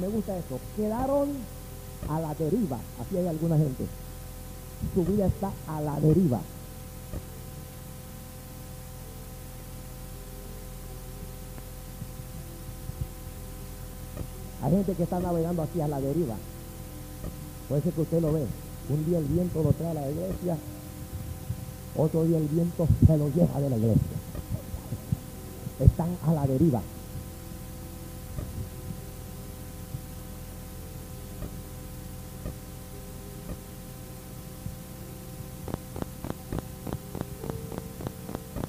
me 0.00 0.08
gusta 0.08 0.36
esto, 0.36 0.58
quedaron 0.76 1.28
a 2.08 2.20
la 2.20 2.34
deriva. 2.34 2.78
Así 3.00 3.16
hay 3.16 3.26
alguna 3.26 3.56
gente. 3.56 3.86
Su 4.94 5.04
vida 5.04 5.26
está 5.26 5.52
a 5.66 5.80
la 5.80 6.00
deriva. 6.00 6.40
Hay 14.62 14.72
gente 14.72 14.94
que 14.94 15.02
está 15.02 15.20
navegando 15.20 15.62
así 15.62 15.80
a 15.80 15.88
la 15.88 16.00
deriva. 16.00 16.36
Puede 17.68 17.82
ser 17.82 17.92
que 17.92 18.00
usted 18.00 18.20
lo 18.20 18.32
ve. 18.32 18.46
Un 18.88 19.04
día 19.04 19.18
el 19.18 19.24
viento 19.26 19.62
lo 19.62 19.72
trae 19.72 19.90
a 19.90 19.94
la 19.94 20.10
iglesia, 20.10 20.56
otro 21.94 22.24
día 22.24 22.38
el 22.38 22.48
viento 22.48 22.88
se 23.06 23.18
lo 23.18 23.28
lleva 23.28 23.60
de 23.60 23.70
la 23.70 23.76
iglesia. 23.76 24.02
Están 25.80 26.16
a 26.26 26.32
la 26.32 26.46
deriva. 26.46 26.80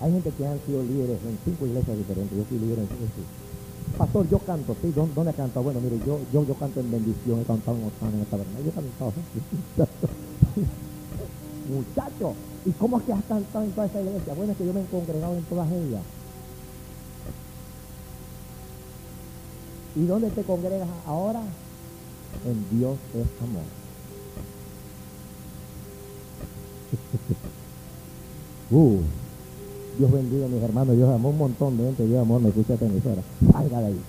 Hay 0.10 0.14
gente 0.14 0.32
que 0.32 0.48
han 0.48 0.60
sido 0.66 0.82
líderes 0.82 1.20
en 1.22 1.38
cinco 1.46 1.68
iglesias 1.68 1.96
diferentes. 1.96 2.36
Yo 2.36 2.44
fui 2.46 2.58
líder 2.58 2.80
en 2.80 2.88
cinco. 2.88 3.22
Pastor, 3.96 4.28
yo 4.28 4.40
canto, 4.40 4.76
sí, 4.82 4.92
¿dónde, 4.92 5.34
canto? 5.34 5.62
Bueno, 5.62 5.80
mire, 5.82 6.00
yo, 6.04 6.20
yo, 6.34 6.44
yo 6.48 6.56
canto 6.56 6.80
en 6.80 6.90
bendición, 6.90 7.42
he 7.42 7.44
cantado 7.44 7.78
en 7.78 7.84
Osana, 7.84 8.16
en 8.16 8.22
esta 8.22 8.38
verdad. 8.38 8.60
Yo 8.64 8.70
he 8.70 8.74
cantado. 8.74 9.14
Muchacho, 11.70 12.34
¿y 12.66 12.72
cómo 12.72 12.98
es 12.98 13.04
que 13.04 13.14
has 13.14 13.24
cantado 13.26 13.66
en 13.66 13.72
toda 13.72 13.86
esa 13.86 14.02
iglesia? 14.02 14.34
Bueno, 14.34 14.54
es 14.54 14.58
que 14.58 14.66
yo 14.66 14.74
me 14.74 14.82
he 14.82 14.86
congregado 14.86 15.36
en 15.36 15.44
todas 15.44 15.72
ellas. 15.72 16.02
¿Y 19.96 20.06
dónde 20.06 20.32
te 20.32 20.42
congregas 20.42 20.90
ahora? 21.06 21.44
En 22.48 22.66
Dios 22.80 22.98
es 23.14 23.28
amor. 23.44 23.62
uh, 28.72 29.04
Dios 30.00 30.14
bendiga 30.14 30.46
a 30.46 30.48
mis 30.48 30.64
hermanos, 30.64 30.96
Dios 30.96 31.14
amó 31.14 31.28
un 31.28 31.38
montón 31.38 31.76
de 31.76 31.84
gente, 31.84 32.08
Dios 32.08 32.22
amor, 32.22 32.40
me 32.40 32.48
escucha 32.48 32.76
esta 32.76 32.86
emisora. 32.86 33.22
Salga 33.52 33.82
de 33.82 33.88
ahí. 33.88 34.02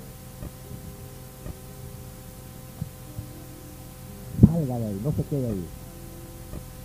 Salga 4.41 4.78
de 4.78 4.86
ahí, 4.86 5.01
no 5.03 5.11
se 5.11 5.22
quede 5.24 5.49
ahí. 5.49 5.64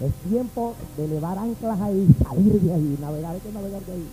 Es 0.01 0.13
tiempo 0.27 0.73
de 0.97 1.05
elevar 1.05 1.37
anclas 1.37 1.81
ahí, 1.81 2.07
salir 2.23 2.59
de 2.59 2.73
ahí, 2.73 2.97
navegar, 2.99 3.35
hay 3.35 3.41
que 3.41 3.51
navegar 3.51 3.85
de 3.85 3.93
ahí. 3.93 4.07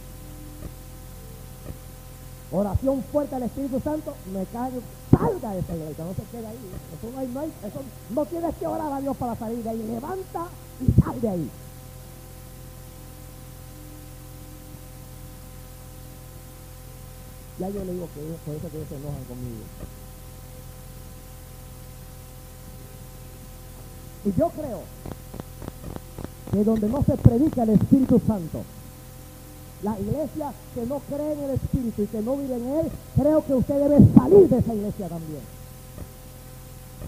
Oración 2.53 3.03
fuerte 3.11 3.34
al 3.34 3.45
Espíritu 3.45 3.80
Santo, 3.80 4.12
me 4.30 4.45
cae, 4.45 4.72
salga 5.11 5.53
de 5.55 5.61
esa 5.61 5.74
iglesia, 5.74 6.05
no 6.05 6.12
se 6.12 6.30
quede 6.30 6.47
ahí. 6.47 6.59
Eso 6.99 7.11
no, 7.11 7.18
hay, 7.18 7.28
no, 7.28 7.40
hay, 7.40 7.53
eso 7.64 7.80
no 8.14 8.26
tienes 8.26 8.55
que 8.57 8.66
orar 8.66 8.93
a 8.93 9.01
Dios 9.01 9.16
para 9.16 9.36
salir 9.36 9.64
de 9.64 9.70
ahí, 9.70 9.82
levanta 9.88 10.49
y 10.86 11.01
sal 11.01 11.18
de 11.18 11.28
ahí. 11.30 11.51
Ya 17.59 17.68
yo 17.68 17.84
le 17.84 17.92
digo 17.92 18.09
que 18.14 18.20
ellos, 18.20 18.38
por 18.44 18.55
eso 18.55 18.68
que 18.70 18.76
ellos 18.76 18.88
se 18.88 18.96
enojan 18.96 19.24
conmigo. 19.24 19.64
Y 24.24 24.32
yo 24.38 24.48
creo 24.50 24.82
que 26.53 26.64
donde 26.64 26.88
no 26.88 27.03
se 27.05 27.16
predica 27.16 27.62
el 27.64 27.70
Espíritu 27.70 28.20
Santo, 28.26 28.62
la 29.82 29.98
iglesia 29.98 30.53
que 30.74 30.86
no 30.86 31.00
cree 31.00 31.32
en 31.32 31.40
el 31.40 31.50
Espíritu 31.50 32.03
y 32.03 32.07
que 32.07 32.22
no 32.22 32.36
vive 32.36 32.55
en 32.55 32.66
Él, 32.66 32.90
creo 33.16 33.44
que 33.44 33.55
usted 33.55 33.74
debe 33.74 33.98
salir 34.14 34.48
de 34.48 34.59
esa 34.59 34.74
iglesia 34.74 35.09
también. 35.09 35.42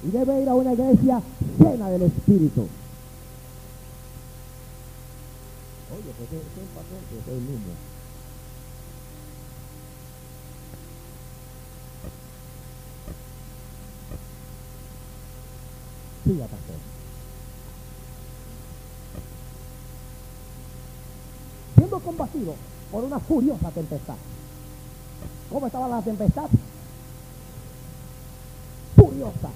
Y 0.02 0.10
debe 0.10 0.42
ir 0.42 0.48
a 0.48 0.54
una 0.54 0.72
iglesia 0.72 1.22
llena 1.58 1.88
del 1.90 2.02
Espíritu. 2.02 2.62
Oye, 5.92 6.12
pues 6.18 6.32
es 6.32 6.40
paciente, 6.74 7.18
es 7.20 7.28
el 7.28 7.40
mismo. 7.40 7.93
Siga. 16.24 16.46
Siendo 21.76 22.00
combatido 22.00 22.54
por 22.90 23.04
una 23.04 23.18
furiosa 23.18 23.70
tempestad. 23.70 24.16
¿Cómo 25.50 25.66
estaba 25.66 25.88
la 25.88 26.00
tempestad? 26.00 26.48
Furiosa. 28.96 29.50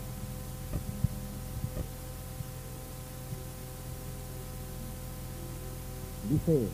Dice 6.29 6.69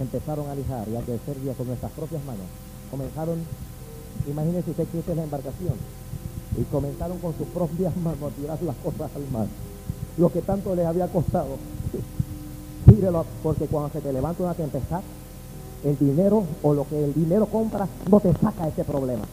empezaron 0.00 0.48
a 0.48 0.54
lijar 0.54 0.88
y 0.88 0.96
a 0.96 1.00
crecer 1.00 1.36
con 1.56 1.66
nuestras 1.66 1.92
propias 1.92 2.24
manos. 2.24 2.46
Comenzaron, 2.94 3.40
imagínense 4.24 4.70
usted 4.70 4.86
que 4.86 5.00
esta 5.00 5.10
es 5.10 5.16
la 5.16 5.24
embarcación, 5.24 5.74
y 6.56 6.62
comenzaron 6.70 7.18
con 7.18 7.36
sus 7.36 7.48
propias 7.48 7.96
manos 7.96 8.22
a 8.32 8.36
tirar 8.36 8.62
las 8.62 8.76
cosas 8.76 9.10
al 9.16 9.28
mar. 9.32 9.48
Lo 10.16 10.30
que 10.30 10.40
tanto 10.42 10.76
les 10.76 10.86
había 10.86 11.08
costado. 11.08 11.56
Tírelo, 12.86 13.26
porque 13.42 13.66
cuando 13.66 13.90
se 13.90 14.00
te 14.00 14.12
levanta 14.12 14.44
una 14.44 14.54
tempestad, 14.54 15.00
el 15.82 15.98
dinero 15.98 16.44
o 16.62 16.72
lo 16.72 16.86
que 16.88 17.02
el 17.02 17.12
dinero 17.14 17.46
compra 17.46 17.88
no 18.06 18.20
te 18.20 18.32
saca 18.34 18.68
ese 18.68 18.84
problema. 18.84 19.24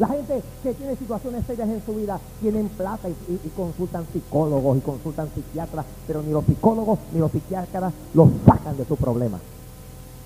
La 0.00 0.08
gente 0.08 0.42
que 0.64 0.74
tiene 0.74 0.96
situaciones 0.96 1.46
serias 1.46 1.68
en 1.68 1.86
su 1.86 1.94
vida 1.94 2.20
tienen 2.40 2.68
plata 2.70 3.08
y, 3.08 3.12
y- 3.28 3.40
y 3.46 3.50
consultan 3.50 4.04
psicólogos 4.12 4.78
y 4.78 4.80
consultan 4.80 5.30
psiquiatras, 5.36 5.86
pero 6.08 6.20
ni 6.20 6.32
los 6.32 6.44
psicólogos 6.46 6.98
ni 7.12 7.20
los 7.20 7.30
psiquiatras 7.30 7.94
los 8.12 8.28
sacan 8.44 8.76
de 8.76 8.84
su 8.86 8.96
problema. 8.96 9.40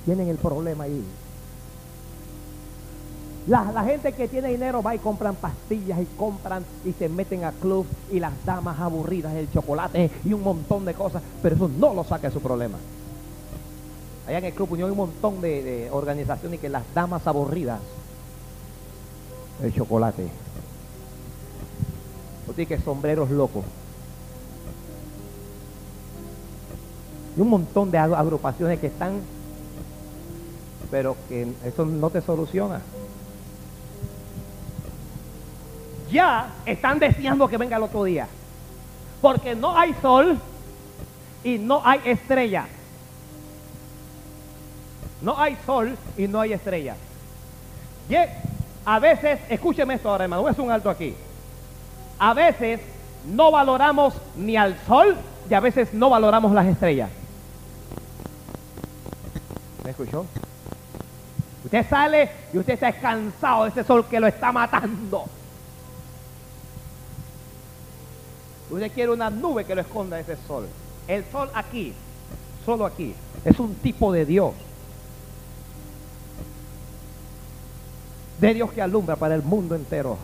Tienen 0.04 0.28
el 0.28 0.36
problema 0.36 0.84
ahí. 0.84 1.04
La, 3.46 3.82
gente 3.84 4.12
que 4.12 4.28
tiene 4.28 4.48
dinero 4.48 4.82
va 4.82 4.94
y 4.94 4.98
compran 4.98 5.34
pastillas 5.34 6.00
y 6.00 6.06
compran 6.16 6.64
y 6.84 6.92
se 6.92 7.08
meten 7.08 7.44
a 7.44 7.52
club 7.52 7.86
y 8.12 8.20
las 8.20 8.32
damas 8.44 8.78
aburridas, 8.78 9.34
el 9.34 9.50
chocolate 9.50 10.10
y 10.24 10.32
un 10.32 10.42
montón 10.42 10.84
de 10.84 10.94
cosas, 10.94 11.22
pero 11.42 11.56
eso 11.56 11.68
no 11.68 11.94
lo 11.94 12.04
saca 12.04 12.30
su 12.30 12.40
problema. 12.40 12.78
Allá 14.26 14.38
en 14.38 14.44
el 14.44 14.52
Club 14.52 14.72
Unión 14.72 14.86
hay 14.86 14.92
un 14.92 14.98
montón 14.98 15.40
de, 15.40 15.62
de 15.62 15.90
organizaciones 15.90 16.60
que 16.60 16.68
las 16.68 16.84
damas 16.94 17.26
aburridas 17.26 17.80
el 19.62 19.74
chocolate. 19.74 20.28
Tiene 22.54 22.66
que 22.66 22.78
sombreros 22.80 23.30
locos. 23.30 23.64
Y 27.36 27.40
un 27.40 27.48
montón 27.48 27.90
de 27.90 27.98
ag- 27.98 28.16
agrupaciones 28.16 28.78
que 28.80 28.88
están, 28.88 29.20
pero 30.90 31.16
que 31.28 31.52
eso 31.64 31.84
no 31.84 32.10
te 32.10 32.20
soluciona. 32.20 32.80
Ya 36.10 36.50
están 36.66 36.98
deseando 36.98 37.48
que 37.48 37.56
venga 37.56 37.76
el 37.76 37.84
otro 37.84 38.04
día. 38.04 38.26
Porque 39.22 39.54
no 39.54 39.78
hay 39.78 39.94
sol 40.02 40.38
y 41.44 41.58
no 41.58 41.82
hay 41.84 42.00
estrella. 42.04 42.66
No 45.22 45.38
hay 45.38 45.56
sol 45.64 45.96
y 46.16 46.26
no 46.26 46.40
hay 46.40 46.52
estrella. 46.52 46.96
Y 48.08 48.14
a 48.84 48.98
veces, 48.98 49.38
escúcheme 49.48 49.94
esto 49.94 50.10
ahora, 50.10 50.24
hermano, 50.24 50.42
voy 50.42 50.48
a 50.48 50.52
hacer 50.52 50.64
un 50.64 50.72
alto 50.72 50.90
aquí. 50.90 51.14
A 52.18 52.34
veces 52.34 52.80
no 53.26 53.52
valoramos 53.52 54.14
ni 54.36 54.56
al 54.56 54.76
sol 54.86 55.16
y 55.48 55.54
a 55.54 55.60
veces 55.60 55.94
no 55.94 56.10
valoramos 56.10 56.52
las 56.52 56.66
estrellas. 56.66 57.10
¿Me 59.84 59.90
escuchó? 59.90 60.26
Usted 61.64 61.86
sale 61.88 62.30
y 62.52 62.58
usted 62.58 62.74
está 62.74 62.92
cansado 62.92 63.64
de 63.64 63.70
ese 63.70 63.84
sol 63.84 64.06
que 64.06 64.18
lo 64.18 64.26
está 64.26 64.50
matando. 64.50 65.24
Usted 68.70 68.92
quiere 68.92 69.12
una 69.12 69.30
nube 69.30 69.64
que 69.64 69.74
lo 69.74 69.80
esconda 69.80 70.16
de 70.16 70.22
ese 70.22 70.36
sol. 70.46 70.66
El 71.08 71.24
sol 71.30 71.50
aquí, 71.54 71.92
solo 72.64 72.86
aquí, 72.86 73.14
es 73.44 73.58
un 73.58 73.74
tipo 73.74 74.12
de 74.12 74.24
Dios. 74.24 74.52
De 78.40 78.54
Dios 78.54 78.72
que 78.72 78.80
alumbra 78.80 79.16
para 79.16 79.34
el 79.34 79.42
mundo 79.42 79.74
entero. 79.74 80.16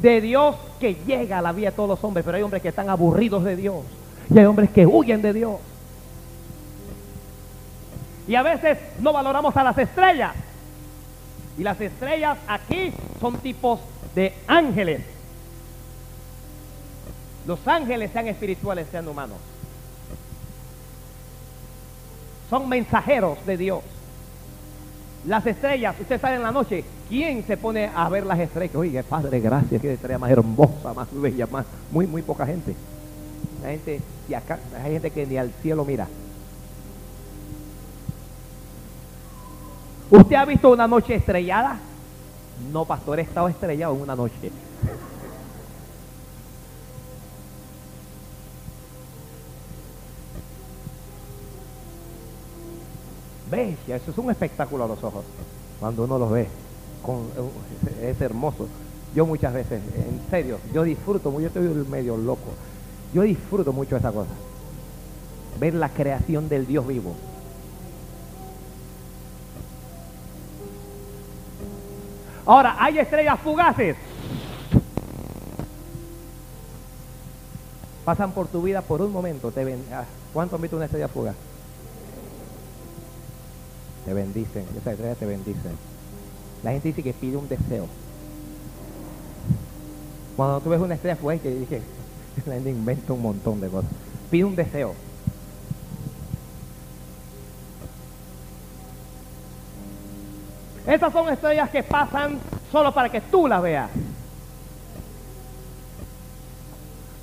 De 0.00 0.20
Dios 0.20 0.54
que 0.80 0.94
llega 1.06 1.38
a 1.38 1.42
la 1.42 1.52
vida 1.52 1.70
de 1.70 1.76
todos 1.76 1.88
los 1.88 2.04
hombres, 2.04 2.24
pero 2.24 2.36
hay 2.36 2.42
hombres 2.42 2.62
que 2.62 2.68
están 2.68 2.88
aburridos 2.88 3.44
de 3.44 3.56
Dios. 3.56 3.84
Y 4.30 4.38
hay 4.38 4.44
hombres 4.44 4.70
que 4.70 4.86
huyen 4.86 5.20
de 5.20 5.32
Dios. 5.32 5.56
Y 8.28 8.34
a 8.34 8.42
veces 8.42 8.78
no 9.00 9.12
valoramos 9.12 9.56
a 9.56 9.62
las 9.62 9.78
estrellas. 9.78 10.34
Y 11.58 11.62
las 11.62 11.80
estrellas 11.80 12.38
aquí 12.48 12.92
son 13.20 13.38
tipos 13.38 13.80
de 14.14 14.34
ángeles. 14.46 15.02
Los 17.46 17.66
ángeles 17.66 18.10
sean 18.12 18.26
espirituales, 18.26 18.88
sean 18.90 19.06
humanos. 19.06 19.38
Son 22.50 22.68
mensajeros 22.68 23.44
de 23.46 23.56
Dios. 23.56 23.82
Las 25.26 25.46
estrellas, 25.46 25.96
usted 26.00 26.20
sale 26.20 26.36
en 26.36 26.42
la 26.42 26.52
noche, 26.52 26.84
¿quién 27.08 27.44
se 27.44 27.56
pone 27.56 27.90
a 27.94 28.08
ver 28.08 28.24
las 28.26 28.38
estrellas? 28.38 28.76
Oye, 28.76 29.02
Padre, 29.02 29.40
gracias, 29.40 29.80
qué 29.80 29.94
estrella 29.94 30.18
más 30.18 30.30
hermosa, 30.30 30.92
más 30.94 31.08
bella, 31.12 31.46
más, 31.46 31.66
muy, 31.90 32.06
muy 32.06 32.22
poca 32.22 32.46
gente. 32.46 32.74
La 33.62 33.70
gente, 33.70 34.00
y 34.28 34.34
acá 34.34 34.58
hay 34.84 34.92
gente 34.92 35.10
que 35.10 35.26
ni 35.26 35.36
al 35.36 35.50
cielo 35.62 35.84
mira. 35.84 36.06
¿Usted 40.10 40.36
ha 40.36 40.44
visto 40.44 40.70
una 40.70 40.86
noche 40.86 41.16
estrellada? 41.16 41.78
No, 42.72 42.84
pastor, 42.84 43.18
he 43.18 43.22
estado 43.22 43.48
estrellado 43.48 43.94
en 43.94 44.02
una 44.02 44.14
noche. 44.14 44.52
Bella, 53.50 53.96
eso 53.96 54.10
es 54.10 54.18
un 54.18 54.30
espectáculo 54.30 54.84
a 54.84 54.88
los 54.88 55.02
ojos. 55.02 55.24
Cuando 55.80 56.04
uno 56.04 56.18
los 56.18 56.30
ve, 56.30 56.48
con, 57.02 57.26
es 58.02 58.20
hermoso. 58.20 58.68
Yo 59.14 59.26
muchas 59.26 59.54
veces, 59.54 59.80
en 59.96 60.20
serio, 60.30 60.58
yo 60.72 60.82
disfruto, 60.82 61.32
yo 61.40 61.46
estoy 61.46 61.62
medio 61.90 62.16
loco. 62.16 62.50
Yo 63.12 63.22
disfruto 63.22 63.72
mucho 63.72 63.96
esa 63.96 64.12
cosa. 64.12 64.30
Ver 65.58 65.74
la 65.74 65.88
creación 65.88 66.48
del 66.48 66.66
Dios 66.66 66.86
vivo. 66.86 67.14
Ahora, 72.46 72.76
hay 72.78 72.98
estrellas 73.00 73.38
fugaces. 73.40 73.96
Pasan 78.04 78.30
por 78.30 78.46
tu 78.46 78.62
vida 78.62 78.82
por 78.82 79.02
un 79.02 79.12
momento. 79.12 79.50
Te 79.50 79.76
ah, 79.92 80.04
¿Cuánto 80.32 80.54
han 80.54 80.62
visto 80.62 80.76
una 80.76 80.84
estrella 80.84 81.08
fugaz? 81.08 81.34
Te 84.04 84.14
bendicen. 84.14 84.64
Esas 84.76 84.92
estrellas 84.92 85.18
te 85.18 85.26
bendicen. 85.26 85.72
La 86.62 86.70
gente 86.70 86.88
dice 86.88 87.02
que 87.02 87.12
pide 87.12 87.36
un 87.36 87.48
deseo. 87.48 87.88
Cuando 90.36 90.60
tú 90.60 90.70
ves 90.70 90.80
una 90.80 90.94
estrella 90.94 91.16
fugaz, 91.16 91.42
dije, 91.42 91.82
la 92.46 92.54
gente 92.54 92.70
inventa 92.70 93.12
un 93.12 93.22
montón 93.22 93.60
de 93.60 93.68
cosas. 93.68 93.90
Pide 94.30 94.44
un 94.44 94.54
deseo. 94.54 94.94
Esas 100.86 101.12
son 101.12 101.28
estrellas 101.28 101.68
que 101.70 101.82
pasan 101.82 102.38
solo 102.70 102.92
para 102.92 103.08
que 103.08 103.20
tú 103.20 103.48
las 103.48 103.60
veas. 103.60 103.90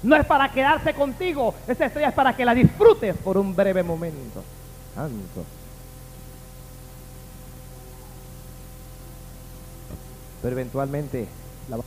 No 0.04 0.18
es 0.18 0.26
para 0.26 0.52
quedarse 0.52 0.94
contigo, 0.94 1.56
esa 1.66 1.86
estrella 1.86 2.10
es 2.10 2.14
para 2.14 2.36
que 2.36 2.44
la 2.44 2.54
disfrutes 2.54 3.16
por 3.16 3.38
un 3.38 3.56
breve 3.56 3.84
momento. 3.84 4.44
Santo. 4.94 5.46
Pero 10.42 10.54
eventualmente 10.54 11.26
la 11.70 11.78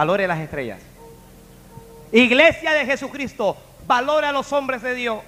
Valore 0.00 0.26
las 0.26 0.38
estrellas. 0.38 0.80
Iglesia 2.10 2.72
de 2.72 2.86
Jesucristo, 2.86 3.54
valore 3.86 4.28
a 4.28 4.32
los 4.32 4.50
hombres 4.50 4.80
de 4.80 4.94
Dios. 4.94 5.20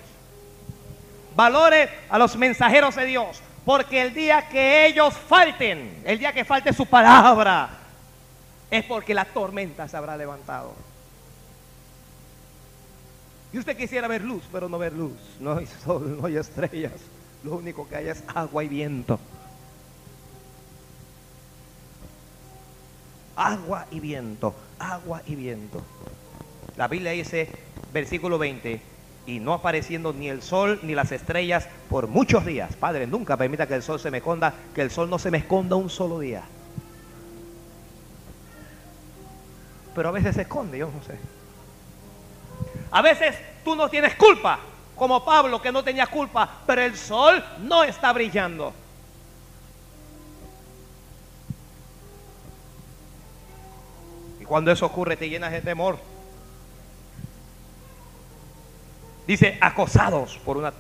Valore 1.37 1.91
a 2.09 2.17
los 2.17 2.37
mensajeros 2.37 2.97
de 2.97 3.05
Dios. 3.05 3.43
Porque 3.67 4.01
el 4.01 4.15
día 4.15 4.49
que 4.49 4.87
ellos 4.87 5.13
falten, 5.13 6.01
el 6.07 6.19
día 6.19 6.33
que 6.33 6.47
falte 6.47 6.73
su 6.73 6.87
palabra, 6.87 7.69
es 8.71 8.83
porque 8.87 9.13
la 9.13 9.27
tormenta 9.27 9.87
se 9.89 9.97
habrá 9.99 10.17
levantado. 10.17 10.73
Y 13.53 13.59
usted 13.59 13.77
quisiera 13.77 14.09
ver 14.09 14.25
luz, 14.25 14.43
pero 14.51 14.71
no 14.71 14.79
ver 14.79 14.95
luz. 14.95 15.19
No 15.39 15.59
hay 15.59 15.67
sol, 15.85 16.17
no 16.19 16.27
hay 16.27 16.39
estrellas. 16.39 16.95
Lo 17.45 17.57
único 17.57 17.87
que 17.87 17.97
hay 17.97 18.09
es 18.09 18.25
agua 18.35 18.65
y 18.65 18.69
viento. 18.69 19.21
Agua 23.37 23.87
y 23.91 24.01
viento, 24.01 24.55
agua 24.79 25.23
y 25.27 25.35
viento. 25.35 25.83
La 26.77 26.89
Biblia 26.89 27.13
dice, 27.13 27.49
versículo 27.93 28.39
20, 28.39 28.81
y 29.27 29.41
no 29.41 29.55
apareciendo 29.55 30.13
ni 30.13 30.29
el 30.29 30.43
sol 30.43 30.81
ni 30.83 30.95
las 30.95 31.13
estrellas 31.13 31.69
por 31.89 32.09
muchos 32.09 32.45
días. 32.45 32.75
Padre, 32.77 33.07
nunca 33.07 33.37
permita 33.37 33.67
que 33.67 33.75
el 33.75 33.83
sol 33.83 34.01
se 34.01 34.11
me 34.11 34.19
esconda, 34.19 34.53
que 34.75 34.83
el 34.83 34.91
sol 34.91 35.09
no 35.09 35.19
se 35.19 35.31
me 35.31 35.39
esconda 35.39 35.77
un 35.77 35.91
solo 35.91 36.19
día. 36.19 36.43
Pero 39.95 40.09
a 40.09 40.13
veces 40.13 40.35
se 40.35 40.43
esconde, 40.43 40.79
yo 40.79 40.91
no 40.91 41.03
sé. 41.03 41.19
A 42.91 43.03
veces 43.03 43.37
tú 43.65 43.75
no 43.75 43.89
tienes 43.89 44.15
culpa, 44.17 44.59
como 44.97 45.25
Pablo 45.25 45.61
que 45.61 45.73
no 45.73 45.85
tenía 45.85 46.07
culpa, 46.07 46.49
pero 46.67 46.83
el 46.83 46.97
sol 46.97 47.43
no 47.61 47.85
está 47.85 48.13
brillando. 48.13 48.73
Cuando 54.45 54.71
eso 54.71 54.87
ocurre 54.87 55.17
te 55.17 55.29
llenas 55.29 55.53
de 55.53 55.61
temor. 55.61 55.99
Dice, 59.27 59.57
acosados 59.61 60.39
por 60.45 60.57
una 60.57 60.73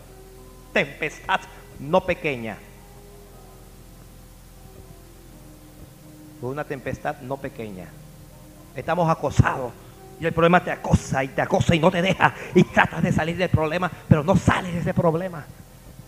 tempestad 0.72 1.40
no 1.78 2.04
pequeña. 2.04 2.56
Por 6.40 6.50
una 6.50 6.64
tempestad 6.64 7.20
no 7.20 7.36
pequeña. 7.36 7.86
Estamos 8.74 9.08
acosados. 9.08 9.72
Y 10.20 10.26
el 10.26 10.32
problema 10.32 10.62
te 10.62 10.70
acosa 10.70 11.24
y 11.24 11.28
te 11.28 11.42
acosa 11.42 11.74
y 11.74 11.78
no 11.78 11.90
te 11.90 12.02
deja. 12.02 12.34
Y 12.54 12.64
tratas 12.64 13.02
de 13.02 13.12
salir 13.12 13.36
del 13.36 13.48
problema, 13.48 13.90
pero 14.08 14.22
no 14.22 14.36
sales 14.36 14.74
de 14.74 14.80
ese 14.80 14.94
problema. 14.94 15.44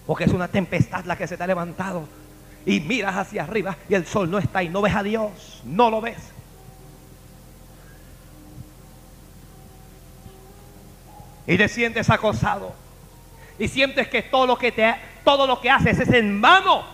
Porque 0.07 0.24
es 0.24 0.32
una 0.32 0.48
tempestad 0.48 1.05
la 1.05 1.16
que 1.16 1.26
se 1.26 1.36
te 1.36 1.44
ha 1.44 1.46
levantado. 1.46 2.07
Y 2.66 2.80
miras 2.80 3.16
hacia 3.16 3.44
arriba 3.44 3.76
y 3.88 3.94
el 3.94 4.07
sol 4.07 4.30
no 4.30 4.38
está 4.38 4.62
y 4.62 4.68
no 4.68 4.82
ves 4.82 4.94
a 4.94 5.02
Dios. 5.02 5.62
No 5.64 5.90
lo 5.90 6.00
ves. 6.00 6.34
Y 11.47 11.57
te 11.57 11.68
sientes 11.68 12.11
acosado 12.11 12.74
y 13.59 13.68
sientes 13.68 14.09
que 14.09 14.22
todo 14.22 14.47
lo 14.47 14.57
que 14.57 14.72
te 14.72 14.95
todo 15.22 15.47
lo 15.47 15.61
que 15.61 15.70
haces 15.70 15.99
es 16.01 16.09
en 16.11 16.40
vano 16.40 16.84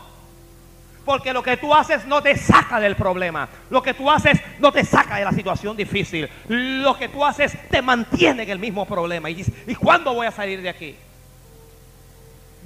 porque 1.04 1.32
lo 1.32 1.42
que 1.42 1.56
tú 1.56 1.74
haces 1.74 2.04
no 2.06 2.22
te 2.22 2.36
saca 2.36 2.78
del 2.80 2.96
problema 2.96 3.48
lo 3.70 3.82
que 3.82 3.94
tú 3.94 4.10
haces 4.10 4.40
no 4.58 4.70
te 4.72 4.84
saca 4.84 5.16
de 5.16 5.24
la 5.24 5.32
situación 5.32 5.76
difícil 5.76 6.28
lo 6.48 6.96
que 6.96 7.08
tú 7.08 7.24
haces 7.24 7.56
te 7.70 7.80
mantiene 7.82 8.42
en 8.42 8.50
el 8.50 8.58
mismo 8.58 8.86
problema 8.86 9.30
y 9.30 9.34
dices 9.34 9.54
¿y 9.66 9.74
cuándo 9.74 10.14
voy 10.14 10.26
a 10.26 10.32
salir 10.32 10.60
de 10.60 10.68
aquí? 10.68 10.96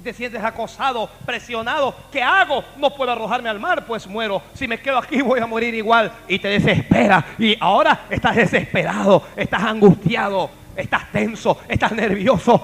te 0.05 0.13
sientes 0.13 0.43
acosado, 0.43 1.09
presionado. 1.25 1.95
¿Qué 2.11 2.21
hago? 2.21 2.63
No 2.77 2.91
puedo 2.91 3.11
arrojarme 3.11 3.49
al 3.49 3.59
mar, 3.59 3.87
pues 3.87 4.05
muero. 4.05 4.39
Si 4.53 4.67
me 4.67 4.79
quedo 4.79 4.99
aquí 4.99 5.19
voy 5.23 5.39
a 5.39 5.47
morir 5.47 5.73
igual. 5.73 6.11
Y 6.27 6.37
te 6.37 6.47
desespera. 6.47 7.25
Y 7.39 7.57
ahora 7.59 8.05
estás 8.11 8.35
desesperado, 8.35 9.23
estás 9.35 9.63
angustiado 9.63 10.51
estás 10.75 11.11
tenso, 11.11 11.59
estás 11.67 11.91
nervioso, 11.91 12.61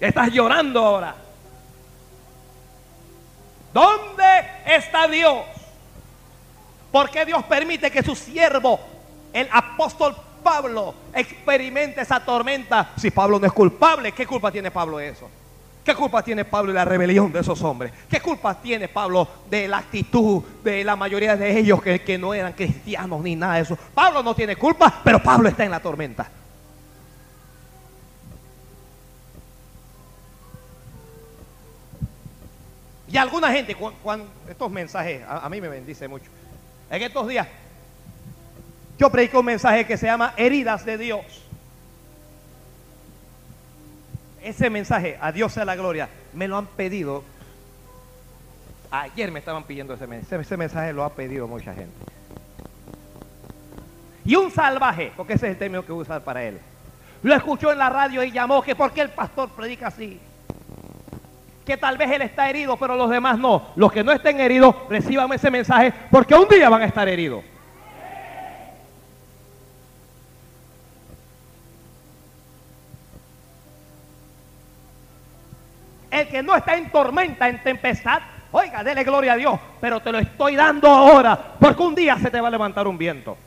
estás 0.00 0.30
llorando 0.32 0.84
ahora. 0.84 1.14
¿Dónde 3.72 4.24
está 4.66 5.08
Dios? 5.08 5.44
¿Por 6.92 7.10
qué 7.10 7.24
Dios 7.24 7.42
permite 7.44 7.90
que 7.90 8.02
su 8.02 8.14
siervo, 8.14 8.78
el 9.32 9.48
apóstol 9.50 10.14
Pablo, 10.44 10.94
experimente 11.12 12.02
esa 12.02 12.20
tormenta? 12.20 12.92
Si 12.96 13.10
Pablo 13.10 13.40
no 13.40 13.46
es 13.46 13.52
culpable, 13.52 14.12
¿qué 14.12 14.26
culpa 14.26 14.52
tiene 14.52 14.70
Pablo 14.70 15.00
eso? 15.00 15.28
¿Qué 15.84 15.94
culpa 15.94 16.22
tiene 16.22 16.46
Pablo 16.46 16.72
de 16.72 16.78
la 16.78 16.84
rebelión 16.86 17.30
de 17.30 17.40
esos 17.40 17.60
hombres? 17.62 17.92
¿Qué 18.08 18.18
culpa 18.18 18.54
tiene 18.54 18.88
Pablo 18.88 19.28
de 19.50 19.68
la 19.68 19.78
actitud 19.78 20.42
de 20.62 20.82
la 20.82 20.96
mayoría 20.96 21.36
de 21.36 21.58
ellos 21.58 21.82
que, 21.82 22.00
que, 22.00 22.16
no 22.16 22.32
eran 22.32 22.54
cristianos 22.54 23.22
ni 23.22 23.36
nada 23.36 23.56
de 23.56 23.62
eso? 23.62 23.78
Pablo 23.94 24.22
no 24.22 24.34
tiene 24.34 24.56
culpa, 24.56 25.02
pero 25.04 25.22
Pablo 25.22 25.46
está 25.46 25.62
en 25.62 25.70
la 25.70 25.80
tormenta. 25.80 26.30
Y 33.06 33.18
alguna 33.18 33.52
gente, 33.52 33.76
cuando, 33.76 34.26
estos 34.48 34.70
mensajes, 34.70 35.22
a, 35.28 35.44
a 35.44 35.48
mí 35.50 35.60
me 35.60 35.68
bendice 35.68 36.08
mucho. 36.08 36.30
En 36.88 37.02
estos 37.02 37.28
días, 37.28 37.46
yo 38.98 39.10
predico 39.10 39.40
un 39.40 39.46
mensaje 39.46 39.86
que 39.86 39.98
se 39.98 40.06
llama 40.06 40.32
Heridas 40.38 40.86
de 40.86 40.96
Dios. 40.96 41.43
Ese 44.44 44.68
mensaje, 44.70 45.18
a 45.20 45.32
Dios 45.32 45.52
sea 45.52 45.64
la 45.64 45.74
gloria, 45.74 46.08
me 46.34 46.46
lo 46.46 46.56
han 46.56 46.66
pedido. 46.66 47.24
Ayer 48.90 49.32
me 49.32 49.38
estaban 49.38 49.64
pidiendo 49.64 49.94
ese 49.94 50.06
mensaje. 50.06 50.42
Ese 50.42 50.56
mensaje 50.56 50.92
lo 50.92 51.02
ha 51.02 51.10
pedido 51.10 51.48
mucha 51.48 51.74
gente. 51.74 51.96
Y 54.24 54.36
un 54.36 54.50
salvaje, 54.50 55.12
porque 55.16 55.34
ese 55.34 55.46
es 55.46 55.52
el 55.52 55.58
término 55.58 55.84
que 55.84 55.92
voy 55.92 56.00
a 56.00 56.02
usar 56.02 56.22
para 56.22 56.44
él, 56.44 56.58
lo 57.22 57.34
escuchó 57.34 57.72
en 57.72 57.78
la 57.78 57.88
radio 57.88 58.22
y 58.22 58.30
llamó 58.30 58.62
que 58.62 58.76
por 58.76 58.92
qué 58.92 59.00
el 59.00 59.10
pastor 59.10 59.48
predica 59.50 59.88
así. 59.88 60.20
Que 61.64 61.78
tal 61.78 61.96
vez 61.96 62.10
él 62.10 62.22
está 62.22 62.48
herido, 62.50 62.76
pero 62.76 62.96
los 62.96 63.08
demás 63.08 63.38
no. 63.38 63.70
Los 63.76 63.90
que 63.90 64.04
no 64.04 64.12
estén 64.12 64.38
heridos, 64.40 64.76
reciban 64.90 65.32
ese 65.32 65.50
mensaje, 65.50 65.92
porque 66.10 66.34
un 66.34 66.46
día 66.48 66.68
van 66.68 66.82
a 66.82 66.84
estar 66.84 67.08
heridos. 67.08 67.42
El 76.14 76.23
que 76.34 76.42
no 76.42 76.56
está 76.56 76.76
en 76.76 76.90
tormenta, 76.90 77.48
en 77.48 77.62
tempestad, 77.62 78.18
oiga, 78.50 78.82
dele 78.82 79.04
gloria 79.04 79.34
a 79.34 79.36
Dios, 79.36 79.56
pero 79.80 80.00
te 80.00 80.10
lo 80.10 80.18
estoy 80.18 80.56
dando 80.56 80.88
ahora, 80.88 81.38
porque 81.60 81.80
un 81.80 81.94
día 81.94 82.18
se 82.18 82.28
te 82.28 82.40
va 82.40 82.48
a 82.48 82.50
levantar 82.50 82.88
un 82.88 82.98
viento. 82.98 83.38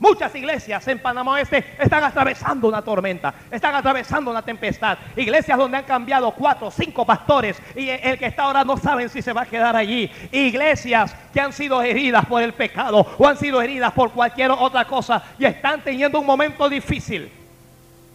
Muchas 0.00 0.34
iglesias 0.34 0.88
en 0.88 0.98
Panamá 0.98 1.34
Oeste 1.34 1.64
están 1.78 2.02
atravesando 2.02 2.66
una 2.66 2.82
tormenta, 2.82 3.32
están 3.48 3.76
atravesando 3.76 4.32
una 4.32 4.42
tempestad. 4.42 4.98
Iglesias 5.14 5.56
donde 5.56 5.76
han 5.76 5.84
cambiado 5.84 6.32
cuatro, 6.32 6.68
cinco 6.72 7.06
pastores 7.06 7.62
y 7.76 7.90
el 7.90 8.18
que 8.18 8.26
está 8.26 8.42
ahora 8.42 8.64
no 8.64 8.76
saben 8.76 9.08
si 9.08 9.22
se 9.22 9.32
va 9.32 9.42
a 9.42 9.46
quedar 9.46 9.76
allí. 9.76 10.10
Iglesias 10.32 11.14
que 11.32 11.40
han 11.40 11.52
sido 11.52 11.80
heridas 11.80 12.26
por 12.26 12.42
el 12.42 12.54
pecado 12.54 13.06
o 13.16 13.28
han 13.28 13.36
sido 13.36 13.62
heridas 13.62 13.92
por 13.92 14.10
cualquier 14.10 14.50
otra 14.50 14.84
cosa 14.84 15.22
y 15.38 15.44
están 15.44 15.84
teniendo 15.84 16.18
un 16.18 16.26
momento 16.26 16.68
difícil. 16.68 17.34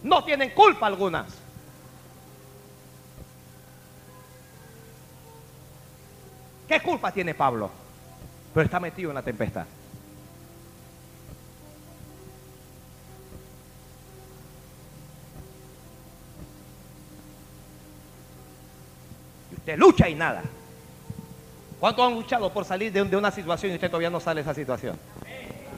No 0.06 0.22
tienen 0.22 0.50
culpa 0.50 0.86
algunas. 0.86 1.26
¿Qué 6.68 6.80
culpa 6.80 7.10
tiene 7.10 7.34
Pablo? 7.34 7.68
Pero 8.54 8.64
está 8.64 8.78
metido 8.78 9.10
en 9.10 9.16
la 9.16 9.22
tempestad. 9.22 9.66
Usted 19.56 19.76
lucha 19.76 20.08
y 20.08 20.14
nada. 20.14 20.44
¿Cuántos 21.80 22.06
han 22.06 22.14
luchado 22.14 22.52
por 22.52 22.64
salir 22.64 22.92
de, 22.92 23.16
una 23.16 23.32
situación 23.32 23.72
y 23.72 23.74
usted 23.74 23.90
todavía 23.90 24.10
no 24.10 24.20
sale 24.20 24.36
de 24.36 24.42
esa 24.42 24.54
situación? 24.54 24.96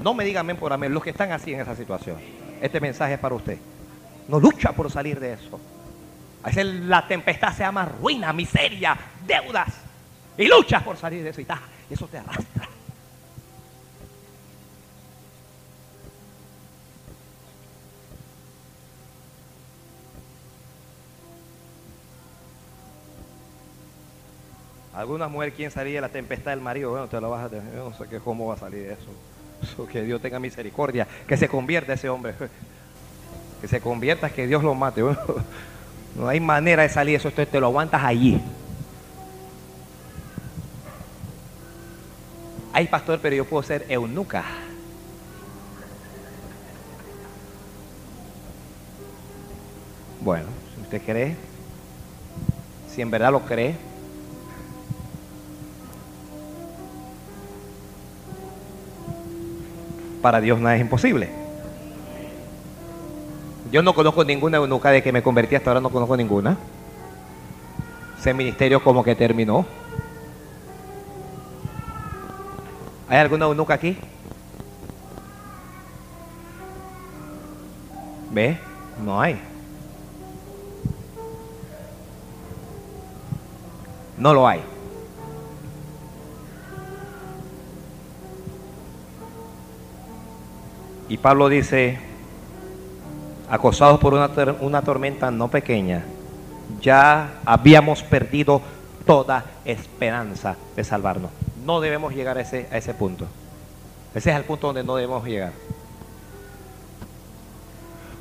No 0.02 0.12
me 0.12 0.22
digan 0.26 0.40
amén 0.40 0.58
por 0.58 0.70
amén, 0.70 0.92
los 0.92 1.02
que 1.02 1.10
están 1.10 1.32
así 1.32 1.54
en 1.54 1.60
esa 1.60 1.74
situación. 1.74 2.18
Este 2.60 2.78
mensaje 2.78 3.14
es 3.14 3.20
para 3.20 3.34
usted. 3.34 3.56
No 4.28 4.38
lucha 4.38 4.72
por 4.72 4.90
salir 4.90 5.18
de 5.18 5.32
eso. 5.32 5.58
A 6.42 6.48
veces 6.48 6.66
la 6.66 7.06
tempestad 7.08 7.52
se 7.52 7.60
llama 7.60 7.86
ruina, 7.86 8.32
miseria, 8.32 8.96
deudas. 9.26 9.68
Y 10.36 10.46
luchas 10.46 10.82
por 10.82 10.96
salir 10.96 11.24
de 11.24 11.30
eso 11.30 11.40
y, 11.40 11.46
y 11.90 11.94
eso 11.94 12.06
te 12.06 12.18
arrastra. 12.18 12.68
Alguna 24.94 25.28
mujer 25.28 25.52
quien 25.52 25.70
salía 25.70 25.94
de 25.94 26.00
la 26.00 26.08
tempestad 26.08 26.50
del 26.50 26.60
marido, 26.60 26.90
bueno, 26.90 27.06
te 27.06 27.20
lo 27.20 27.30
vas 27.30 27.52
a 27.52 27.56
no 27.56 27.94
sé 27.94 28.18
cómo 28.18 28.48
va 28.48 28.54
a 28.54 28.58
salir 28.58 28.88
de 28.88 28.92
eso. 28.94 29.86
Que 29.92 30.02
Dios 30.02 30.20
tenga 30.20 30.38
misericordia, 30.38 31.06
que 31.26 31.36
se 31.36 31.48
convierta 31.48 31.92
ese 31.92 32.08
hombre. 32.08 32.34
Que 33.60 33.68
se 33.68 33.80
convierta, 33.80 34.30
que 34.30 34.46
Dios 34.46 34.62
lo 34.62 34.74
mate. 34.74 35.02
no 36.14 36.28
hay 36.28 36.40
manera 36.40 36.82
de 36.82 36.88
salir 36.88 37.16
eso, 37.16 37.30
te 37.30 37.60
lo 37.60 37.66
aguantas 37.66 38.02
allí. 38.02 38.40
Ay, 42.72 42.86
pastor, 42.86 43.18
pero 43.20 43.34
yo 43.34 43.44
puedo 43.44 43.62
ser 43.62 43.84
eunuca. 43.88 44.44
Bueno, 50.20 50.46
si 50.74 50.82
usted 50.82 51.02
cree, 51.02 51.36
si 52.88 53.02
en 53.02 53.10
verdad 53.10 53.32
lo 53.32 53.40
cree, 53.44 53.88
Para 60.22 60.40
Dios 60.40 60.58
nada 60.58 60.74
es 60.74 60.80
imposible. 60.80 61.47
Yo 63.70 63.82
no 63.82 63.94
conozco 63.94 64.24
ninguna 64.24 64.56
eunuca 64.56 64.90
de 64.90 65.02
que 65.02 65.12
me 65.12 65.22
convertí 65.22 65.54
hasta 65.54 65.70
ahora, 65.70 65.80
no 65.80 65.90
conozco 65.90 66.16
ninguna. 66.16 66.56
Ese 68.18 68.32
ministerio 68.32 68.82
como 68.82 69.04
que 69.04 69.14
terminó. 69.14 69.66
¿Hay 73.08 73.18
alguna 73.18 73.44
eunuca 73.44 73.74
aquí? 73.74 73.96
¿Ve? 78.30 78.58
No 79.04 79.20
hay. 79.20 79.40
No 84.16 84.32
lo 84.32 84.48
hay. 84.48 84.60
Y 91.08 91.16
Pablo 91.16 91.48
dice, 91.48 92.07
acosados 93.50 93.98
por 94.00 94.14
una, 94.14 94.82
tormenta 94.82 95.30
no 95.30 95.48
pequeña, 95.48 96.04
ya 96.80 97.40
habíamos 97.44 98.02
perdido 98.02 98.60
toda 99.06 99.44
esperanza 99.64 100.56
de 100.76 100.84
salvarnos. 100.84 101.30
No 101.64 101.80
debemos 101.80 102.14
llegar 102.14 102.38
a 102.38 102.42
ese, 102.42 102.68
a 102.70 102.76
ese 102.76 102.94
punto. 102.94 103.26
Ese 104.14 104.30
es 104.30 104.36
el 104.36 104.44
punto 104.44 104.68
donde 104.68 104.84
no 104.84 104.96
debemos 104.96 105.24
llegar. 105.24 105.52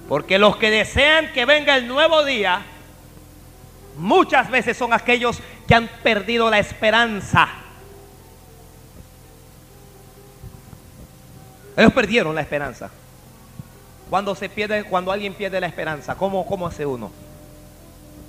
Porque 0.08 0.40
los 0.40 0.56
que 0.56 0.72
desean 0.72 1.34
que 1.34 1.46
venga 1.46 1.76
el 1.76 1.88
nuevo 1.88 2.24
día, 2.24 2.62
muchas 3.98 4.50
veces 4.50 4.78
son 4.78 4.94
aquellos 4.94 5.40
que 5.68 5.76
han 5.76 5.90
perdido 6.02 6.50
la 6.50 6.60
esperanza. 6.60 7.50
Ellos 11.76 11.94
perdieron 11.94 12.34
la 12.34 12.42
esperanza. 12.42 12.90
Cuando 14.10 14.36
se 14.36 14.50
pierde, 14.50 14.84
cuando 14.86 15.12
alguien 15.12 15.34
pierde 15.34 15.60
la 15.60 15.68
esperanza, 15.68 16.16
¿cómo, 16.16 16.46
cómo 16.46 16.68
hace 16.68 16.86
uno? 16.86 17.12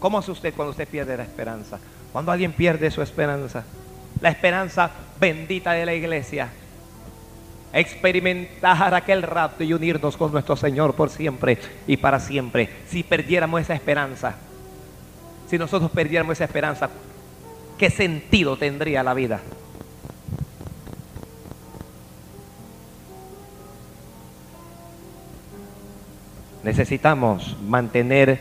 ¿Cómo 0.00 0.18
hace 0.18 0.30
usted 0.30 0.54
cuando 0.54 0.70
usted 0.70 0.88
pierde 0.88 1.16
la 1.16 1.22
esperanza? 1.22 1.78
Cuando 2.12 2.32
alguien 2.32 2.52
pierde 2.52 2.90
su 2.90 3.02
esperanza, 3.02 3.64
la 4.20 4.30
esperanza 4.30 4.90
bendita 5.20 5.72
de 5.72 5.86
la 5.86 5.94
iglesia, 5.94 6.50
experimentar 7.72 8.94
aquel 8.94 9.22
rapto 9.22 9.62
y 9.62 9.72
unirnos 9.72 10.16
con 10.16 10.32
nuestro 10.32 10.56
Señor 10.56 10.94
por 10.94 11.10
siempre 11.10 11.58
y 11.86 11.96
para 11.96 12.18
siempre. 12.18 12.68
Si 12.88 13.02
perdiéramos 13.02 13.60
esa 13.60 13.74
esperanza, 13.74 14.36
si 15.48 15.58
nosotros 15.58 15.90
perdiéramos 15.90 16.32
esa 16.32 16.44
esperanza, 16.44 16.90
¿qué 17.76 17.90
sentido 17.90 18.56
tendría 18.56 19.02
la 19.02 19.14
vida? 19.14 19.40
Necesitamos 26.62 27.56
mantener 27.62 28.38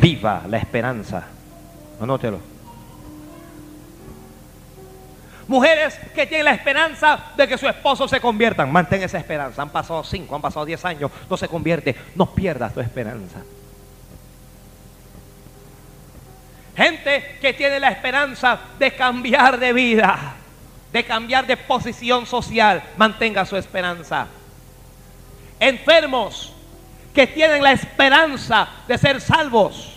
viva 0.00 0.42
la 0.48 0.58
esperanza. 0.58 1.24
Anótelo. 2.00 2.52
Mujeres 5.48 5.98
que 6.14 6.26
tienen 6.26 6.46
la 6.46 6.54
esperanza 6.54 7.32
de 7.36 7.46
que 7.46 7.58
su 7.58 7.68
esposo 7.68 8.08
se 8.08 8.20
conviertan. 8.20 8.72
Mantén 8.72 9.02
esa 9.02 9.18
esperanza. 9.18 9.60
Han 9.60 9.70
pasado 9.70 10.02
cinco, 10.04 10.34
han 10.34 10.40
pasado 10.40 10.64
diez 10.64 10.84
años. 10.84 11.10
No 11.28 11.36
se 11.36 11.48
convierte. 11.48 11.94
No 12.14 12.26
pierdas 12.26 12.72
tu 12.72 12.80
esperanza. 12.80 13.40
Gente 16.74 17.36
que 17.40 17.52
tiene 17.52 17.78
la 17.80 17.90
esperanza 17.90 18.58
de 18.78 18.94
cambiar 18.94 19.58
de 19.58 19.74
vida, 19.74 20.36
de 20.90 21.04
cambiar 21.04 21.46
de 21.46 21.56
posición 21.58 22.24
social. 22.24 22.82
Mantenga 22.96 23.44
su 23.44 23.56
esperanza. 23.56 24.26
Enfermos 25.60 26.51
que 27.14 27.26
tienen 27.26 27.62
la 27.62 27.72
esperanza 27.72 28.68
de 28.88 28.98
ser 28.98 29.20
salvos. 29.20 29.96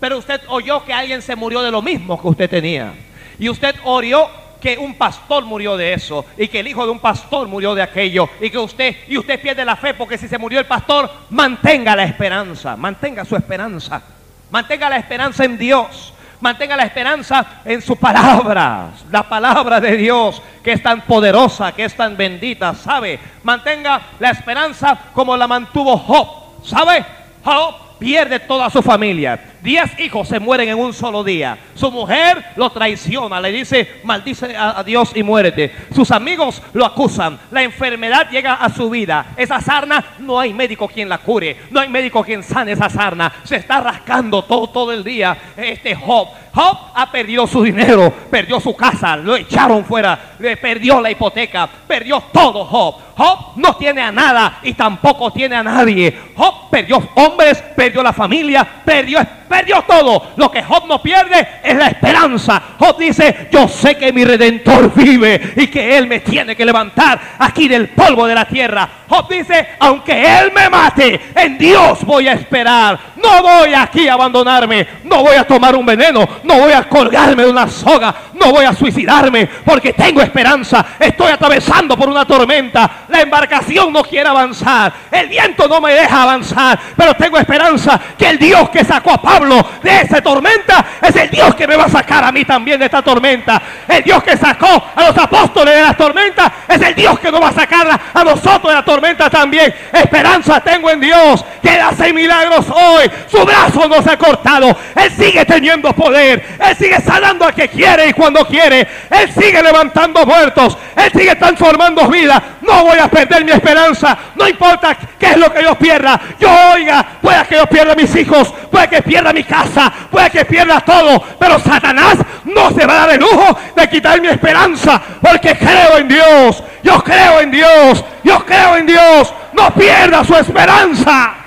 Pero 0.00 0.18
usted 0.18 0.40
oyó 0.48 0.84
que 0.84 0.92
alguien 0.92 1.22
se 1.22 1.36
murió 1.36 1.62
de 1.62 1.70
lo 1.70 1.82
mismo 1.82 2.20
que 2.20 2.28
usted 2.28 2.50
tenía. 2.50 2.94
Y 3.38 3.48
usted 3.48 3.74
oyó 3.84 4.28
que 4.60 4.78
un 4.78 4.94
pastor 4.94 5.44
murió 5.44 5.76
de 5.76 5.92
eso 5.92 6.24
y 6.36 6.48
que 6.48 6.60
el 6.60 6.68
hijo 6.68 6.84
de 6.84 6.90
un 6.90 6.98
pastor 6.98 7.46
murió 7.46 7.74
de 7.74 7.82
aquello 7.82 8.28
y 8.40 8.48
que 8.50 8.58
usted 8.58 8.96
y 9.06 9.18
usted 9.18 9.40
pierde 9.40 9.64
la 9.64 9.76
fe 9.76 9.94
porque 9.94 10.16
si 10.16 10.28
se 10.28 10.38
murió 10.38 10.58
el 10.58 10.66
pastor, 10.66 11.10
mantenga 11.30 11.94
la 11.94 12.04
esperanza, 12.04 12.76
mantenga 12.76 13.24
su 13.24 13.36
esperanza. 13.36 14.02
Mantenga 14.50 14.88
la 14.88 14.96
esperanza 14.96 15.44
en 15.44 15.58
Dios, 15.58 16.14
Mantenga 16.40 16.76
la 16.76 16.84
esperanza 16.84 17.62
en 17.64 17.80
su 17.80 17.96
palabra, 17.96 18.90
la 19.10 19.22
palabra 19.22 19.80
de 19.80 19.96
Dios, 19.96 20.42
que 20.62 20.72
es 20.72 20.82
tan 20.82 21.00
poderosa, 21.02 21.72
que 21.72 21.84
es 21.84 21.96
tan 21.96 22.16
bendita, 22.16 22.74
¿sabe? 22.74 23.18
Mantenga 23.42 24.02
la 24.18 24.30
esperanza 24.30 24.98
como 25.14 25.36
la 25.36 25.46
mantuvo 25.46 25.96
Job, 25.96 26.28
¿sabe? 26.62 27.04
Job 27.44 27.74
pierde 27.98 28.40
toda 28.40 28.68
su 28.70 28.82
familia. 28.82 29.55
Diez 29.62 29.98
hijos 29.98 30.28
se 30.28 30.38
mueren 30.38 30.68
en 30.68 30.78
un 30.78 30.92
solo 30.92 31.24
día. 31.24 31.58
Su 31.74 31.90
mujer 31.90 32.44
lo 32.56 32.70
traiciona, 32.70 33.40
le 33.40 33.52
dice, 33.52 34.00
maldice 34.04 34.56
a, 34.56 34.82
Dios 34.84 35.12
y 35.14 35.22
muérete. 35.22 35.74
Sus 35.94 36.10
amigos 36.10 36.62
lo 36.72 36.84
acusan. 36.84 37.38
La 37.50 37.62
enfermedad 37.62 38.30
llega 38.30 38.54
a 38.54 38.68
su 38.68 38.88
vida. 38.90 39.26
Esa 39.36 39.60
sarna 39.60 40.04
no 40.20 40.38
hay 40.38 40.52
médico 40.52 40.88
quien 40.88 41.08
la 41.08 41.18
cure. 41.18 41.56
No 41.70 41.80
hay 41.80 41.88
médico 41.88 42.22
quien 42.22 42.42
sane 42.42 42.72
esa 42.72 42.88
sarna. 42.88 43.32
Se 43.44 43.56
está 43.56 43.80
rascando 43.80 44.42
todo, 44.42 44.68
todo 44.68 44.92
el 44.92 45.02
día 45.02 45.36
este 45.56 45.94
Job. 45.94 46.28
Job 46.56 46.78
ha 46.94 47.12
perdido 47.12 47.46
su 47.46 47.62
dinero, 47.62 48.10
perdió 48.30 48.58
su 48.58 48.74
casa, 48.74 49.14
lo 49.14 49.36
echaron 49.36 49.84
fuera, 49.84 50.36
le 50.38 50.56
perdió 50.56 51.02
la 51.02 51.10
hipoteca, 51.10 51.68
perdió 51.86 52.18
todo 52.32 52.64
Job. 52.64 52.94
Job 53.14 53.38
no 53.56 53.76
tiene 53.76 54.00
a 54.00 54.10
nada 54.10 54.60
y 54.62 54.72
tampoco 54.72 55.30
tiene 55.32 55.56
a 55.56 55.62
nadie. 55.62 56.18
Job 56.34 56.70
perdió 56.70 57.06
hombres, 57.14 57.62
perdió 57.76 58.02
la 58.02 58.14
familia, 58.14 58.66
perdió 58.86 59.20
perdió 59.56 59.82
todo. 59.82 60.32
Lo 60.36 60.50
que 60.50 60.62
Job 60.62 60.86
no 60.86 61.02
pierde 61.02 61.48
es 61.62 61.74
la 61.74 61.88
esperanza. 61.88 62.62
Job 62.78 62.98
dice, 62.98 63.48
yo 63.50 63.66
sé 63.68 63.96
que 63.96 64.12
mi 64.12 64.24
redentor 64.24 64.92
vive 64.94 65.54
y 65.56 65.68
que 65.68 65.96
él 65.96 66.06
me 66.06 66.20
tiene 66.20 66.54
que 66.54 66.64
levantar 66.64 67.18
aquí 67.38 67.68
del 67.68 67.88
polvo 67.88 68.26
de 68.26 68.34
la 68.34 68.46
tierra. 68.46 68.88
Job 69.08 69.28
dice, 69.28 69.68
aunque 69.78 70.12
él 70.12 70.52
me 70.52 70.68
mate, 70.68 71.20
en 71.34 71.56
Dios 71.56 72.04
voy 72.04 72.28
a 72.28 72.34
esperar. 72.34 72.98
No 73.16 73.42
voy 73.42 73.74
aquí 73.74 74.08
a 74.08 74.14
abandonarme, 74.14 74.86
no 75.04 75.22
voy 75.22 75.36
a 75.36 75.44
tomar 75.44 75.74
un 75.74 75.86
veneno, 75.86 76.28
no 76.42 76.58
voy 76.58 76.72
a 76.72 76.88
colgarme 76.88 77.44
de 77.44 77.50
una 77.50 77.68
soga, 77.68 78.14
no 78.34 78.52
voy 78.52 78.64
a 78.64 78.74
suicidarme 78.74 79.46
porque 79.64 79.92
tengo 79.92 80.20
esperanza. 80.20 80.84
Estoy 80.98 81.32
atravesando 81.32 81.96
por 81.96 82.08
una 82.08 82.26
tormenta. 82.26 83.04
La 83.08 83.20
embarcación 83.20 83.92
no 83.92 84.02
quiere 84.02 84.28
avanzar, 84.28 84.92
el 85.10 85.28
viento 85.28 85.66
no 85.66 85.80
me 85.80 85.92
deja 85.92 86.22
avanzar, 86.22 86.78
pero 86.96 87.14
tengo 87.14 87.38
esperanza 87.38 88.00
que 88.18 88.28
el 88.28 88.38
Dios 88.38 88.68
que 88.70 88.84
sacó 88.84 89.12
a 89.12 89.22
Pablo 89.22 89.66
de 89.82 90.00
esa 90.00 90.20
tormenta 90.20 90.84
es 91.00 91.16
el 91.16 91.30
Dios 91.30 91.54
que 91.54 91.66
me 91.66 91.76
va 91.76 91.84
a 91.84 91.88
sacar 91.88 92.24
a 92.24 92.32
mí 92.32 92.44
también 92.44 92.78
de 92.78 92.86
esta 92.86 93.02
tormenta. 93.02 93.60
El 93.88 94.02
Dios 94.02 94.22
que 94.22 94.36
sacó 94.36 94.84
a 94.94 95.06
los 95.06 95.16
apóstoles 95.16 95.74
de 95.74 95.82
la 95.82 95.94
tormenta 95.94 96.52
es 96.68 96.80
el 96.80 96.94
Dios 96.94 97.18
que 97.18 97.30
nos 97.30 97.42
va 97.42 97.48
a 97.48 97.52
sacar 97.52 98.00
a 98.12 98.24
nosotros 98.24 98.68
de 98.68 98.74
la 98.74 98.84
tormenta 98.84 99.30
también. 99.30 99.74
Esperanza 99.92 100.60
tengo 100.60 100.90
en 100.90 101.00
Dios 101.00 101.44
que 101.62 101.70
hace 101.80 102.12
milagros 102.12 102.66
hoy. 102.70 103.05
Su 103.30 103.44
brazo 103.44 103.88
no 103.88 104.02
se 104.02 104.10
ha 104.10 104.18
cortado. 104.18 104.76
Él 104.94 105.12
sigue 105.12 105.44
teniendo 105.44 105.92
poder. 105.92 106.44
Él 106.58 106.76
sigue 106.76 107.00
sanando 107.00 107.44
a 107.44 107.52
que 107.52 107.68
quiere 107.68 108.08
y 108.08 108.12
cuando 108.12 108.46
quiere. 108.46 108.86
Él 109.10 109.32
sigue 109.32 109.62
levantando 109.62 110.24
muertos. 110.26 110.76
Él 110.96 111.10
sigue 111.12 111.34
transformando 111.36 112.08
vidas. 112.08 112.40
No 112.62 112.84
voy 112.84 112.98
a 112.98 113.08
perder 113.08 113.44
mi 113.44 113.52
esperanza. 113.52 114.16
No 114.34 114.48
importa 114.48 114.96
qué 115.18 115.30
es 115.30 115.36
lo 115.36 115.52
que 115.52 115.62
yo 115.62 115.74
pierda. 115.76 116.20
Yo 116.38 116.48
oiga, 116.72 117.04
pueda 117.20 117.44
que 117.44 117.56
yo 117.56 117.66
pierda 117.66 117.94
mis 117.94 118.14
hijos. 118.16 118.52
Puede 118.70 118.88
que 118.88 119.02
pierda 119.02 119.32
mi 119.32 119.44
casa. 119.44 119.92
Puede 120.10 120.30
que 120.30 120.44
pierda 120.44 120.80
todo. 120.80 121.22
Pero 121.38 121.58
Satanás 121.60 122.16
no 122.44 122.70
se 122.70 122.86
va 122.86 122.92
a 122.94 123.06
dar 123.06 123.10
el 123.14 123.20
lujo 123.20 123.58
de 123.74 123.88
quitar 123.88 124.20
mi 124.20 124.28
esperanza. 124.28 125.00
Porque 125.20 125.56
creo 125.56 125.98
en 125.98 126.08
Dios. 126.08 126.62
Yo 126.82 127.02
creo 127.02 127.40
en 127.40 127.50
Dios. 127.50 128.04
Yo 128.24 128.44
creo 128.44 128.76
en 128.76 128.86
Dios. 128.86 129.32
No 129.52 129.72
pierda 129.74 130.24
su 130.24 130.34
esperanza. 130.34 131.45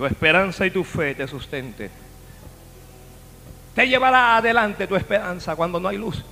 Tu 0.00 0.06
esperanza 0.06 0.64
y 0.64 0.70
tu 0.70 0.82
fe 0.82 1.14
te 1.14 1.28
sustente. 1.28 1.90
Te 3.74 3.86
llevará 3.86 4.38
adelante 4.38 4.86
tu 4.86 4.96
esperanza 4.96 5.54
cuando 5.54 5.78
no 5.78 5.88
hay 5.88 5.98
luz. 5.98 6.24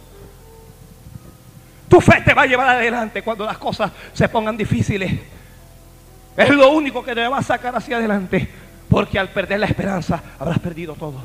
Tu 1.86 2.00
fe 2.00 2.22
te 2.22 2.32
va 2.32 2.44
a 2.44 2.46
llevar 2.46 2.70
adelante 2.70 3.20
cuando 3.20 3.44
las 3.44 3.58
cosas 3.58 3.92
se 4.14 4.26
pongan 4.30 4.56
difíciles. 4.56 5.12
Es 6.34 6.48
lo 6.48 6.70
único 6.70 7.04
que 7.04 7.14
te 7.14 7.28
va 7.28 7.36
a 7.36 7.42
sacar 7.42 7.76
hacia 7.76 7.98
adelante. 7.98 8.48
Porque 8.88 9.18
al 9.18 9.28
perder 9.28 9.60
la 9.60 9.66
esperanza 9.66 10.22
habrás 10.38 10.60
perdido 10.60 10.94
todo. 10.94 11.20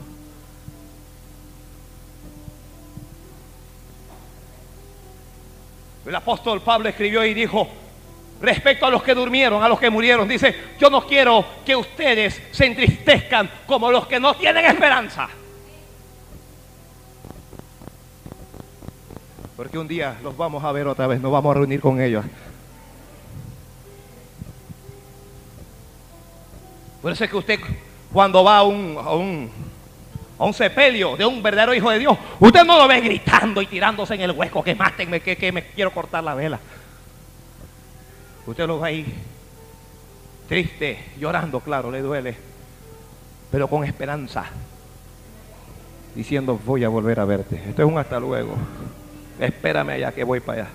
El 6.06 6.14
apóstol 6.14 6.62
Pablo 6.62 6.90
escribió 6.90 7.24
y 7.24 7.34
dijo, 7.34 7.70
respecto 8.44 8.86
a 8.86 8.90
los 8.90 9.02
que 9.02 9.16
durmieron, 9.16 9.64
a 9.64 9.70
los 9.70 9.80
que 9.80 9.90
murieron. 9.90 10.28
Dice, 10.28 10.54
yo 10.78 10.90
no 10.90 11.08
quiero 11.08 11.46
que 11.66 11.78
ustedes 11.78 12.42
se 12.52 12.66
entristezcan 12.66 13.50
como 13.66 13.90
los 13.90 14.06
que 14.06 14.20
no 14.20 14.36
tienen 14.36 14.66
esperanza. 14.66 15.30
Porque 19.56 19.78
un 19.78 19.88
día 19.88 20.18
los 20.22 20.36
vamos 20.36 20.62
a 20.62 20.74
ver 20.74 20.88
otra 20.88 21.08
vez, 21.08 21.22
nos 21.22 21.32
vamos 21.32 21.52
a 21.52 21.60
reunir 21.60 21.80
con 21.80 22.02
ellos. 22.02 22.26
Por 27.02 27.14
eso 27.14 27.24
es 27.24 27.30
que 27.30 27.38
usted 27.38 27.60
cuando 28.12 28.44
va 28.44 28.58
a 28.58 28.64
un, 28.64 28.98
a 28.98 29.14
un, 29.14 29.50
a 30.38 30.44
un 30.44 30.54
sepelio 30.54 31.16
de 31.16 31.26
un 31.26 31.42
verdadero 31.42 31.74
hijo 31.74 31.90
de 31.90 32.00
Dios, 32.00 32.18
usted 32.42 32.66
no 32.66 32.78
lo 32.78 32.90
ve 32.90 33.00
gritando 33.00 33.62
y 33.62 33.68
tirándose 33.68 34.16
en 34.16 34.22
el 34.22 34.32
hueco, 34.32 34.62
que 34.62 34.76
mátenme, 34.76 35.22
que, 35.22 35.38
que 35.38 35.52
me 35.54 35.68
quiero 35.68 35.92
cortar 35.92 36.26
la 36.26 36.36
vela. 36.36 36.60
Usted 38.46 38.68
lo 38.68 38.80
ve 38.80 38.88
ahí 38.88 39.16
triste, 40.48 41.00
llorando, 41.18 41.62
claro, 41.62 41.90
le 41.90 42.02
duele, 42.02 42.36
pero 43.52 43.68
con 43.68 43.84
esperanza, 43.84 44.46
diciendo 46.14 46.60
voy 46.66 46.84
a 46.84 46.90
volver 46.90 47.20
a 47.20 47.26
verte. 47.26 47.56
Esto 47.70 47.82
es 47.84 47.88
un 47.88 47.98
hasta 47.98 48.20
luego. 48.20 48.56
Espérame 49.40 49.90
allá 49.92 50.12
que 50.12 50.24
voy 50.24 50.40
para 50.40 50.64
allá. 50.64 50.72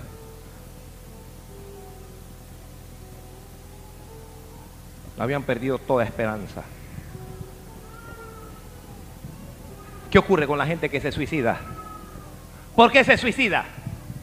Habían 5.17 5.43
perdido 5.43 5.77
toda 5.77 6.03
esperanza. 6.03 6.63
¿Qué 10.09 10.17
ocurre 10.17 10.47
con 10.47 10.57
la 10.57 10.65
gente 10.65 10.89
que 10.89 10.99
se 10.99 11.11
suicida? 11.11 11.59
¿Por 12.75 12.91
qué 12.91 13.03
se 13.03 13.17
suicida? 13.17 13.65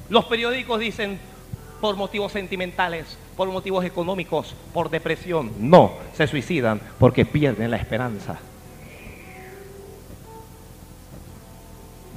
Los 0.08 0.24
periódicos 0.24 0.80
dicen 0.80 1.18
por 1.80 1.96
motivos 1.96 2.32
sentimentales, 2.32 3.18
por 3.36 3.48
motivos 3.48 3.84
económicos, 3.84 4.54
por 4.72 4.88
depresión. 4.88 5.52
No, 5.58 5.92
se 6.14 6.26
suicidan 6.26 6.80
porque 6.98 7.26
pierden 7.26 7.70
la 7.70 7.76
esperanza. 7.76 8.38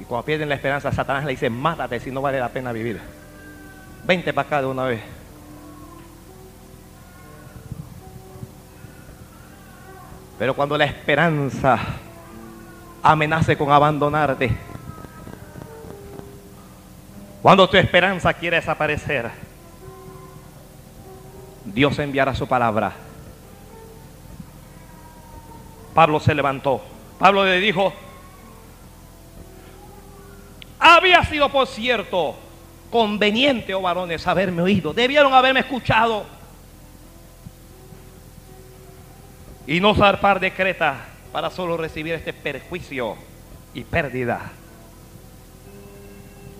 Y 0.00 0.04
cuando 0.04 0.24
pierden 0.24 0.48
la 0.48 0.54
esperanza, 0.54 0.90
Satanás 0.90 1.24
le 1.24 1.32
dice, 1.32 1.50
mátate 1.50 2.00
si 2.00 2.10
no 2.10 2.22
vale 2.22 2.40
la 2.40 2.48
pena 2.48 2.72
vivir. 2.72 3.00
Vente 4.06 4.32
para 4.32 4.46
acá 4.46 4.60
de 4.62 4.66
una 4.66 4.84
vez. 4.84 5.00
Pero 10.38 10.54
cuando 10.54 10.78
la 10.78 10.86
esperanza 10.86 11.78
amenace 13.02 13.58
con 13.58 13.70
abandonarte, 13.70 14.50
cuando 17.42 17.68
tu 17.68 17.76
esperanza 17.76 18.32
quiere 18.32 18.56
desaparecer, 18.56 19.49
Dios 21.80 21.98
enviará 21.98 22.34
su 22.34 22.46
palabra. 22.46 22.92
Pablo 25.94 26.20
se 26.20 26.34
levantó. 26.34 26.82
Pablo 27.18 27.42
le 27.46 27.58
dijo, 27.58 27.90
había 30.78 31.24
sido 31.24 31.48
por 31.48 31.66
cierto 31.66 32.36
conveniente, 32.90 33.72
oh 33.72 33.80
varones, 33.80 34.26
haberme 34.26 34.60
oído. 34.60 34.92
Debieron 34.92 35.32
haberme 35.32 35.60
escuchado. 35.60 36.26
Y 39.66 39.80
no 39.80 39.94
zarpar 39.94 40.38
de 40.38 40.52
Creta 40.52 41.06
para 41.32 41.48
solo 41.48 41.78
recibir 41.78 42.12
este 42.12 42.34
perjuicio 42.34 43.16
y 43.72 43.84
pérdida. 43.84 44.52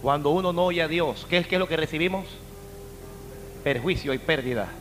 Cuando 0.00 0.30
uno 0.30 0.54
no 0.54 0.64
oye 0.64 0.80
a 0.80 0.88
Dios, 0.88 1.26
¿qué 1.28 1.36
es, 1.36 1.46
qué 1.46 1.56
es 1.56 1.60
lo 1.60 1.68
que 1.68 1.76
recibimos? 1.76 2.24
Perjuicio 3.62 4.14
y 4.14 4.18
pérdida. 4.18 4.79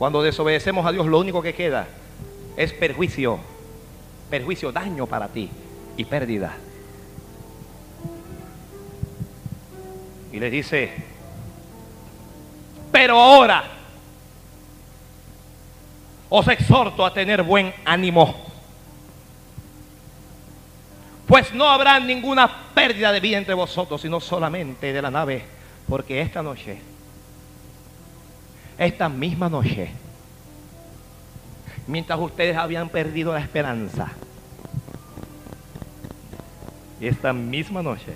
Cuando 0.00 0.22
desobedecemos 0.22 0.86
a 0.86 0.92
Dios, 0.92 1.04
lo 1.04 1.18
único 1.18 1.42
que 1.42 1.52
queda 1.52 1.86
es 2.56 2.72
perjuicio, 2.72 3.38
perjuicio, 4.30 4.72
daño 4.72 5.04
para 5.06 5.28
ti 5.28 5.50
y 5.94 6.06
pérdida. 6.06 6.56
Y 10.32 10.40
le 10.40 10.48
dice, 10.48 10.90
pero 12.90 13.20
ahora 13.20 13.62
os 16.30 16.48
exhorto 16.48 17.04
a 17.04 17.12
tener 17.12 17.42
buen 17.42 17.74
ánimo 17.84 18.34
Pues 21.26 21.52
no 21.52 21.68
habrá 21.68 22.00
ninguna 22.00 22.72
pérdida 22.72 23.12
de 23.12 23.20
vida 23.20 23.36
entre 23.36 23.52
vosotros, 23.52 24.00
sino 24.00 24.18
solamente 24.18 24.94
de 24.94 25.02
la 25.02 25.10
nave. 25.10 25.44
Porque 25.86 26.22
esta 26.22 26.42
noche, 26.42 26.80
esta 28.86 29.10
misma 29.10 29.50
noche, 29.50 29.90
mientras 31.86 32.18
ustedes 32.18 32.56
habían 32.56 32.88
perdido 32.88 33.34
la 33.34 33.40
esperanza, 33.40 34.08
esta 36.98 37.34
misma 37.34 37.82
noche 37.82 38.14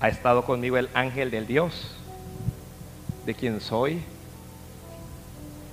ha 0.00 0.08
estado 0.08 0.42
conmigo 0.44 0.78
el 0.78 0.88
ángel 0.94 1.30
del 1.30 1.46
Dios, 1.46 1.94
de 3.26 3.34
quien 3.34 3.60
soy 3.60 4.02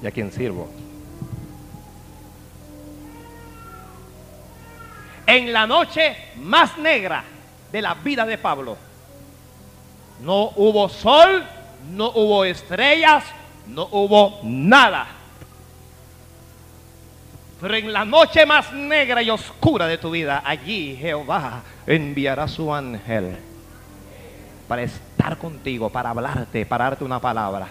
y 0.01 0.07
a 0.07 0.11
quien 0.11 0.29
sirvo. 0.31 0.69
En 5.25 5.53
la 5.53 5.65
noche 5.65 6.17
más 6.35 6.77
negra 6.77 7.23
de 7.71 7.81
la 7.81 7.93
vida 7.93 8.25
de 8.25 8.37
Pablo, 8.37 8.75
no 10.21 10.51
hubo 10.57 10.89
sol, 10.89 11.45
no 11.89 12.11
hubo 12.11 12.45
estrellas, 12.45 13.23
no 13.67 13.87
hubo 13.91 14.39
nada. 14.43 15.07
Pero 17.61 17.75
en 17.75 17.93
la 17.93 18.03
noche 18.03 18.45
más 18.45 18.73
negra 18.73 19.21
y 19.21 19.29
oscura 19.29 19.87
de 19.87 19.97
tu 19.97 20.11
vida, 20.11 20.41
allí 20.45 20.97
Jehová 20.97 21.61
enviará 21.87 22.47
su 22.47 22.73
ángel 22.73 23.37
para 24.67 24.83
estar 24.83 25.37
contigo, 25.37 25.89
para 25.89 26.09
hablarte, 26.09 26.65
para 26.65 26.85
darte 26.85 27.03
una 27.03 27.19
palabra. 27.19 27.67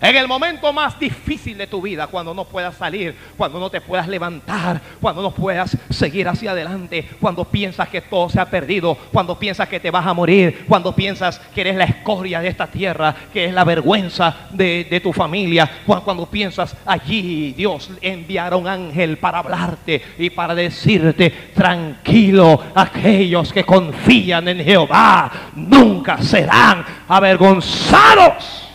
En 0.00 0.16
el 0.16 0.28
momento 0.28 0.72
más 0.72 0.98
difícil 0.98 1.58
de 1.58 1.66
tu 1.66 1.82
vida, 1.82 2.06
cuando 2.06 2.32
no 2.32 2.44
puedas 2.44 2.76
salir, 2.76 3.16
cuando 3.36 3.58
no 3.58 3.68
te 3.68 3.80
puedas 3.80 4.06
levantar, 4.06 4.80
cuando 5.00 5.22
no 5.22 5.32
puedas 5.32 5.76
seguir 5.90 6.28
hacia 6.28 6.52
adelante, 6.52 7.08
cuando 7.20 7.44
piensas 7.44 7.88
que 7.88 8.02
todo 8.02 8.28
se 8.28 8.40
ha 8.40 8.48
perdido, 8.48 8.96
cuando 9.12 9.36
piensas 9.36 9.68
que 9.68 9.80
te 9.80 9.90
vas 9.90 10.06
a 10.06 10.14
morir, 10.14 10.64
cuando 10.68 10.94
piensas 10.94 11.40
que 11.52 11.62
eres 11.62 11.76
la 11.76 11.84
escoria 11.84 12.40
de 12.40 12.46
esta 12.46 12.68
tierra, 12.68 13.14
que 13.32 13.46
es 13.46 13.52
la 13.52 13.64
vergüenza 13.64 14.48
de, 14.50 15.00
tu 15.02 15.12
familia, 15.12 15.68
cuando, 15.84 16.04
cuando 16.04 16.26
piensas 16.26 16.76
allí 16.86 17.52
Dios 17.52 17.90
enviará 18.00 18.56
un 18.56 18.68
ángel 18.68 19.16
para 19.18 19.38
hablarte 19.38 20.00
y 20.16 20.30
para 20.30 20.54
decirte, 20.54 21.30
tranquilo, 21.54 22.62
aquellos 22.74 23.52
que 23.52 23.64
confían 23.64 24.46
en 24.46 24.64
Jehová 24.64 25.30
nunca 25.56 26.22
serán 26.22 26.84
avergonzados. 27.08 28.67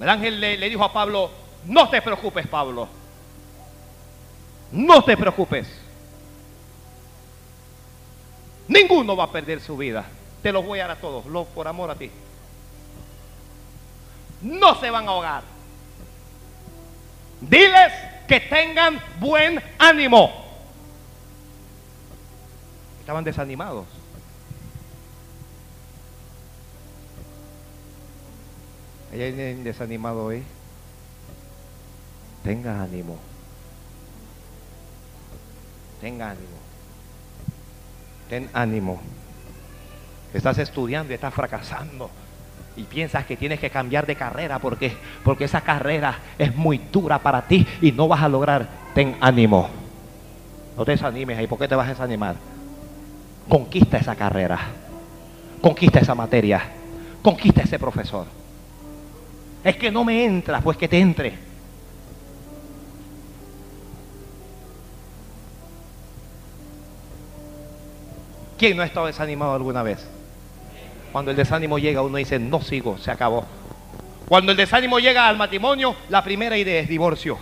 El 0.00 0.08
ángel 0.08 0.40
le, 0.40 0.68
dijo 0.68 0.84
a 0.84 0.92
Pablo, 0.92 1.30
no 1.66 1.88
te 1.88 2.02
preocupes 2.02 2.46
Pablo, 2.46 2.88
no 4.72 5.04
te 5.04 5.16
preocupes. 5.16 5.68
Ninguno 8.66 9.14
va 9.14 9.24
a 9.24 9.32
perder 9.32 9.60
su 9.60 9.76
vida. 9.76 10.04
Te 10.42 10.50
los 10.50 10.64
voy 10.64 10.80
a 10.80 10.86
dar 10.86 10.96
a 10.96 11.00
todos, 11.00 11.24
por 11.48 11.68
amor 11.68 11.90
a 11.90 11.94
ti. 11.94 12.10
No 14.42 14.78
se 14.80 14.90
van 14.90 15.06
a 15.06 15.10
ahogar. 15.10 15.42
Diles 17.40 17.92
que 18.26 18.40
tengan 18.40 19.00
buen 19.20 19.62
ánimo. 19.78 20.44
Estaban 23.00 23.24
desanimados. 23.24 23.86
¿Hay 29.14 29.32
desanimado 29.62 30.24
hoy? 30.24 30.42
Tenga 32.42 32.82
ánimo. 32.82 33.16
Tenga 36.00 36.30
ánimo. 36.30 36.56
Ten 38.28 38.50
ánimo. 38.52 39.00
Estás 40.32 40.58
estudiando 40.58 41.12
y 41.12 41.14
estás 41.14 41.32
fracasando. 41.32 42.10
Y 42.76 42.82
piensas 42.82 43.24
que 43.24 43.36
tienes 43.36 43.60
que 43.60 43.70
cambiar 43.70 44.04
de 44.04 44.16
carrera 44.16 44.58
porque, 44.58 44.96
porque 45.22 45.44
esa 45.44 45.60
carrera 45.60 46.18
es 46.36 46.54
muy 46.56 46.78
dura 46.78 47.20
para 47.20 47.46
ti 47.46 47.64
y 47.80 47.92
no 47.92 48.08
vas 48.08 48.20
a 48.20 48.28
lograr. 48.28 48.68
Ten 48.94 49.16
ánimo. 49.20 49.68
No 50.76 50.84
te 50.84 50.90
desanimes 50.90 51.38
ahí. 51.38 51.46
¿Por 51.46 51.60
qué 51.60 51.68
te 51.68 51.76
vas 51.76 51.86
a 51.86 51.90
desanimar? 51.90 52.34
Conquista 53.48 53.96
esa 53.96 54.16
carrera. 54.16 54.58
Conquista 55.60 56.00
esa 56.00 56.16
materia. 56.16 56.62
Conquista 57.22 57.62
ese 57.62 57.78
profesor. 57.78 58.43
Es 59.64 59.76
que 59.76 59.90
no 59.90 60.04
me 60.04 60.24
entra, 60.24 60.60
pues 60.60 60.76
que 60.76 60.86
te 60.86 60.98
entre. 60.98 61.32
¿Quién 68.58 68.76
no 68.76 68.82
ha 68.82 68.86
estado 68.86 69.06
desanimado 69.06 69.54
alguna 69.54 69.82
vez? 69.82 70.06
Cuando 71.12 71.30
el 71.30 71.36
desánimo 71.36 71.78
llega, 71.78 72.02
uno 72.02 72.18
dice, 72.18 72.38
no 72.38 72.60
sigo, 72.60 72.98
se 72.98 73.10
acabó. 73.10 73.46
Cuando 74.28 74.52
el 74.52 74.58
desánimo 74.58 74.98
llega 74.98 75.28
al 75.28 75.38
matrimonio, 75.38 75.96
la 76.10 76.22
primera 76.22 76.58
idea 76.58 76.80
es 76.80 76.88
divorcio. 76.88 77.38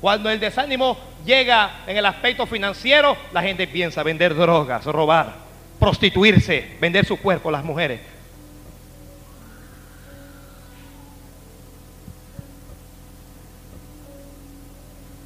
Cuando 0.00 0.28
el 0.28 0.40
desánimo 0.40 0.98
llega 1.24 1.84
en 1.86 1.96
el 1.96 2.04
aspecto 2.04 2.46
financiero, 2.46 3.16
la 3.32 3.42
gente 3.42 3.66
piensa 3.66 4.02
vender 4.02 4.34
drogas, 4.34 4.84
robar 4.84 5.51
prostituirse, 5.78 6.76
vender 6.80 7.04
su 7.04 7.16
cuerpo 7.18 7.50
las 7.50 7.64
mujeres. 7.64 8.00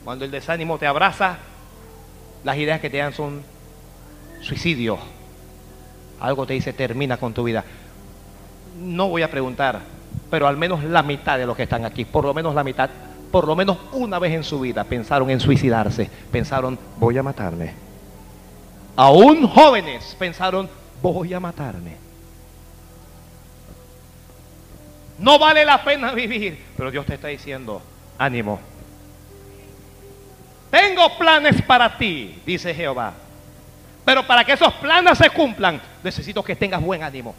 Cuando 0.05 0.25
el 0.25 0.31
desánimo 0.31 0.79
te 0.79 0.87
abraza, 0.87 1.39
las 2.45 2.57
ideas 2.57 2.81
que 2.81 2.89
te 2.89 2.99
dan 2.99 3.13
son 3.13 3.43
suicidio. 4.41 4.99
Algo 6.21 6.47
te 6.47 6.55
dice 6.55 6.73
termina 6.73 7.17
con 7.17 7.35
tu 7.35 7.43
vida. 7.43 7.65
No 8.79 9.09
voy 9.09 9.23
a 9.23 9.31
preguntar, 9.31 9.81
pero 10.31 10.47
al 10.47 10.57
menos 10.57 10.85
la 10.85 11.03
mitad 11.03 11.39
de 11.39 11.47
los 11.47 11.57
que 11.57 11.65
están 11.65 11.85
aquí, 11.85 12.05
por 12.05 12.25
lo 12.25 12.33
menos 12.33 12.55
la 12.55 12.63
mitad, 12.63 12.89
por 13.33 13.47
lo 13.47 13.57
menos 13.57 13.79
una 13.93 14.19
vez 14.19 14.33
en 14.33 14.45
su 14.45 14.61
vida 14.61 14.85
pensaron 14.85 15.29
en 15.29 15.41
suicidarse, 15.41 16.09
pensaron 16.31 16.79
voy 16.99 17.19
a 17.19 17.23
matarme 17.23 17.86
aún 18.97 19.47
jóvenes, 19.47 20.17
pensaron, 20.19 20.69
voy 21.03 21.35
a 21.35 21.41
matarme. 21.41 21.97
No 25.19 25.39
vale 25.39 25.65
la 25.65 25.83
pena 25.83 26.13
vivir. 26.13 26.63
Pero 26.77 26.91
Dios 26.91 27.07
te 27.07 27.15
está 27.15 27.29
diciendo, 27.29 27.81
ánimo. 28.19 28.61
Tengo 30.71 31.17
planes 31.17 31.63
para 31.63 31.97
ti, 31.97 32.41
dice 32.45 32.75
Jehová. 32.75 33.15
Pero 34.05 34.27
para 34.27 34.45
que 34.45 34.53
esos 34.53 34.73
planes 34.75 35.19
se 35.19 35.31
cumplan, 35.31 35.81
necesito 36.03 36.43
que 36.43 36.55
tengas 36.55 36.83
buen 36.83 37.03
ánimo. 37.03 37.35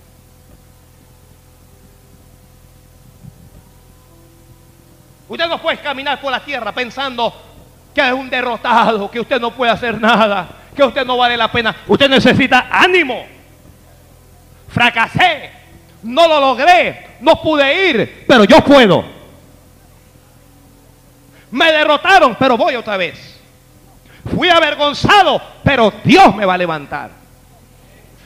Usted 5.30 5.48
no 5.48 5.62
puede 5.62 5.78
caminar 5.80 6.20
por 6.22 6.32
la 6.32 6.44
tierra 6.44 6.72
pensando 6.72 7.34
que 7.94 8.06
es 8.06 8.14
un 8.14 8.30
derrotado, 8.30 9.10
que 9.12 9.20
usted 9.20 9.40
no 9.40 9.52
puede 9.52 9.72
hacer 9.72 10.00
nada, 10.00 10.48
que 10.78 10.84
usted 10.84 11.06
no 11.06 11.18
vale 11.18 11.36
la 11.36 11.52
pena. 11.52 11.76
Usted 11.88 12.10
necesita 12.10 12.68
ánimo. 12.72 13.26
Fracasé, 14.70 15.52
no 16.04 16.28
lo 16.28 16.40
logré, 16.40 17.08
no 17.20 17.42
pude 17.42 17.90
ir, 17.90 18.26
pero 18.28 18.46
yo 18.46 18.62
puedo. 18.62 19.04
Me 21.52 21.72
derrotaron, 21.72 22.36
pero 22.36 22.56
voy 22.56 22.76
otra 22.76 22.96
vez. 22.96 23.40
Fui 24.36 24.50
avergonzado, 24.50 25.42
pero 25.64 25.92
Dios 26.04 26.36
me 26.36 26.46
va 26.46 26.54
a 26.54 26.58
levantar. 26.58 27.10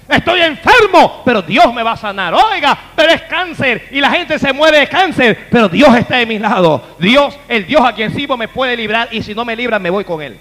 Estoy 0.10 0.41
enfermo, 0.41 1.22
pero 1.24 1.41
Dios 1.41 1.74
me 1.74 1.84
va 1.84 1.93
a 1.93 1.97
sanar. 1.97 2.34
Oiga, 2.34 2.78
pero 2.95 3.14
es 3.14 3.22
cáncer 3.24 3.88
y 3.91 4.02
la 4.02 4.12
gente 4.12 4.38
se 4.38 4.52
muere 4.52 4.80
de 4.80 4.88
cáncer, 4.88 5.47
pero 5.49 5.70
Dios 5.70 5.95
está 5.95 6.18
de 6.18 6.26
mi 6.26 6.38
lado. 6.38 6.95
Dios, 6.99 7.38
el 7.47 7.66
Dios 7.66 7.82
a 7.86 7.93
quien 7.93 8.14
sirvo 8.14 8.36
me 8.36 8.49
puede 8.49 8.76
librar 8.76 9.08
y 9.12 9.24
si 9.24 9.34
no 9.34 9.45
me 9.45 9.56
libra 9.56 9.80
me 9.80 9.89
voy 9.89 10.04
con 10.04 10.22
él. 10.22 10.38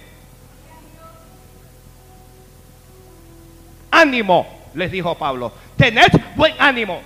Ánimo, 4.00 4.46
les 4.74 4.90
dijo 4.90 5.14
Pablo. 5.16 5.52
Tened 5.76 6.12
buen 6.34 6.54
ánimo. 6.58 7.00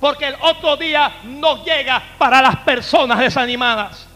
Porque 0.00 0.26
el 0.28 0.36
otro 0.40 0.76
día 0.76 1.12
no 1.24 1.64
llega 1.64 2.02
para 2.18 2.42
las 2.42 2.56
personas 2.58 3.18
desanimadas. 3.18 4.06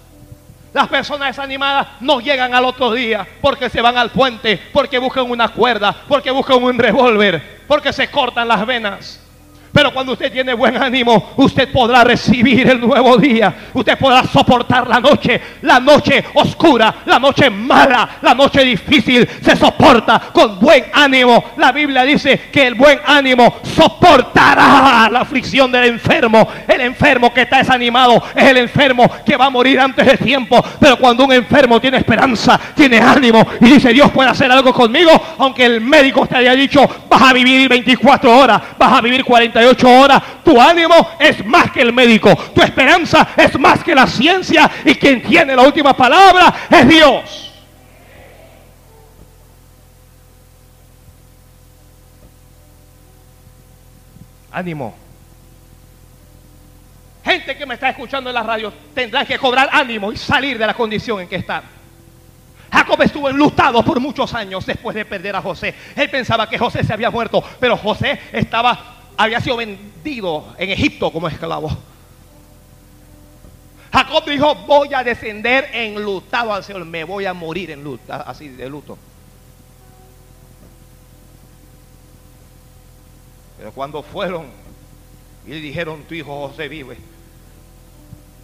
Las 0.73 0.87
personas 0.89 1.29
desanimadas 1.29 1.89
no 2.01 2.21
llegan 2.21 2.55
al 2.55 2.65
otro 2.65 2.93
día 2.93 3.27
porque 3.41 3.69
se 3.69 3.81
van 3.81 3.97
al 3.97 4.11
puente, 4.11 4.61
porque 4.73 4.99
buscan 4.99 5.29
una 5.29 5.49
cuerda, 5.49 5.95
porque 6.07 6.31
buscan 6.31 6.63
un 6.63 6.79
revólver, 6.79 7.63
porque 7.67 7.93
se 7.93 8.09
cortan 8.09 8.47
las 8.47 8.65
venas. 8.65 9.21
Pero 9.73 9.93
cuando 9.93 10.13
usted 10.13 10.33
tiene 10.33 10.55
buen 10.55 10.77
ánimo, 10.81 11.33
usted 11.37 11.71
podrá 11.71 12.03
recibir 12.05 12.69
el 12.69 12.81
nuevo 12.81 13.17
día. 13.17 13.55
Usted 13.73 13.97
podrá 13.99 14.25
soportar 14.25 14.89
la 14.89 15.01
noche, 15.01 15.41
la 15.63 15.79
noche 15.79 16.25
oscura, 16.35 16.97
la 17.07 17.19
noche 17.19 17.51
mala, 17.51 18.19
la 18.23 18.35
noche 18.35 18.65
difícil. 18.65 19.29
Se 19.43 19.57
soporta 19.57 20.21
con 20.33 20.59
buen 20.59 20.87
ánimo. 20.93 21.45
La 21.57 21.73
Biblia 21.73 22.03
dice 22.03 22.49
que 22.53 22.67
el 22.67 22.75
buen 22.75 22.99
ánimo 23.07 23.57
soportará 23.63 25.09
la 25.11 25.21
aflicción 25.21 25.71
del 25.71 25.85
enfermo. 25.85 26.49
El 26.67 26.81
enfermo 26.81 27.33
que 27.33 27.43
está 27.43 27.59
desanimado 27.59 28.23
es 28.35 28.45
el 28.45 28.57
enfermo 28.57 29.11
que 29.25 29.37
va 29.37 29.47
a 29.47 29.51
morir 29.51 29.79
antes 29.79 30.05
de 30.05 30.17
tiempo. 30.17 30.63
Pero 30.81 30.99
cuando 30.99 31.25
un 31.25 31.33
enfermo 31.33 31.81
tiene 31.81 31.99
esperanza, 31.99 32.59
tiene 32.75 32.99
ánimo 32.99 33.47
y 33.61 33.67
dice 33.67 33.93
Dios 33.93 34.11
puede 34.11 34.31
hacer 34.31 34.51
algo 34.51 34.73
conmigo, 34.73 35.11
aunque 35.39 35.65
el 35.65 35.81
médico 35.81 36.27
te 36.27 36.37
haya 36.37 36.55
dicho 36.55 36.89
vas 37.09 37.23
a 37.23 37.33
vivir 37.33 37.69
24 37.69 38.37
horas, 38.37 38.61
vas 38.79 38.93
a 38.93 39.01
vivir 39.01 39.25
40 39.25 39.60
horas. 39.67 40.23
Tu 40.45 40.61
ánimo 40.61 41.11
es 41.19 41.45
más 41.45 41.71
que 41.71 41.83
el 41.83 41.93
médico. 41.93 42.35
Tu 42.55 42.63
esperanza 42.63 43.29
es 43.37 43.59
más 43.59 43.83
que 43.85 43.95
la 43.95 44.07
ciencia. 44.07 44.71
Y 44.85 44.95
quien 44.95 45.23
tiene 45.23 45.55
la 45.55 45.63
última 45.63 45.97
palabra 45.97 46.55
es 46.71 46.89
Dios. 46.89 47.53
Ánimo. 54.53 54.97
Gente 57.25 57.57
que 57.57 57.67
me 57.67 57.75
está 57.75 57.91
escuchando 57.91 58.31
en 58.31 58.35
la 58.35 58.43
radio 58.43 58.73
tendrá 58.95 59.25
que 59.25 59.39
cobrar 59.39 59.69
ánimo 59.71 60.11
y 60.11 60.17
salir 60.17 60.59
de 60.59 60.67
la 60.67 60.75
condición 60.75 61.21
en 61.21 61.29
que 61.29 61.37
están. 61.37 61.63
Jacob 62.73 63.03
estuvo 63.03 63.29
enlutado 63.29 63.85
por 63.85 64.01
muchos 64.01 64.33
años 64.33 64.65
después 64.65 64.95
de 64.95 65.05
perder 65.05 65.37
a 65.37 65.43
José. 65.43 65.75
Él 65.97 66.09
pensaba 66.09 66.49
que 66.49 66.59
José 66.59 66.85
se 66.85 66.93
había 66.93 67.11
muerto, 67.11 67.43
pero 67.59 67.77
José 67.77 68.19
estaba 68.33 69.00
había 69.21 69.39
sido 69.43 69.59
vendido 69.59 70.55
en 70.57 70.71
Egipto 70.71 71.13
como 71.13 71.29
esclavo. 71.29 71.71
Jacob 73.93 74.25
dijo, 74.25 74.55
voy 74.67 74.95
a 74.95 75.05
descender 75.05 75.69
enlutado 75.75 76.55
al 76.55 76.65
Señor, 76.65 76.87
me 76.87 77.05
voy 77.05 77.27
a 77.27 77.35
morir 77.35 77.71
en 77.71 77.85
luto, 77.85 78.11
así 78.11 78.49
de 78.49 78.71
luto. 78.71 78.97
Pero 83.59 83.73
cuando 83.73 84.03
fueron 84.03 84.47
y 85.47 85.51
le 85.51 85.57
dijeron, 85.57 86.05
tu 86.05 86.15
hijo 86.15 86.49
José 86.49 86.69
vive, 86.69 86.97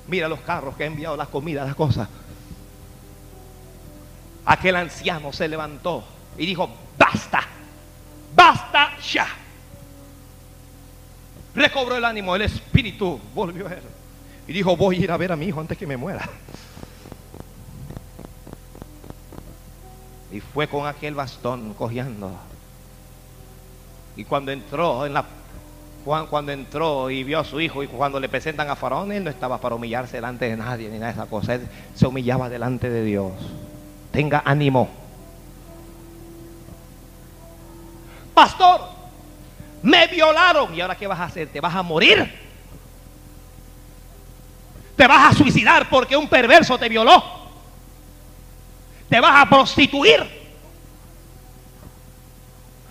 mira 0.09 0.29
los 0.29 0.41
carros 0.41 0.77
que 0.77 0.85
ha 0.85 0.89
enviado, 0.89 1.16
las 1.16 1.29
comidas, 1.29 1.66
las 1.66 1.77
cosas. 1.77 2.07
Aquel 4.45 4.77
anciano 4.77 5.33
se 5.33 5.49
levantó 5.49 6.05
y 6.37 6.45
dijo, 6.45 6.68
basta, 6.99 7.41
basta 8.35 8.99
ya 8.99 9.27
recobró 11.57 11.97
el 11.97 12.05
ánimo, 12.05 12.37
el 12.37 12.43
espíritu 12.43 13.21
volvió 13.35 13.67
a 13.67 13.73
él. 13.73 13.83
Y 14.47 14.53
dijo, 14.53 14.77
voy 14.77 14.97
a 14.97 15.01
ir 15.01 15.11
a 15.11 15.17
ver 15.17 15.33
a 15.33 15.37
mi 15.37 15.47
hijo 15.47 15.61
antes 15.61 15.77
que 15.77 15.87
me 15.87 15.97
muera. 15.97 16.29
Y 20.31 20.41
fue 20.41 20.69
con 20.69 20.87
aquel 20.87 21.15
bastón 21.15 21.75
cogiendo. 21.75 22.31
Y 24.17 24.25
cuando 24.25 24.53
entró 24.53 25.07
en 25.07 25.15
la 25.15 25.25
Juan 26.07 26.29
cuando 26.29 26.53
entró 26.53 27.11
y 27.11 27.25
vio 27.25 27.41
a 27.41 27.45
su 27.45 27.61
hijo 27.61 27.83
y 27.83 27.89
cuando 27.89 28.21
le 28.21 28.29
presentan 28.29 28.71
a 28.71 28.77
Faraón, 28.77 29.11
él 29.11 29.25
no 29.25 29.31
estaba 29.31 29.61
para 29.61 29.75
humillarse 29.75 30.19
delante 30.19 30.45
de 30.49 30.57
nadie 30.57 30.89
ni 30.89 31.01
nada 31.01 31.07
de 31.13 31.19
esa 31.19 31.27
cosa. 31.27 31.57
Él 31.57 31.69
se 31.97 32.07
humillaba 32.07 32.49
delante 32.49 32.89
de 32.89 33.03
Dios. 33.03 33.33
Tenga 34.13 34.41
ánimo. 34.45 34.89
Pastor, 38.33 38.83
me 39.87 40.09
violaron. 40.09 40.74
¿Y 40.74 40.80
ahora 40.80 40.97
qué 40.97 41.07
vas 41.07 41.20
a 41.20 41.24
hacer? 41.24 41.49
¿Te 41.49 41.61
vas 41.61 41.74
a 41.74 41.82
morir? 41.82 42.28
¿Te 44.97 45.07
vas 45.07 45.30
a 45.30 45.37
suicidar 45.37 45.89
porque 45.89 46.16
un 46.16 46.28
perverso 46.28 46.76
te 46.76 46.89
violó? 46.89 47.22
¿Te 49.09 49.20
vas 49.20 49.43
a 49.43 49.49
prostituir? 49.49 50.26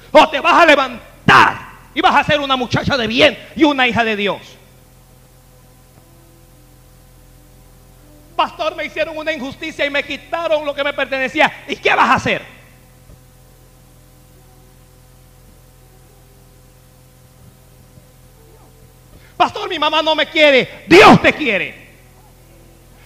¿O 0.09 0.29
te 0.29 0.39
vas 0.39 0.61
a 0.61 0.65
levantar 0.65 1.57
y 1.93 1.99
vas 1.99 2.15
a 2.15 2.23
ser 2.23 2.39
una 2.39 2.55
muchacha 2.55 2.95
de 2.95 3.07
bien 3.07 3.37
y 3.57 3.65
una 3.65 3.85
hija 3.87 4.05
de 4.05 4.15
Dios? 4.15 4.41
Pastor, 8.37 8.73
me 8.75 8.85
hicieron 8.85 9.17
una 9.17 9.33
injusticia 9.33 9.85
y 9.85 9.89
me 9.89 10.03
quitaron 10.03 10.65
lo 10.65 10.73
que 10.73 10.83
me 10.83 10.93
pertenecía. 10.93 11.65
¿Y 11.67 11.75
qué 11.75 11.93
vas 11.93 12.09
a 12.09 12.13
hacer? 12.13 12.54
Pastor, 19.45 19.69
mi 19.69 19.77
mamá 19.77 20.01
no 20.01 20.15
me 20.15 20.27
quiere. 20.27 20.85
Dios 20.87 21.21
te 21.21 21.31
quiere. 21.31 21.75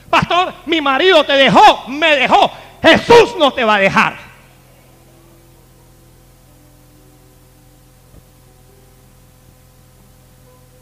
Pastor, 0.09 0.53
mi 0.67 0.79
marido 0.79 1.25
te 1.25 1.33
dejó, 1.33 1.89
me 1.89 2.15
dejó. 2.15 2.49
Jesús 2.81 3.35
no 3.37 3.51
te 3.51 3.65
va 3.65 3.75
a 3.75 3.79
dejar. 3.79 4.17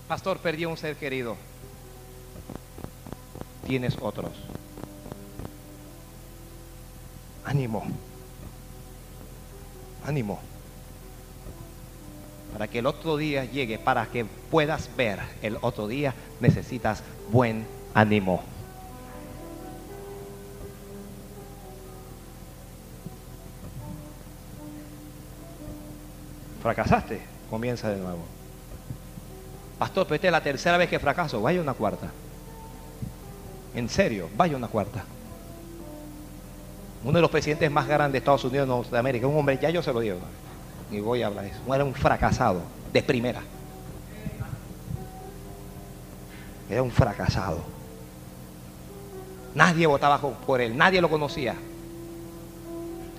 Pastor, 0.08 0.38
perdí 0.38 0.66
un 0.66 0.78
ser 0.78 0.95
querido. 0.95 1.36
Tienes 3.66 3.97
otros. 3.99 4.34
Ánimo. 7.45 7.84
Ánimo 10.05 10.39
para 12.58 12.68
que 12.68 12.80
el 12.80 12.88
otro 12.88 13.18
día 13.18 13.45
llegue, 13.45 13.78
para 13.78 14.08
que 14.08 14.26
puedas 14.26 14.89
ver 14.97 15.20
el 15.43 15.60
otro 15.62 15.88
día, 15.88 16.16
necesitas 16.39 17.03
buen 17.30 17.68
ánimo. 17.93 18.41
Fracasaste, 26.64 27.22
comienza 27.47 27.91
de 27.91 27.97
nuevo. 27.97 28.26
Pastor, 29.78 30.08
pero 30.08 30.16
esta 30.16 30.28
es 30.30 30.32
la 30.32 30.41
tercera 30.41 30.78
vez 30.78 30.89
que 30.89 30.97
fracaso, 30.97 31.39
vaya 31.39 31.62
una 31.62 31.76
cuarta. 31.76 32.10
En 33.76 33.88
serio, 33.88 34.32
vaya 34.36 34.58
una 34.58 34.68
cuarta. 34.68 35.03
Uno 37.03 37.14
de 37.14 37.22
los 37.22 37.30
presidentes 37.30 37.70
más 37.70 37.88
grandes 37.88 38.14
de 38.14 38.18
Estados 38.18 38.45
Unidos 38.45 38.68
de 38.68 38.74
Norteamérica, 38.74 39.28
un 39.28 39.38
hombre, 39.38 39.60
ya 39.62 39.70
yo 39.70 39.84
se 39.84 39.93
lo 39.93 39.99
digo, 39.99 40.18
ni 40.92 41.00
voy 41.00 41.22
a 41.22 41.28
hablar 41.28 41.46
de 41.46 41.52
eso. 41.52 41.74
Era 41.74 41.84
un 41.84 41.94
fracasado 41.94 42.62
de 42.94 43.04
primera. 43.04 43.42
Era 46.70 46.84
un 46.84 46.92
fracasado. 46.92 47.60
Nadie 49.56 49.88
votaba 49.88 50.20
por 50.20 50.62
él, 50.62 50.78
nadie 50.78 51.02
lo 51.02 51.10
conocía. 51.10 51.56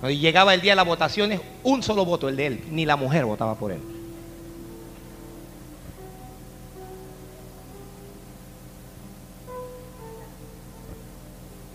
Y 0.03 0.17
llegaba 0.17 0.53
el 0.53 0.61
día 0.61 0.71
de 0.71 0.77
las 0.77 0.85
votaciones, 0.85 1.41
un 1.63 1.83
solo 1.83 2.05
voto, 2.05 2.29
el 2.29 2.37
de 2.37 2.45
él, 2.45 2.63
ni 2.71 2.85
la 2.85 2.95
mujer 2.95 3.25
votaba 3.25 3.55
por 3.55 3.71
él. 3.71 3.81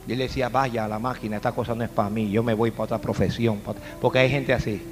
Y 0.06 0.12
él 0.12 0.18
decía, 0.18 0.48
vaya 0.48 0.85
a 0.85 0.89
la 0.89 0.98
máquina, 0.98 1.36
esta 1.36 1.52
cosa 1.52 1.74
no 1.74 1.85
es 1.85 1.90
para 1.90 2.10
mí, 2.10 2.31
yo 2.31 2.43
me 2.43 2.55
voy 2.55 2.70
para 2.70 2.85
otra 2.85 2.98
profesión, 2.98 3.60
porque 4.01 4.18
hay 4.18 4.31
gente 4.31 4.52
así. 4.52 4.82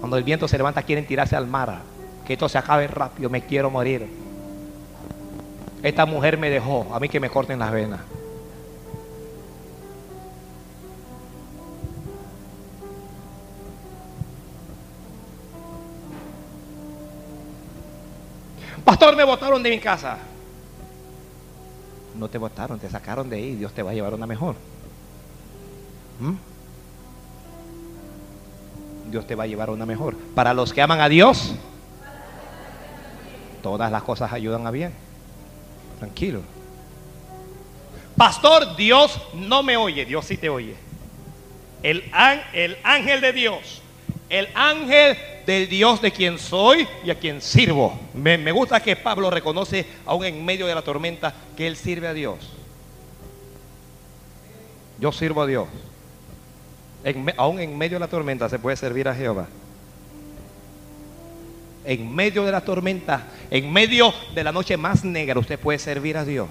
Cuando 0.00 0.16
el 0.16 0.24
viento 0.24 0.48
se 0.48 0.56
levanta 0.56 0.82
quieren 0.82 1.06
tirarse 1.06 1.36
al 1.36 1.46
mar. 1.46 1.80
Que 2.26 2.34
esto 2.34 2.48
se 2.48 2.58
acabe 2.58 2.86
rápido, 2.86 3.30
me 3.30 3.42
quiero 3.42 3.70
morir. 3.70 4.08
Esta 5.82 6.06
mujer 6.06 6.38
me 6.38 6.50
dejó, 6.50 6.88
a 6.92 7.00
mí 7.00 7.08
que 7.08 7.20
me 7.20 7.30
corten 7.30 7.58
las 7.58 7.72
venas. 7.72 8.00
Pastor, 18.84 19.16
me 19.16 19.24
botaron 19.24 19.62
de 19.62 19.70
mi 19.70 19.78
casa. 19.78 20.16
No 22.18 22.28
te 22.28 22.38
botaron, 22.38 22.78
te 22.78 22.88
sacaron 22.88 23.28
de 23.28 23.36
ahí. 23.36 23.54
Dios 23.54 23.72
te 23.72 23.82
va 23.82 23.90
a 23.90 23.94
llevar 23.94 24.14
una 24.14 24.26
mejor. 24.26 24.56
¿Mm? 26.18 26.47
Dios 29.10 29.26
te 29.26 29.34
va 29.34 29.44
a 29.44 29.46
llevar 29.46 29.68
a 29.68 29.72
una 29.72 29.86
mejor. 29.86 30.16
Para 30.34 30.54
los 30.54 30.72
que 30.72 30.82
aman 30.82 31.00
a 31.00 31.08
Dios, 31.08 31.54
todas 33.62 33.90
las 33.90 34.02
cosas 34.02 34.32
ayudan 34.32 34.66
a 34.66 34.70
bien. 34.70 34.92
Tranquilo. 35.98 36.42
Pastor, 38.16 38.76
Dios 38.76 39.20
no 39.34 39.62
me 39.62 39.76
oye, 39.76 40.04
Dios 40.04 40.24
sí 40.24 40.36
te 40.36 40.48
oye. 40.48 40.74
El, 41.82 42.04
el 42.52 42.76
ángel 42.82 43.20
de 43.20 43.32
Dios, 43.32 43.82
el 44.28 44.48
ángel 44.54 45.16
del 45.46 45.68
Dios 45.68 46.02
de 46.02 46.10
quien 46.10 46.38
soy 46.38 46.86
y 47.04 47.10
a 47.10 47.14
quien 47.18 47.40
sirvo. 47.40 47.98
Me, 48.14 48.36
me 48.36 48.50
gusta 48.50 48.80
que 48.80 48.96
Pablo 48.96 49.30
reconoce, 49.30 49.86
aún 50.04 50.24
en 50.24 50.44
medio 50.44 50.66
de 50.66 50.74
la 50.74 50.82
tormenta, 50.82 51.32
que 51.56 51.66
él 51.66 51.76
sirve 51.76 52.08
a 52.08 52.12
Dios. 52.12 52.38
Yo 54.98 55.12
sirvo 55.12 55.42
a 55.42 55.46
Dios 55.46 55.68
aún 57.36 57.60
en 57.60 57.76
medio 57.76 57.96
de 57.96 58.00
la 58.00 58.08
tormenta 58.08 58.48
se 58.48 58.58
puede 58.58 58.76
servir 58.76 59.08
a 59.08 59.14
Jehová. 59.14 59.46
en 61.88 62.14
medio 62.14 62.44
de 62.44 62.52
la 62.52 62.60
tormenta, 62.60 63.28
en 63.50 63.72
medio 63.72 64.12
de 64.34 64.44
la 64.44 64.52
noche 64.52 64.76
más 64.76 65.06
negra, 65.06 65.40
usted 65.40 65.58
puede 65.58 65.78
servir 65.78 66.18
a 66.18 66.24
Dios. 66.26 66.48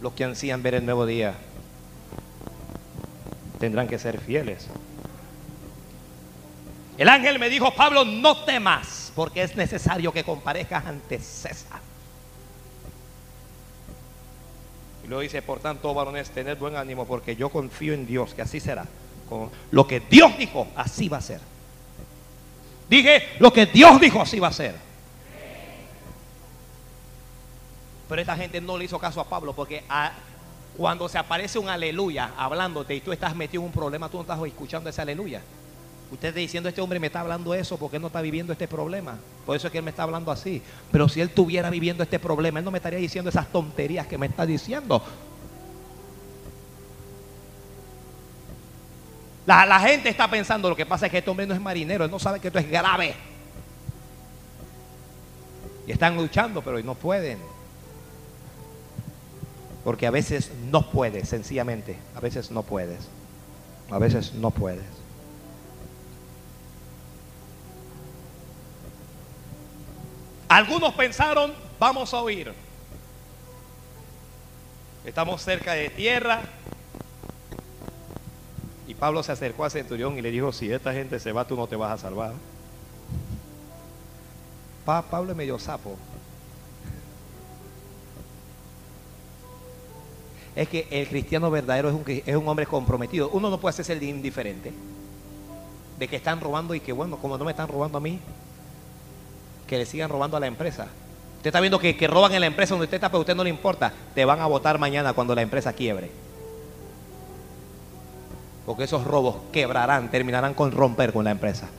Los 0.00 0.12
que 0.12 0.22
ansían 0.22 0.62
ver 0.62 0.74
el 0.74 0.84
nuevo 0.84 1.04
día 1.04 1.34
tendrán 3.58 3.88
que 3.88 3.98
ser 3.98 4.20
fieles. 4.20 4.68
El 6.98 7.08
ángel 7.08 7.38
me 7.38 7.48
dijo, 7.48 7.74
Pablo, 7.74 8.04
no 8.04 8.44
temas, 8.44 9.12
porque 9.14 9.42
es 9.42 9.56
necesario 9.56 10.12
que 10.12 10.24
comparezcas 10.24 10.84
ante 10.86 11.18
César. 11.18 11.80
Y 15.04 15.08
luego 15.08 15.22
dice, 15.22 15.42
por 15.42 15.60
tanto, 15.60 15.92
varones, 15.94 16.30
tened 16.30 16.58
buen 16.58 16.76
ánimo, 16.76 17.06
porque 17.06 17.34
yo 17.34 17.48
confío 17.48 17.94
en 17.94 18.06
Dios, 18.06 18.34
que 18.34 18.42
así 18.42 18.60
será. 18.60 18.86
Con 19.28 19.50
lo 19.70 19.86
que 19.86 20.00
Dios 20.00 20.36
dijo, 20.36 20.68
así 20.76 21.08
va 21.08 21.16
a 21.16 21.22
ser. 21.22 21.40
Dije, 22.88 23.22
lo 23.38 23.52
que 23.52 23.66
Dios 23.66 23.98
dijo, 24.00 24.20
así 24.20 24.38
va 24.38 24.48
a 24.48 24.52
ser. 24.52 24.74
Pero 28.08 28.20
esta 28.20 28.36
gente 28.36 28.60
no 28.60 28.76
le 28.76 28.84
hizo 28.84 28.98
caso 28.98 29.20
a 29.22 29.24
Pablo, 29.24 29.54
porque 29.54 29.82
cuando 30.76 31.08
se 31.08 31.16
aparece 31.16 31.58
un 31.58 31.70
aleluya 31.70 32.32
hablándote 32.36 32.94
y 32.94 33.00
tú 33.00 33.10
estás 33.10 33.34
metido 33.34 33.62
en 33.62 33.68
un 33.68 33.72
problema, 33.72 34.10
tú 34.10 34.18
no 34.18 34.22
estás 34.22 34.38
escuchando 34.44 34.90
ese 34.90 35.00
aleluya. 35.00 35.40
Usted 36.12 36.28
está 36.28 36.40
diciendo, 36.40 36.68
este 36.68 36.82
hombre 36.82 37.00
me 37.00 37.06
está 37.06 37.20
hablando 37.20 37.54
eso 37.54 37.78
porque 37.78 37.96
él 37.96 38.02
no 38.02 38.08
está 38.08 38.20
viviendo 38.20 38.52
este 38.52 38.68
problema. 38.68 39.16
Por 39.46 39.56
eso 39.56 39.66
es 39.66 39.72
que 39.72 39.78
él 39.78 39.84
me 39.84 39.90
está 39.90 40.02
hablando 40.02 40.30
así. 40.30 40.60
Pero 40.90 41.08
si 41.08 41.22
él 41.22 41.28
estuviera 41.28 41.70
viviendo 41.70 42.02
este 42.02 42.18
problema, 42.18 42.58
él 42.58 42.66
no 42.66 42.70
me 42.70 42.76
estaría 42.76 42.98
diciendo 42.98 43.30
esas 43.30 43.50
tonterías 43.50 44.06
que 44.06 44.18
me 44.18 44.26
está 44.26 44.44
diciendo. 44.44 45.02
La, 49.46 49.64
la, 49.64 49.80
gente 49.80 50.10
está 50.10 50.28
pensando, 50.28 50.68
lo 50.68 50.76
que 50.76 50.84
pasa 50.84 51.06
es 51.06 51.12
que 51.12 51.18
este 51.18 51.30
hombre 51.30 51.46
no 51.46 51.54
es 51.54 51.60
marinero, 51.60 52.04
él 52.04 52.10
no 52.10 52.18
sabe 52.18 52.40
que 52.40 52.48
esto 52.48 52.58
es 52.58 52.70
grave. 52.70 53.14
Y 55.86 55.92
están 55.92 56.14
luchando, 56.14 56.60
pero 56.60 56.78
no 56.82 56.94
pueden. 56.94 57.38
Porque 59.82 60.06
a 60.06 60.10
veces 60.10 60.52
no 60.70 60.90
puedes, 60.90 61.30
sencillamente. 61.30 61.96
A 62.14 62.20
veces 62.20 62.50
no 62.50 62.62
puedes. 62.62 63.08
A 63.90 63.98
veces 63.98 64.34
no 64.34 64.50
puedes. 64.50 65.01
Algunos 70.52 70.92
pensaron, 70.92 71.54
vamos 71.78 72.12
a 72.12 72.20
oír. 72.20 72.52
Estamos 75.02 75.40
cerca 75.40 75.72
de 75.72 75.88
tierra. 75.88 76.42
Y 78.86 78.92
Pablo 78.92 79.22
se 79.22 79.32
acercó 79.32 79.64
al 79.64 79.70
centurión 79.70 80.18
y 80.18 80.20
le 80.20 80.30
dijo, 80.30 80.52
si 80.52 80.70
esta 80.70 80.92
gente 80.92 81.18
se 81.20 81.32
va, 81.32 81.46
tú 81.46 81.56
no 81.56 81.66
te 81.68 81.74
vas 81.74 81.92
a 81.92 81.96
salvar. 81.96 82.34
Pablo 84.84 85.30
es 85.30 85.36
medio 85.38 85.58
sapo. 85.58 85.96
Es 90.54 90.68
que 90.68 90.86
el 90.90 91.08
cristiano 91.08 91.50
verdadero 91.50 91.88
es 91.88 91.94
un, 91.94 92.04
es 92.06 92.36
un 92.36 92.46
hombre 92.46 92.66
comprometido. 92.66 93.30
Uno 93.30 93.48
no 93.48 93.58
puede 93.58 93.70
hacerse 93.70 93.94
el 93.94 94.02
indiferente. 94.02 94.70
De 95.98 96.08
que 96.08 96.16
están 96.16 96.42
robando 96.42 96.74
y 96.74 96.80
que 96.80 96.92
bueno, 96.92 97.16
como 97.16 97.38
no 97.38 97.44
me 97.46 97.52
están 97.52 97.68
robando 97.68 97.96
a 97.96 98.02
mí, 98.02 98.20
que 99.72 99.78
le 99.78 99.86
sigan 99.86 100.10
robando 100.10 100.36
a 100.36 100.40
la 100.40 100.46
empresa. 100.46 100.86
Usted 101.38 101.48
está 101.48 101.58
viendo 101.58 101.78
que, 101.78 101.96
que 101.96 102.06
roban 102.06 102.30
en 102.34 102.42
la 102.42 102.46
empresa 102.46 102.74
donde 102.74 102.84
usted 102.84 102.96
está, 102.96 103.08
pero 103.08 103.16
a 103.16 103.20
usted 103.20 103.34
no 103.34 103.42
le 103.42 103.48
importa. 103.48 103.90
Te 104.14 104.22
van 104.22 104.38
a 104.38 104.44
votar 104.44 104.78
mañana 104.78 105.14
cuando 105.14 105.34
la 105.34 105.40
empresa 105.40 105.72
quiebre. 105.72 106.10
Porque 108.66 108.84
esos 108.84 109.02
robos 109.02 109.36
quebrarán, 109.50 110.10
terminarán 110.10 110.52
con 110.52 110.72
romper 110.72 111.10
con 111.10 111.24
la 111.24 111.30
empresa. 111.30 111.70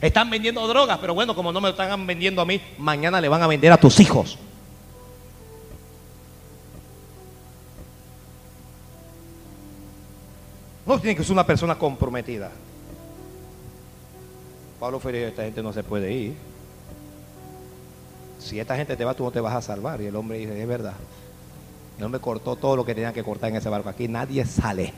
Están 0.00 0.28
vendiendo 0.28 0.66
drogas, 0.66 0.98
pero 0.98 1.14
bueno, 1.14 1.36
como 1.36 1.52
no 1.52 1.60
me 1.60 1.70
están 1.70 2.04
vendiendo 2.04 2.42
a 2.42 2.44
mí, 2.44 2.60
mañana 2.78 3.20
le 3.20 3.28
van 3.28 3.44
a 3.44 3.46
vender 3.46 3.70
a 3.70 3.76
tus 3.76 4.00
hijos. 4.00 4.36
No 10.84 10.98
tiene 10.98 11.14
que 11.14 11.22
ser 11.22 11.30
una 11.30 11.46
persona 11.46 11.78
comprometida. 11.78 12.50
Pablo 14.78 15.00
fue 15.00 15.26
esta 15.26 15.42
gente 15.42 15.62
no 15.62 15.72
se 15.72 15.82
puede 15.82 16.12
ir. 16.12 16.36
Si 18.38 18.60
esta 18.60 18.76
gente 18.76 18.96
te 18.96 19.04
va, 19.04 19.14
tú 19.14 19.24
no 19.24 19.30
te 19.30 19.40
vas 19.40 19.54
a 19.54 19.62
salvar. 19.62 20.00
Y 20.00 20.06
el 20.06 20.16
hombre 20.16 20.38
dice, 20.38 20.60
es 20.60 20.68
verdad. 20.68 20.94
El 21.98 22.04
hombre 22.04 22.20
cortó 22.20 22.54
todo 22.54 22.76
lo 22.76 22.84
que 22.84 22.94
tenía 22.94 23.12
que 23.12 23.24
cortar 23.24 23.50
en 23.50 23.56
ese 23.56 23.68
barco. 23.68 23.88
Aquí 23.88 24.06
nadie 24.06 24.44
sale. 24.44 24.92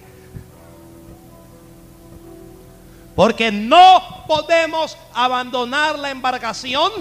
Porque 3.16 3.50
no 3.50 4.24
podemos 4.26 4.96
abandonar 5.14 5.98
la 5.98 6.10
embarcación 6.10 6.92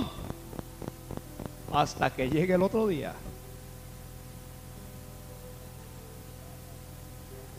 hasta 1.74 2.10
que 2.10 2.30
llegue 2.30 2.54
el 2.54 2.62
otro 2.62 2.88
día. 2.88 3.14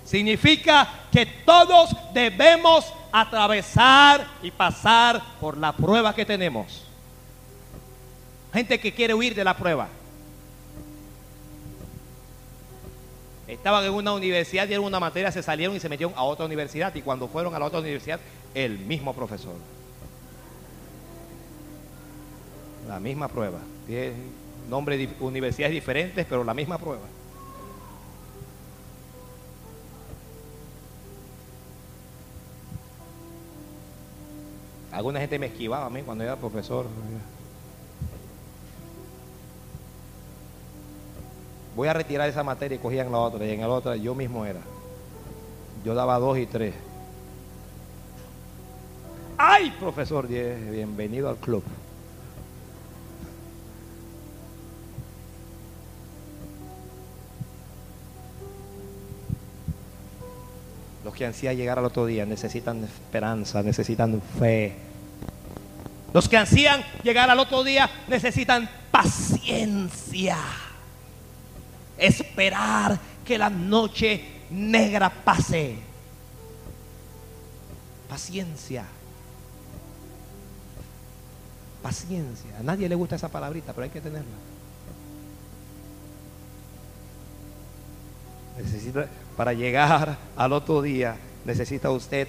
Significa 0.05 1.07
que 1.13 1.25
todos 1.25 1.91
debemos 2.13 2.93
atravesar 3.13 4.27
y 4.43 4.51
pasar 4.51 5.23
por 5.41 5.57
la 5.57 5.73
prueba 5.73 6.15
que 6.15 6.25
tenemos. 6.25 6.85
Gente 8.53 8.81
que 8.81 8.93
quiere 8.93 9.15
huir 9.15 9.35
de 9.35 9.45
la 9.45 9.57
prueba. 9.57 9.89
Estaban 13.47 13.85
en 13.85 13.93
una 13.93 14.13
universidad 14.13 14.71
en 14.71 14.81
una 14.81 15.01
materia 15.01 15.33
se 15.33 15.43
salieron 15.43 15.75
y 15.75 15.81
se 15.81 15.89
metieron 15.89 16.15
a 16.17 16.23
otra 16.23 16.47
universidad. 16.47 16.95
Y 16.95 17.03
cuando 17.03 17.27
fueron 17.27 17.55
a 17.55 17.59
la 17.59 17.67
otra 17.67 17.81
universidad, 17.81 18.21
el 18.55 18.79
mismo 18.79 19.13
profesor. 19.15 19.57
La 22.89 23.01
misma 23.01 23.29
prueba. 23.29 23.59
Tiene 23.87 24.13
nombre 24.69 24.97
de 24.97 25.09
universidades 25.19 25.75
diferentes, 25.75 26.27
pero 26.29 26.45
la 26.45 26.55
misma 26.55 26.79
prueba. 26.79 27.03
Alguna 34.93 35.21
gente 35.21 35.39
me 35.39 35.47
esquivaba 35.47 35.87
a 35.87 35.91
mí 35.91 36.03
cuando 36.03 36.25
era 36.25 36.37
profesor. 36.37 36.87
Voy 41.77 41.89
a 41.89 41.93
retirar 41.93 42.29
esa 42.29 42.43
materia 42.43 42.77
y 42.77 42.79
cogían 42.79 43.13
la 43.13 43.19
otra. 43.19 43.47
Y 43.47 43.51
en 43.53 43.61
la 43.61 43.69
otra 43.69 43.97
yo 43.97 44.15
mismo 44.15 44.45
era. 44.45 44.61
Yo 45.85 45.95
daba 45.95 46.19
dos 46.19 46.39
y 46.39 46.47
tres. 46.47 46.75
¡Ay, 49.39 49.71
profesor! 49.79 50.27
Bienvenido 50.27 51.31
al 51.31 51.37
club. 51.37 51.63
Que 61.21 61.27
ansían 61.27 61.55
llegar 61.55 61.79
al 61.79 61.85
otro 61.85 62.07
día 62.07 62.25
necesitan 62.25 62.83
esperanza, 62.83 63.63
necesitan 63.63 64.23
fe. 64.39 64.73
Los 66.15 66.31
que 66.31 66.39
ansían 66.39 66.83
llegar 67.03 67.29
al 67.29 67.39
otro 67.39 67.63
día 67.63 67.91
necesitan 68.09 68.67
paciencia. 68.91 70.39
Esperar 71.99 72.99
que 73.23 73.37
la 73.37 73.51
noche 73.51 74.25
negra 74.49 75.11
pase. 75.11 75.77
Paciencia. 78.09 78.87
Paciencia. 81.83 82.57
A 82.59 82.63
nadie 82.63 82.89
le 82.89 82.95
gusta 82.95 83.17
esa 83.17 83.29
palabrita, 83.29 83.75
pero 83.75 83.85
hay 83.85 83.91
que 83.91 84.01
tenerla. 84.01 84.25
Necesita, 88.57 89.07
para 89.41 89.55
llegar 89.55 90.19
al 90.37 90.53
otro 90.53 90.83
día, 90.83 91.17
necesita 91.47 91.91
usted 91.91 92.29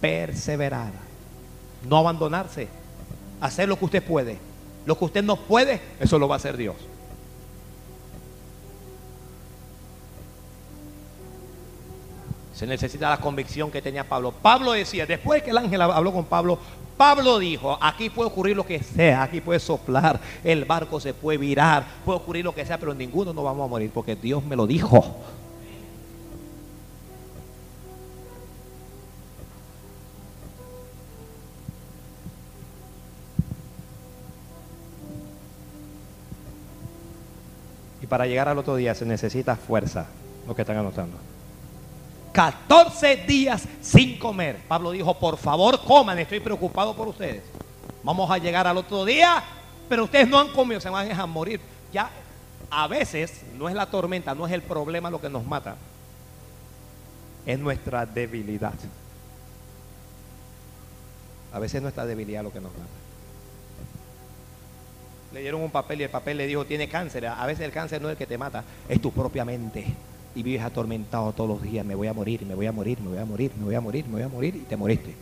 perseverar, 0.00 0.92
no 1.86 1.98
abandonarse, 1.98 2.68
hacer 3.38 3.68
lo 3.68 3.78
que 3.78 3.84
usted 3.84 4.02
puede. 4.02 4.38
Lo 4.86 4.98
que 4.98 5.04
usted 5.04 5.22
no 5.22 5.36
puede, 5.36 5.78
eso 6.00 6.18
lo 6.18 6.26
va 6.26 6.36
a 6.36 6.38
hacer 6.38 6.56
Dios. 6.56 6.74
Se 12.54 12.66
necesita 12.66 13.10
la 13.10 13.18
convicción 13.18 13.70
que 13.70 13.82
tenía 13.82 14.08
Pablo. 14.08 14.32
Pablo 14.32 14.72
decía, 14.72 15.04
después 15.04 15.42
que 15.42 15.50
el 15.50 15.58
ángel 15.58 15.82
habló 15.82 16.14
con 16.14 16.24
Pablo, 16.24 16.58
Pablo 16.96 17.38
dijo, 17.38 17.76
aquí 17.78 18.08
puede 18.08 18.30
ocurrir 18.30 18.56
lo 18.56 18.64
que 18.64 18.82
sea, 18.82 19.24
aquí 19.24 19.42
puede 19.42 19.60
soplar, 19.60 20.18
el 20.42 20.64
barco 20.64 20.98
se 20.98 21.12
puede 21.12 21.36
virar, 21.36 21.84
puede 22.06 22.20
ocurrir 22.20 22.46
lo 22.46 22.54
que 22.54 22.64
sea, 22.64 22.78
pero 22.78 22.94
ninguno 22.94 23.34
no 23.34 23.42
vamos 23.42 23.66
a 23.66 23.68
morir 23.68 23.90
porque 23.92 24.16
Dios 24.16 24.42
me 24.42 24.56
lo 24.56 24.66
dijo. 24.66 25.14
Para 38.08 38.26
llegar 38.26 38.48
al 38.48 38.58
otro 38.58 38.76
día 38.76 38.94
se 38.94 39.04
necesita 39.04 39.56
fuerza, 39.56 40.06
lo 40.46 40.54
que 40.54 40.62
están 40.62 40.76
anotando. 40.76 41.16
14 42.32 43.16
días 43.26 43.64
sin 43.82 44.18
comer. 44.18 44.60
Pablo 44.68 44.90
dijo, 44.90 45.18
por 45.18 45.36
favor 45.36 45.82
coman, 45.84 46.18
estoy 46.18 46.40
preocupado 46.40 46.94
por 46.94 47.08
ustedes. 47.08 47.42
Vamos 48.02 48.30
a 48.30 48.38
llegar 48.38 48.66
al 48.66 48.76
otro 48.76 49.04
día, 49.04 49.42
pero 49.88 50.04
ustedes 50.04 50.28
no 50.28 50.38
han 50.38 50.48
comido, 50.48 50.80
se 50.80 50.88
van 50.88 51.10
a 51.10 51.26
morir. 51.26 51.60
Ya 51.92 52.10
a 52.70 52.86
veces 52.86 53.42
no 53.56 53.68
es 53.68 53.74
la 53.74 53.86
tormenta, 53.86 54.34
no 54.34 54.46
es 54.46 54.52
el 54.52 54.62
problema 54.62 55.10
lo 55.10 55.20
que 55.20 55.28
nos 55.28 55.44
mata, 55.44 55.76
es 57.44 57.58
nuestra 57.58 58.06
debilidad. 58.06 58.74
A 61.52 61.58
veces 61.58 61.80
nuestra 61.80 62.06
debilidad 62.06 62.42
lo 62.42 62.52
que 62.52 62.60
nos 62.60 62.72
mata. 62.72 63.07
Le 65.32 65.40
dieron 65.40 65.60
un 65.62 65.70
papel 65.70 66.00
y 66.00 66.04
el 66.04 66.10
papel 66.10 66.38
le 66.38 66.46
dijo, 66.46 66.64
tiene 66.64 66.88
cáncer. 66.88 67.26
A 67.26 67.46
veces 67.46 67.64
el 67.64 67.72
cáncer 67.72 68.00
no 68.00 68.08
es 68.08 68.12
el 68.12 68.18
que 68.18 68.26
te 68.26 68.38
mata, 68.38 68.64
es 68.88 69.00
tu 69.00 69.12
propia 69.12 69.44
mente. 69.44 69.86
Y 70.34 70.42
vives 70.42 70.62
atormentado 70.62 71.32
todos 71.32 71.50
los 71.50 71.62
días, 71.62 71.84
me 71.84 71.94
voy 71.94 72.06
a 72.06 72.12
morir, 72.12 72.44
me 72.46 72.54
voy 72.54 72.66
a 72.66 72.72
morir, 72.72 73.00
me 73.00 73.08
voy 73.08 73.18
a 73.18 73.24
morir, 73.24 73.52
me 73.58 73.64
voy 73.64 73.74
a 73.74 73.80
morir, 73.80 74.04
me 74.06 74.12
voy 74.12 74.22
a 74.22 74.28
morir 74.28 74.56
y 74.56 74.60
te 74.60 74.76
moriste. 74.76 75.14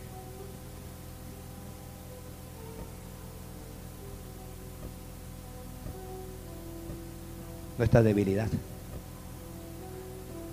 Nuestra 7.77 8.01
debilidad. 8.01 8.47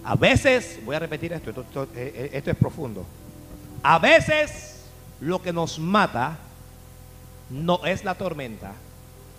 A 0.04 0.16
veces, 0.16 0.80
voy 0.84 0.96
a 0.96 0.98
repetir 0.98 1.32
esto, 1.32 1.50
esto, 1.50 1.62
esto, 1.62 1.82
eh, 1.94 2.12
eh, 2.14 2.30
esto 2.34 2.50
es 2.50 2.56
profundo. 2.56 3.06
A 3.82 3.98
veces 3.98 4.84
lo 5.20 5.40
que 5.40 5.52
nos 5.52 5.78
mata 5.78 6.38
no 7.50 7.84
es 7.86 8.04
la 8.04 8.14
tormenta, 8.14 8.72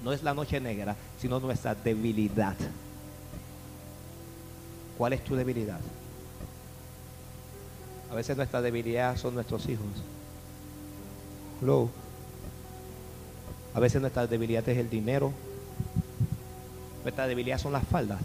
no 0.05 0.13
es 0.13 0.21
la 0.21 0.35
noche 0.35 0.59
negra, 0.59 0.95
sino 1.19 1.39
nuestra 1.39 1.73
debilidad. 1.73 2.55
¿Cuál 4.99 5.13
es 5.13 5.23
tu 5.23 5.35
debilidad? 5.35 5.79
A 8.11 8.13
veces 8.13 8.37
nuestra 8.37 8.61
debilidad 8.61 9.17
son 9.17 9.33
nuestros 9.33 9.67
hijos. 9.67 9.87
Hello. 11.59 11.89
A 13.73 13.79
veces 13.79 13.99
nuestra 13.99 14.27
debilidad 14.27 14.69
es 14.69 14.77
el 14.77 14.91
dinero. 14.91 15.33
Nuestra 17.01 17.25
debilidad 17.25 17.57
son 17.57 17.73
las 17.73 17.87
faldas. 17.87 18.21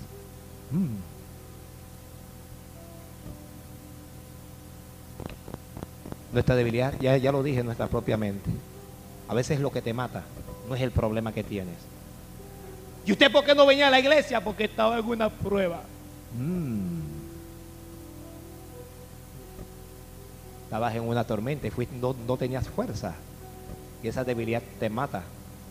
Mm. 0.73 0.97
Nuestra 6.35 6.57
debilidad, 6.57 6.93
ya, 7.01 7.17
ya 7.17 7.33
lo 7.33 7.43
dije, 7.43 7.65
nuestra 7.65 7.87
propia 7.87 8.19
mente. 8.19 8.51
A 9.29 9.35
veces 9.35 9.61
lo 9.61 9.73
que 9.73 9.81
te 9.81 9.95
mata 9.95 10.25
no 10.71 10.77
es 10.77 10.83
el 10.83 10.93
problema 10.93 11.33
que 11.33 11.43
tienes. 11.43 11.75
¿Y 13.05 13.11
usted 13.11 13.31
por 13.33 13.45
qué 13.45 13.57
no 13.57 13.67
venía 13.67 13.89
a 13.89 13.91
la 13.91 13.99
iglesia? 13.99 14.43
Porque 14.43 14.65
estaba 14.65 14.99
en 15.01 15.05
una 15.05 15.29
prueba. 15.29 15.83
Mm. 16.39 17.01
Estabas 20.65 20.95
en 20.95 21.03
una 21.03 21.25
tormenta 21.25 21.67
y 21.67 21.71
fuiste, 21.71 21.97
no, 21.97 22.15
no 22.25 22.37
tenías 22.37 22.69
fuerza. 22.69 23.17
Y 24.01 24.07
esa 24.07 24.23
debilidad 24.23 24.63
te 24.79 24.89
mata. 24.89 25.25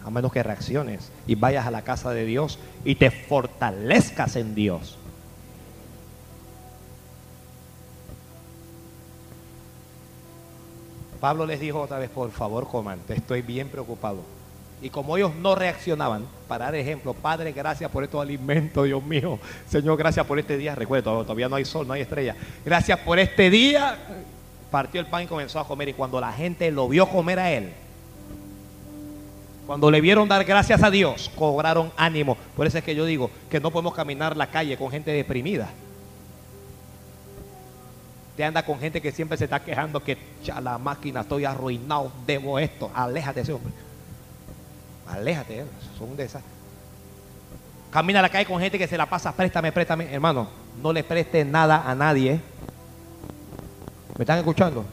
A 0.03 0.09
menos 0.09 0.33
que 0.33 0.43
reacciones 0.43 1.11
y 1.27 1.35
vayas 1.35 1.65
a 1.65 1.71
la 1.71 1.81
casa 1.81 2.11
de 2.11 2.25
Dios 2.25 2.59
y 2.83 2.95
te 2.95 3.09
fortalezcas 3.09 4.35
en 4.35 4.53
Dios. 4.53 4.97
Pablo 11.21 11.45
les 11.45 11.59
dijo 11.61 11.81
otra 11.81 11.99
vez, 11.99 12.09
por 12.09 12.31
favor 12.31 12.67
coman, 12.67 12.99
estoy 13.09 13.41
bien 13.41 13.69
preocupado. 13.69 14.38
Y 14.81 14.89
como 14.89 15.17
ellos 15.17 15.35
no 15.35 15.55
reaccionaban, 15.55 16.25
para 16.47 16.65
dar 16.65 16.75
ejemplo, 16.75 17.13
Padre, 17.13 17.51
gracias 17.51 17.91
por 17.91 18.03
estos 18.03 18.21
alimentos, 18.21 18.85
Dios 18.85 19.03
mío. 19.03 19.37
Señor, 19.67 19.97
gracias 19.97 20.25
por 20.25 20.39
este 20.39 20.57
día. 20.57 20.73
Recuerdo, 20.73 21.23
todavía 21.23 21.49
no 21.49 21.57
hay 21.57 21.65
sol, 21.65 21.85
no 21.85 21.93
hay 21.93 22.01
estrella. 22.01 22.35
Gracias 22.63 22.97
por 22.99 23.19
este 23.19 23.49
día. 23.49 23.97
Partió 24.71 25.01
el 25.01 25.07
pan 25.07 25.23
y 25.23 25.27
comenzó 25.27 25.59
a 25.59 25.67
comer. 25.67 25.89
Y 25.89 25.93
cuando 25.93 26.21
la 26.21 26.31
gente 26.31 26.71
lo 26.71 26.87
vio 26.87 27.07
comer 27.07 27.39
a 27.39 27.51
él, 27.51 27.73
cuando 29.67 29.91
le 29.91 29.99
vieron 29.99 30.27
dar 30.27 30.45
gracias 30.45 30.81
a 30.81 30.89
Dios, 30.89 31.29
cobraron 31.35 31.91
ánimo. 31.97 32.37
Por 32.55 32.65
eso 32.65 32.77
es 32.77 32.83
que 32.83 32.95
yo 32.95 33.05
digo 33.05 33.29
que 33.51 33.59
no 33.59 33.71
podemos 33.71 33.93
caminar 33.93 34.37
la 34.37 34.47
calle 34.47 34.77
con 34.77 34.89
gente 34.89 35.11
deprimida. 35.11 35.69
Te 38.37 38.45
anda 38.45 38.63
con 38.63 38.79
gente 38.79 39.01
que 39.01 39.11
siempre 39.11 39.37
se 39.37 39.43
está 39.43 39.59
quejando 39.61 40.01
que 40.01 40.17
la 40.63 40.77
máquina 40.77 41.21
estoy 41.21 41.43
arruinado, 41.43 42.11
debo 42.25 42.57
esto. 42.57 42.89
Aléjate 42.95 43.41
de 43.41 43.43
ese 43.43 43.53
hombre. 43.53 43.73
Aléjate, 45.09 45.65
son 45.97 46.15
de 46.15 46.25
esas. 46.25 46.43
Camina 47.91 48.19
a 48.19 48.21
la 48.21 48.29
calle 48.29 48.45
con 48.45 48.59
gente 48.59 48.77
que 48.77 48.87
se 48.87 48.97
la 48.97 49.07
pasa, 49.07 49.35
préstame, 49.35 49.71
préstame. 49.71 50.13
Hermano, 50.13 50.47
no 50.81 50.93
le 50.93 51.03
prestes 51.03 51.45
nada 51.45 51.89
a 51.89 51.95
nadie. 51.95 52.39
¿Me 54.17 54.23
están 54.23 54.37
escuchando? 54.37 54.85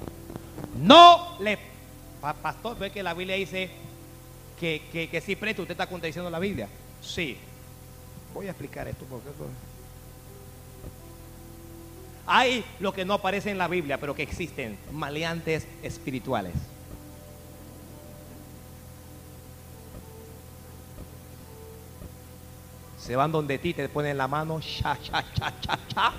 No 0.80 1.36
le... 1.40 1.58
Pastor, 2.42 2.78
ve 2.78 2.90
que 2.90 3.02
la 3.02 3.14
Biblia 3.14 3.36
dice 3.36 3.70
que, 4.58 4.82
que, 4.90 5.08
que 5.08 5.20
si 5.20 5.36
presta, 5.36 5.62
usted 5.62 5.72
está 5.72 5.86
contradiciendo 5.86 6.30
la 6.30 6.38
Biblia. 6.38 6.68
Sí. 7.02 7.36
Voy 8.34 8.46
a 8.46 8.50
explicar 8.50 8.88
esto 8.88 9.04
porque. 9.08 9.28
Hay 12.26 12.64
lo 12.80 12.92
que 12.92 13.04
no 13.04 13.14
aparece 13.14 13.50
en 13.50 13.58
la 13.58 13.68
Biblia, 13.68 13.98
pero 13.98 14.14
que 14.14 14.22
existen, 14.22 14.76
maleantes 14.90 15.66
espirituales. 15.82 16.54
Se 23.06 23.14
van 23.14 23.30
donde 23.30 23.58
ti, 23.58 23.72
te 23.72 23.88
ponen 23.88 24.18
la 24.18 24.26
mano, 24.26 24.58
cha, 24.60 24.98
cha, 25.00 25.24
cha, 25.32 25.52
cha, 25.60 25.78
cha. 25.86 26.12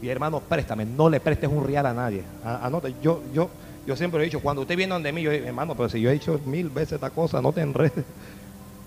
Y 0.00 0.08
hermano, 0.08 0.38
préstame, 0.38 0.84
no 0.84 1.10
le 1.10 1.18
prestes 1.18 1.50
un 1.50 1.66
real 1.66 1.86
a 1.86 1.92
nadie. 1.92 2.22
Anote, 2.44 2.94
yo, 3.02 3.20
yo, 3.34 3.50
yo 3.84 3.96
siempre 3.96 4.20
he 4.20 4.24
dicho, 4.26 4.38
cuando 4.38 4.62
usted 4.62 4.76
viene 4.76 4.92
donde 4.92 5.12
mí, 5.12 5.22
yo 5.22 5.32
hermano, 5.32 5.74
pero 5.74 5.88
si 5.88 6.00
yo 6.00 6.08
he 6.08 6.12
dicho 6.12 6.40
mil 6.46 6.70
veces 6.70 6.92
esta 6.92 7.10
cosa, 7.10 7.42
no 7.42 7.52
te 7.52 7.60
enredes. 7.60 8.04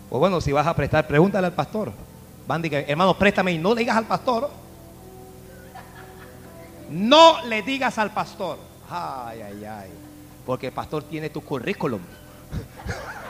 O 0.09 0.19
bueno, 0.19 0.39
si 0.39 0.53
vas 0.53 0.65
a 0.65 0.73
prestar, 0.73 1.05
pregúntale 1.05 1.47
al 1.47 1.53
pastor. 1.53 1.91
Van 2.47 2.61
que, 2.61 2.85
hermano, 2.87 3.17
préstame 3.17 3.51
y 3.51 3.57
no 3.57 3.73
le 3.73 3.79
digas 3.81 3.97
al 3.97 4.05
pastor. 4.05 4.49
No 6.89 7.43
le 7.45 7.61
digas 7.61 7.97
al 7.97 8.13
pastor. 8.13 8.57
Ay, 8.89 9.41
ay, 9.41 9.65
ay. 9.65 9.89
Porque 10.45 10.67
el 10.67 10.73
pastor 10.73 11.03
tiene 11.03 11.29
tu 11.29 11.41
currículum. 11.41 11.99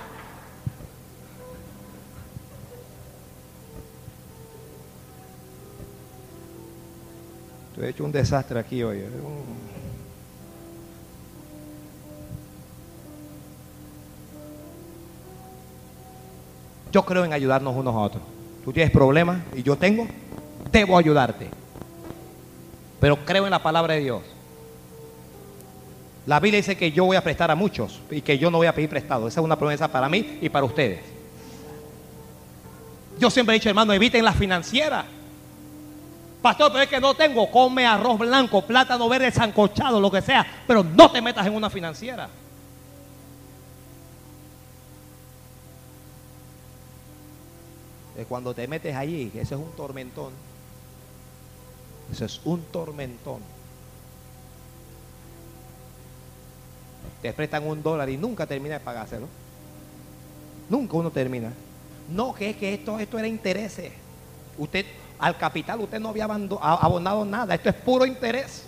He 7.82 7.90
hecho 7.90 8.04
un 8.04 8.12
desastre 8.12 8.60
aquí 8.60 8.84
hoy. 8.84 9.04
Yo 16.92 17.04
creo 17.04 17.26
en 17.26 17.34
ayudarnos 17.34 17.76
unos 17.76 17.96
a 17.96 18.00
otros. 18.00 18.24
Tú 18.64 18.72
tienes 18.72 18.92
problemas 18.92 19.40
y 19.56 19.64
yo 19.64 19.76
tengo, 19.78 20.08
debo 20.72 20.98
ayudarte. 20.98 21.48
Pero 23.00 23.18
creo 23.26 23.46
en 23.46 23.52
la 23.52 23.64
palabra 23.64 23.96
de 23.96 24.02
Dios. 24.02 24.22
La 26.28 26.40
Biblia 26.40 26.58
dice 26.58 26.78
que 26.78 26.92
yo 26.92 27.06
voy 27.06 27.18
a 27.18 27.24
prestar 27.24 27.50
a 27.50 27.56
muchos 27.56 28.00
y 28.12 28.22
que 28.22 28.38
yo 28.38 28.52
no 28.52 28.60
voy 28.60 28.68
a 28.68 28.76
pedir 28.76 28.90
prestado. 28.90 29.28
Esa 29.28 29.40
es 29.40 29.44
una 29.44 29.58
promesa 29.58 29.88
para 29.88 30.08
mí 30.08 30.38
y 30.40 30.50
para 30.50 30.66
ustedes. 30.66 31.00
Yo 33.18 33.32
siempre 33.32 33.56
he 33.56 33.60
dicho, 33.60 33.70
hermano, 33.70 33.92
eviten 33.94 34.24
la 34.24 34.34
financiera. 34.34 35.06
Pastor, 36.42 36.72
pero 36.72 36.84
es 36.84 36.90
que 36.90 37.00
no 37.00 37.14
tengo. 37.14 37.50
Come 37.52 37.86
arroz 37.86 38.18
blanco, 38.18 38.64
plátano 38.64 39.08
verde, 39.08 39.32
sancochado, 39.32 40.00
lo 40.00 40.10
que 40.10 40.22
sea. 40.22 40.46
Pero 40.66 40.84
no 40.84 41.12
te 41.12 41.22
metas 41.22 41.46
en 41.46 41.54
una 41.54 41.70
financiera. 41.70 42.30
cuando 48.26 48.54
te 48.54 48.68
metes 48.68 48.96
allí, 48.96 49.32
ese 49.34 49.56
es 49.56 49.60
un 49.60 49.72
tormentón. 49.76 50.32
Eso 52.12 52.26
es 52.26 52.42
un 52.44 52.62
tormentón. 52.64 53.42
Te 57.22 57.34
prestan 57.34 57.68
un 57.68 57.82
dólar 57.82 58.10
y 58.10 58.18
nunca 58.18 58.46
termina 58.46 58.76
de 58.76 58.80
pagárselo. 58.82 59.28
Nunca 60.70 60.98
uno 60.98 61.12
termina. 61.12 61.52
No, 62.10 62.34
que 62.34 62.50
es 62.52 62.56
que 62.58 62.74
esto, 62.74 63.00
esto 63.00 63.18
era 63.20 63.28
intereses. 63.28 63.92
Usted, 64.58 64.86
al 65.22 65.38
capital 65.38 65.80
usted 65.80 66.00
no 66.00 66.10
había 66.10 66.26
abonado 66.26 67.24
nada, 67.24 67.54
esto 67.54 67.70
es 67.70 67.76
puro 67.76 68.06
interés. 68.06 68.66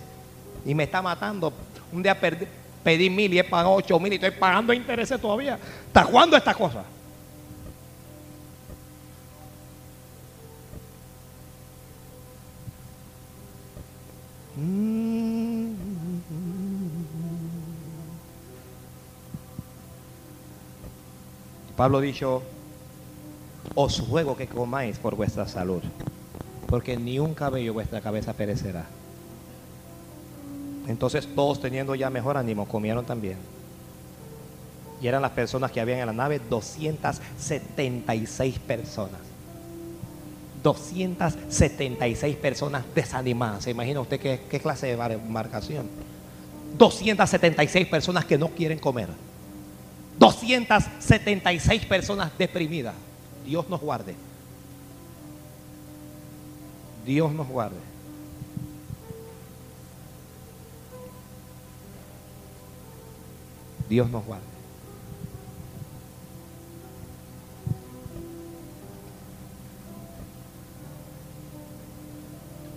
Y 0.64 0.74
me 0.74 0.84
está 0.84 1.02
matando. 1.02 1.52
Un 1.92 2.02
día 2.02 2.18
pedí 2.18 3.10
mil 3.10 3.34
y 3.34 3.38
he 3.38 3.44
pagado 3.44 3.74
ocho 3.74 3.98
mil 3.98 4.12
y 4.12 4.16
estoy 4.16 4.30
pagando 4.30 4.72
intereses 4.72 5.20
todavía. 5.20 5.58
¿Hasta 5.88 6.06
cuándo 6.06 6.36
esta 6.36 6.54
cosa? 6.54 6.84
Pablo 21.76 22.00
dijo, 22.00 22.42
os 23.74 24.08
ruego 24.08 24.36
que 24.36 24.46
comáis 24.46 24.96
por 24.98 25.16
vuestra 25.16 25.48
salud, 25.48 25.82
porque 26.66 26.96
ni 26.96 27.18
un 27.18 27.34
cabello 27.34 27.66
de 27.66 27.70
vuestra 27.70 28.00
cabeza 28.00 28.32
perecerá. 28.32 28.86
Entonces 30.86 31.26
todos 31.34 31.60
teniendo 31.60 31.94
ya 31.94 32.10
mejor 32.10 32.36
ánimo, 32.36 32.66
comieron 32.66 33.04
también. 33.04 33.36
Y 35.00 35.06
eran 35.06 35.22
las 35.22 35.32
personas 35.32 35.70
que 35.70 35.80
habían 35.80 36.00
en 36.00 36.06
la 36.06 36.12
nave, 36.12 36.40
276 36.48 38.58
personas. 38.60 39.20
276 40.62 42.36
personas 42.36 42.84
desanimadas. 42.94 43.64
¿Se 43.64 43.70
imagina 43.70 44.00
usted 44.00 44.18
qué, 44.18 44.40
qué 44.50 44.60
clase 44.60 44.86
de 44.86 44.92
embarcación? 44.92 45.88
276 46.78 47.86
personas 47.86 48.24
que 48.24 48.38
no 48.38 48.48
quieren 48.48 48.78
comer. 48.78 49.08
276 50.18 51.84
personas 51.84 52.30
deprimidas. 52.38 52.94
Dios 53.44 53.68
nos 53.68 53.80
guarde. 53.80 54.14
Dios 57.04 57.32
nos 57.32 57.48
guarde. 57.48 57.76
Dios 63.88 64.10
nos 64.10 64.24
guarde. 64.24 64.44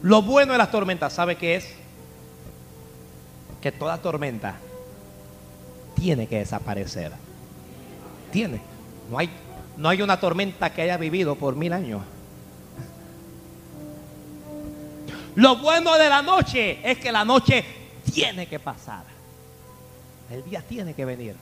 Lo 0.03 0.21
bueno 0.21 0.51
de 0.53 0.57
las 0.57 0.71
tormentas, 0.71 1.13
¿sabe 1.13 1.35
qué 1.35 1.55
es? 1.55 1.69
Que 3.61 3.71
toda 3.71 3.97
tormenta 3.97 4.55
tiene 5.95 6.27
que 6.27 6.37
desaparecer. 6.37 7.11
Tiene. 8.31 8.61
No 9.09 9.17
hay, 9.17 9.29
no 9.75 9.89
hay 9.89 10.01
una 10.01 10.19
tormenta 10.19 10.71
que 10.71 10.83
haya 10.83 10.97
vivido 10.97 11.35
por 11.35 11.55
mil 11.55 11.73
años. 11.73 12.03
Lo 15.37 15.57
bueno 15.57 15.95
de 15.99 16.09
la 16.09 16.23
noche 16.23 16.79
es 16.83 16.97
que 16.97 17.11
la 17.11 17.23
noche 17.23 17.63
tiene 18.11 18.47
que 18.47 18.59
pasar. 18.59 19.03
El 20.31 20.43
día 20.43 20.63
tiene 20.63 20.95
que 20.95 21.05
venir. 21.05 21.35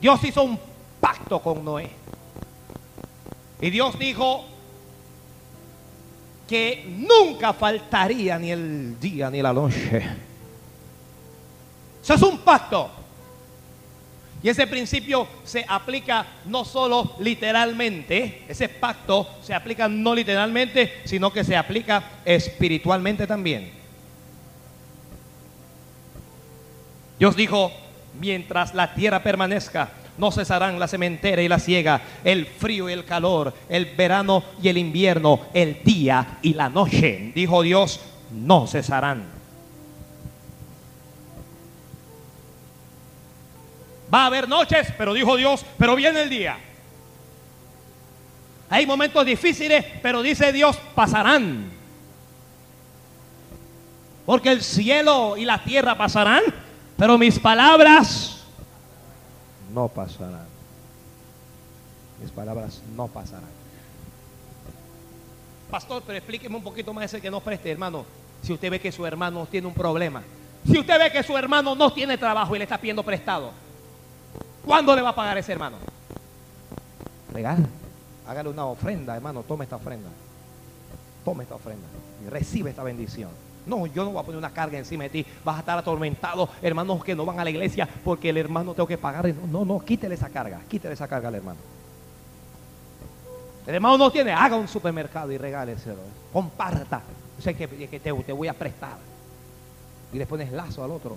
Dios 0.00 0.24
hizo 0.24 0.42
un 0.42 0.58
pacto 0.98 1.42
con 1.42 1.62
Noé. 1.62 1.90
Y 3.60 3.68
Dios 3.68 3.98
dijo 3.98 4.46
que 6.48 6.86
nunca 6.96 7.52
faltaría 7.52 8.38
ni 8.38 8.50
el 8.52 8.98
día 8.98 9.28
ni 9.30 9.42
la 9.42 9.52
noche. 9.52 10.02
Eso 12.02 12.14
es 12.14 12.22
un 12.22 12.38
pacto. 12.38 12.90
Y 14.42 14.48
ese 14.48 14.66
principio 14.66 15.26
se 15.44 15.64
aplica 15.66 16.26
no 16.44 16.64
solo 16.64 17.16
literalmente, 17.20 18.44
ese 18.48 18.68
pacto 18.68 19.28
se 19.42 19.54
aplica 19.54 19.88
no 19.88 20.14
literalmente, 20.14 21.00
sino 21.04 21.32
que 21.32 21.42
se 21.42 21.56
aplica 21.56 22.02
espiritualmente 22.24 23.26
también. 23.26 23.70
Dios 27.18 27.34
dijo, 27.34 27.72
mientras 28.20 28.74
la 28.74 28.94
tierra 28.94 29.22
permanezca, 29.22 29.90
no 30.18 30.30
cesarán 30.30 30.78
la 30.78 30.88
cementera 30.88 31.42
y 31.42 31.48
la 31.48 31.58
siega, 31.58 32.00
el 32.24 32.46
frío 32.46 32.88
y 32.88 32.92
el 32.92 33.04
calor, 33.04 33.54
el 33.68 33.86
verano 33.96 34.42
y 34.62 34.68
el 34.68 34.78
invierno, 34.78 35.40
el 35.54 35.82
día 35.82 36.38
y 36.42 36.54
la 36.54 36.68
noche. 36.68 37.32
Dijo 37.34 37.62
Dios, 37.62 38.00
no 38.30 38.66
cesarán. 38.66 39.35
Va 44.12 44.22
a 44.22 44.26
haber 44.26 44.48
noches, 44.48 44.92
pero 44.96 45.14
dijo 45.14 45.36
Dios, 45.36 45.64
pero 45.78 45.96
viene 45.96 46.22
el 46.22 46.30
día. 46.30 46.58
Hay 48.68 48.86
momentos 48.86 49.24
difíciles, 49.24 49.84
pero 50.02 50.22
dice 50.22 50.52
Dios, 50.52 50.76
pasarán. 50.94 51.70
Porque 54.24 54.50
el 54.50 54.62
cielo 54.62 55.36
y 55.36 55.44
la 55.44 55.62
tierra 55.62 55.96
pasarán, 55.96 56.42
pero 56.96 57.16
mis 57.16 57.38
palabras 57.38 58.44
no 59.72 59.88
pasarán. 59.88 60.46
Mis 62.20 62.30
palabras 62.30 62.82
no 62.96 63.06
pasarán. 63.08 63.56
Pastor, 65.70 66.02
pero 66.06 66.18
explíqueme 66.18 66.56
un 66.56 66.62
poquito 66.62 66.94
más 66.94 67.04
ese 67.04 67.20
que 67.20 67.30
no 67.30 67.40
preste, 67.40 67.70
hermano. 67.70 68.04
Si 68.42 68.52
usted 68.52 68.70
ve 68.70 68.80
que 68.80 68.92
su 68.92 69.04
hermano 69.06 69.46
tiene 69.50 69.66
un 69.66 69.74
problema. 69.74 70.22
Si 70.64 70.78
usted 70.78 70.98
ve 70.98 71.12
que 71.12 71.22
su 71.22 71.36
hermano 71.36 71.74
no 71.74 71.92
tiene 71.92 72.18
trabajo 72.18 72.54
y 72.54 72.58
le 72.58 72.64
está 72.64 72.78
pidiendo 72.78 73.02
prestado. 73.02 73.52
¿Cuándo 74.66 74.96
le 74.96 75.00
va 75.00 75.10
a 75.10 75.14
pagar 75.14 75.38
ese 75.38 75.52
hermano? 75.52 75.76
Regala. 77.32 77.68
Hágale 78.26 78.48
una 78.48 78.66
ofrenda, 78.66 79.14
hermano. 79.14 79.44
Tome 79.44 79.64
esta 79.64 79.76
ofrenda. 79.76 80.08
Tome 81.24 81.44
esta 81.44 81.54
ofrenda. 81.54 81.86
Y 82.26 82.28
recibe 82.28 82.70
esta 82.70 82.82
bendición. 82.82 83.30
No, 83.64 83.86
yo 83.86 84.04
no 84.04 84.10
voy 84.10 84.20
a 84.20 84.24
poner 84.24 84.38
una 84.38 84.50
carga 84.50 84.76
encima 84.76 85.04
de 85.04 85.10
ti. 85.10 85.26
Vas 85.44 85.56
a 85.56 85.60
estar 85.60 85.78
atormentado, 85.78 86.48
hermanos 86.60 87.04
que 87.04 87.14
no 87.14 87.24
van 87.24 87.38
a 87.38 87.44
la 87.44 87.50
iglesia 87.50 87.88
porque 88.04 88.30
el 88.30 88.36
hermano 88.38 88.74
tengo 88.74 88.88
que 88.88 88.98
pagar. 88.98 89.32
No, 89.50 89.64
no, 89.64 89.78
quítele 89.78 90.16
esa 90.16 90.28
carga. 90.28 90.60
Quítele 90.68 90.94
esa 90.94 91.06
carga 91.06 91.28
al 91.28 91.36
hermano. 91.36 91.58
El 93.68 93.74
hermano 93.76 93.98
no 93.98 94.10
tiene, 94.10 94.32
haga 94.32 94.56
un 94.56 94.68
supermercado 94.68 95.30
y 95.30 95.38
regáleselo. 95.38 96.00
Comparta. 96.32 97.02
Sé 97.40 97.54
que, 97.54 97.68
que 97.68 98.00
te, 98.00 98.12
te 98.12 98.32
voy 98.32 98.48
a 98.48 98.52
prestar. 98.52 98.98
Y 100.12 100.18
le 100.18 100.26
pones 100.26 100.50
lazo 100.50 100.82
al 100.82 100.90
otro. 100.90 101.16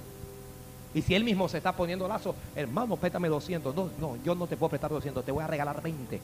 Y 0.94 1.02
si 1.02 1.14
él 1.14 1.24
mismo 1.24 1.48
se 1.48 1.58
está 1.58 1.76
poniendo 1.76 2.08
lazo, 2.08 2.36
hermano, 2.56 2.98
préstame 2.98 3.28
200. 3.28 3.76
No, 3.76 3.90
no, 4.00 4.18
yo 4.24 4.34
no 4.34 4.48
te 4.48 4.58
puedo 4.58 4.72
prestar 4.72 4.90
200, 4.90 5.24
te 5.24 5.32
voy 5.32 5.44
a 5.44 5.48
regalar 5.48 5.82
20. 5.82 6.20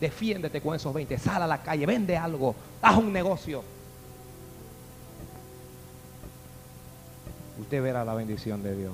Defiéndete 0.00 0.60
con 0.60 0.74
esos 0.74 0.92
20, 0.92 1.16
sal 1.18 1.42
a 1.42 1.46
la 1.46 1.62
calle, 1.62 1.86
vende 1.86 2.16
algo, 2.16 2.54
haz 2.82 2.96
un 2.96 3.12
negocio. 3.12 3.62
Usted 7.60 7.82
verá 7.82 8.04
la 8.04 8.14
bendición 8.14 8.62
de 8.62 8.76
Dios. 8.76 8.92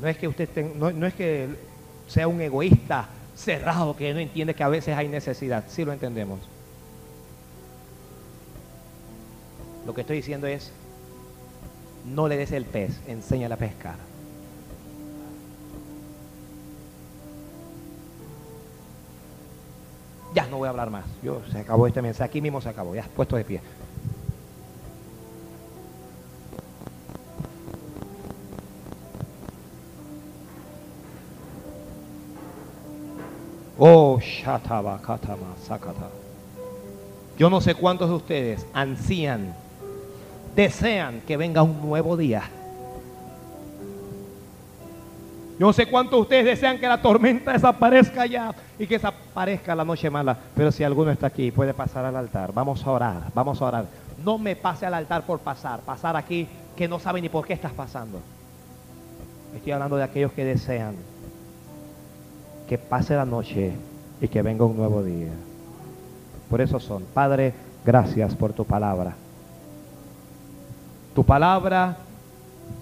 No 0.00 0.08
es 0.08 0.16
que 0.16 0.28
usted 0.28 0.74
no, 0.74 0.90
no 0.92 1.06
es 1.06 1.14
que 1.14 1.48
sea 2.08 2.28
un 2.28 2.40
egoísta 2.40 3.08
cerrado 3.34 3.96
que 3.96 4.12
no 4.12 4.20
entiende 4.20 4.54
que 4.54 4.62
a 4.62 4.68
veces 4.68 4.96
hay 4.96 5.08
necesidad. 5.08 5.64
Sí 5.68 5.84
lo 5.84 5.92
entendemos. 5.92 6.40
Lo 9.86 9.94
que 9.94 10.02
estoy 10.02 10.16
diciendo 10.16 10.46
es, 10.46 10.72
no 12.04 12.28
le 12.28 12.36
des 12.36 12.52
el 12.52 12.64
pez, 12.64 13.00
enséñale 13.06 13.54
a 13.54 13.56
pescar. 13.56 13.96
Ya 20.34 20.46
no 20.46 20.58
voy 20.58 20.66
a 20.66 20.70
hablar 20.70 20.90
más. 20.90 21.04
Yo 21.22 21.42
se 21.50 21.58
acabó 21.58 21.86
este 21.86 22.02
mensaje. 22.02 22.28
Aquí 22.28 22.40
mismo 22.40 22.60
se 22.60 22.68
acabó. 22.68 22.94
Ya 22.94 23.02
puesto 23.02 23.36
de 23.36 23.44
pie. 23.44 23.60
Oh, 33.82 34.20
Shataba, 34.20 35.00
Katama, 35.00 35.56
Sakata. 35.66 36.10
Yo 37.38 37.48
no 37.48 37.62
sé 37.62 37.74
cuántos 37.74 38.10
de 38.10 38.14
ustedes 38.14 38.66
ansían 38.74 39.54
desean 40.54 41.20
que 41.26 41.36
venga 41.36 41.62
un 41.62 41.80
nuevo 41.80 42.16
día. 42.16 42.42
Yo 45.58 45.66
no 45.66 45.72
sé 45.74 45.86
cuántos 45.86 46.12
de 46.12 46.22
ustedes 46.22 46.44
desean 46.46 46.78
que 46.78 46.88
la 46.88 47.02
tormenta 47.02 47.52
desaparezca 47.52 48.24
ya 48.24 48.54
y 48.78 48.86
que 48.86 48.94
desaparezca 48.94 49.74
la 49.74 49.84
noche 49.84 50.08
mala. 50.08 50.34
Pero 50.54 50.72
si 50.72 50.82
alguno 50.82 51.10
está 51.10 51.26
aquí, 51.26 51.50
puede 51.50 51.74
pasar 51.74 52.06
al 52.06 52.16
altar. 52.16 52.50
Vamos 52.54 52.86
a 52.86 52.90
orar, 52.90 53.22
vamos 53.34 53.60
a 53.60 53.66
orar. 53.66 53.84
No 54.24 54.38
me 54.38 54.56
pase 54.56 54.86
al 54.86 54.94
altar 54.94 55.26
por 55.26 55.40
pasar, 55.40 55.80
pasar 55.80 56.16
aquí 56.16 56.48
que 56.74 56.88
no 56.88 56.98
sabe 56.98 57.20
ni 57.20 57.28
por 57.28 57.46
qué 57.46 57.52
estás 57.52 57.72
pasando. 57.72 58.20
Estoy 59.54 59.72
hablando 59.72 59.96
de 59.96 60.04
aquellos 60.04 60.32
que 60.32 60.46
desean 60.46 60.94
que 62.66 62.78
pase 62.78 63.14
la 63.14 63.26
noche 63.26 63.72
y 64.20 64.28
que 64.28 64.40
venga 64.40 64.64
un 64.64 64.78
nuevo 64.78 65.02
día. 65.02 65.32
Por 66.48 66.62
eso 66.62 66.80
son, 66.80 67.04
Padre, 67.12 67.52
gracias 67.84 68.34
por 68.34 68.54
tu 68.54 68.64
palabra. 68.64 69.14
Tu 71.14 71.24
palabra 71.24 71.96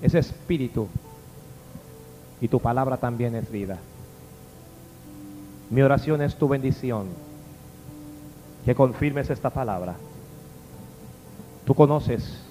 es 0.03 0.15
espíritu 0.15 0.89
y 2.41 2.49
tu 2.49 2.61
palabra 2.61 2.97
también 2.97 3.35
es 3.35 3.51
vida. 3.51 3.79
Mi 5.71 5.83
oración 5.83 6.23
es 6.23 6.37
tu 6.37 6.49
bendición, 6.49 7.07
que 8.65 8.75
confirmes 8.75 9.31
esta 9.31 9.51
palabra. 9.51 9.97
Tú 11.65 11.75
conoces 11.75 12.43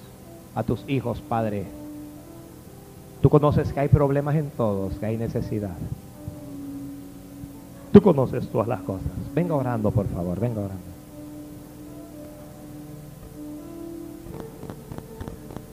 a 0.56 0.64
tus 0.64 0.84
hijos, 0.88 1.22
Padre. 1.22 1.66
Tú 3.22 3.30
conoces 3.30 3.74
que 3.74 3.80
hay 3.80 3.88
problemas 3.88 4.36
en 4.36 4.50
todos, 4.52 4.94
que 4.96 5.06
hay 5.08 5.18
necesidad. 5.18 5.76
Tú 7.92 8.02
conoces 8.02 8.48
todas 8.50 8.68
las 8.68 8.82
cosas. 8.82 9.12
Venga 9.34 9.56
orando, 9.56 9.90
por 9.92 10.08
favor, 10.08 10.40
venga 10.40 10.62
orando. 10.62 10.97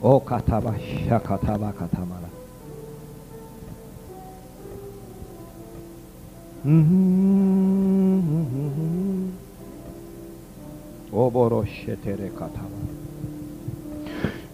O 0.05 0.25
kataba 0.25 0.75
şakataba 1.09 1.73
katamara. 1.73 2.31
O 11.13 11.35
boro 11.35 11.67
şetere 11.67 12.29
kataba. 12.39 12.79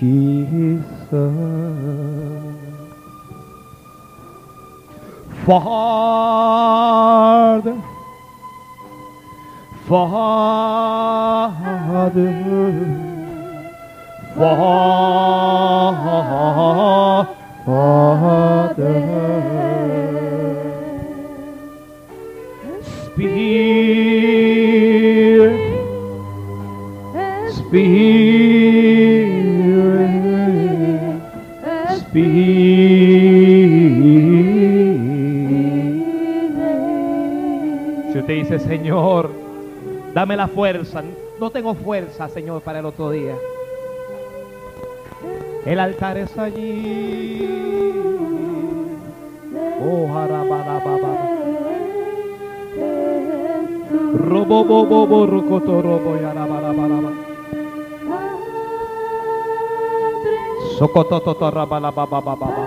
Jesus. 0.00 1.55
Father, 5.46 5.62
Father, 9.86 10.66
Fa- 14.34 14.56
Father, 17.64 19.55
Usted 38.26 38.42
dice, 38.42 38.58
Señor, 38.58 39.30
dame 40.12 40.36
la 40.36 40.48
fuerza. 40.48 41.00
No 41.38 41.48
tengo 41.50 41.76
fuerza, 41.76 42.28
Señor, 42.28 42.60
para 42.60 42.80
el 42.80 42.86
otro 42.86 43.12
día. 43.12 43.36
El 45.64 45.78
altar 45.78 46.18
es 46.18 46.36
allí. 46.36 47.48
Oh. 49.80 50.08
Robo, 54.18 54.64
bobo, 54.64 55.06
bo, 55.06 55.26
rocoto, 55.28 55.80
robo, 55.82 56.16
yarabarabaraba. 56.20 57.12
Socototo, 60.76 61.48
rabalabababababa. 61.48 62.66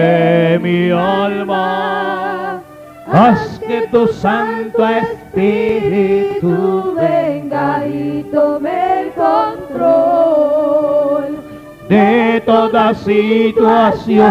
Santo 4.21 4.85
Espíritu 4.87 6.45
venga 6.95 7.87
y 7.87 8.23
tome 8.31 9.01
el 9.01 9.11
control. 9.13 10.61
de 11.89 12.41
toda 12.45 12.93
situación 12.93 14.21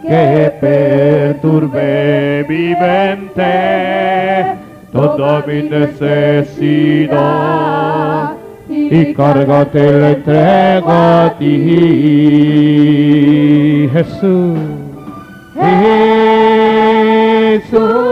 que 0.00 0.52
perturbe 0.60 2.46
mi 2.48 2.74
mente, 2.76 4.54
toda 4.92 5.44
mi 5.44 5.64
necesidad. 5.64 7.16
Y 8.68 9.12
cárgate 9.12 9.92
la 10.00 10.10
entrego 10.12 10.92
a 10.92 11.34
ti, 11.38 11.50
Jesús. 13.92 14.58
Jesús, 17.60 18.05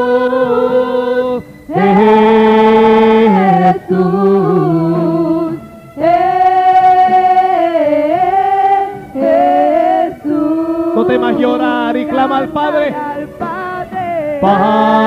Padre. 14.44 15.03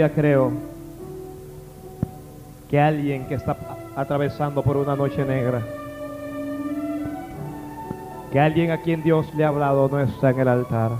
Todavía 0.00 0.16
creo 0.16 0.52
que 2.70 2.80
alguien 2.80 3.26
que 3.26 3.34
está 3.34 3.54
atravesando 3.94 4.62
por 4.62 4.78
una 4.78 4.96
noche 4.96 5.26
negra, 5.26 5.60
que 8.32 8.40
alguien 8.40 8.70
a 8.70 8.80
quien 8.80 9.02
Dios 9.02 9.26
le 9.34 9.44
ha 9.44 9.48
hablado 9.48 9.90
no 9.90 10.00
está 10.00 10.30
en 10.30 10.40
el 10.40 10.48
altar. 10.48 10.92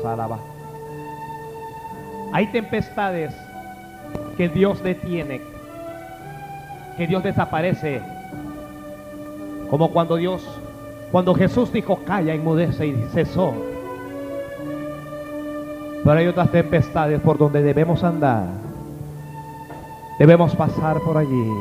Salaba. 0.00 0.38
Hay 2.32 2.46
tempestades 2.52 3.34
que 4.36 4.48
Dios 4.48 4.80
detiene, 4.84 5.40
que 6.96 7.08
Dios 7.08 7.24
desaparece, 7.24 8.00
como 9.68 9.90
cuando 9.90 10.14
Dios, 10.14 10.46
cuando 11.10 11.34
Jesús 11.34 11.72
dijo 11.72 12.00
calla, 12.04 12.34
enmudece 12.34 12.86
y 12.86 12.94
cesó. 13.12 13.54
Pero 16.04 16.18
hay 16.18 16.26
otras 16.26 16.50
tempestades 16.50 17.20
por 17.20 17.38
donde 17.38 17.62
debemos 17.62 18.04
andar. 18.04 18.46
Debemos 20.18 20.54
pasar 20.54 21.00
por 21.00 21.16
allí. 21.16 21.52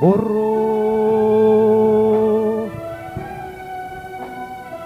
Burro. 0.00 0.64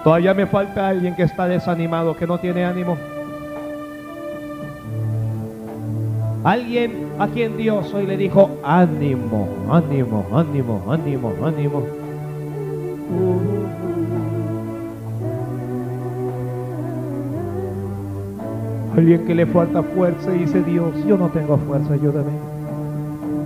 Todavía 0.03 0.33
me 0.33 0.45
falta 0.45 0.87
alguien 0.87 1.15
que 1.15 1.23
está 1.23 1.47
desanimado, 1.47 2.15
que 2.15 2.27
no 2.27 2.39
tiene 2.39 2.63
ánimo. 2.65 2.97
Alguien 6.43 7.09
a 7.19 7.27
quien 7.27 7.57
Dios 7.57 7.93
hoy 7.93 8.05
le 8.05 8.15
dijo, 8.15 8.49
ánimo, 8.63 9.47
ánimo, 9.69 10.25
ánimo, 10.31 10.81
ánimo, 10.89 11.33
ánimo. 11.43 11.98
Alguien 18.99 19.25
que 19.25 19.33
le 19.33 19.45
falta 19.45 19.81
fuerza 19.81 20.35
y 20.35 20.39
dice, 20.39 20.61
Dios, 20.61 20.93
yo 21.07 21.15
no 21.15 21.29
tengo 21.29 21.57
fuerza, 21.57 21.93
ayúdame. 21.93 22.33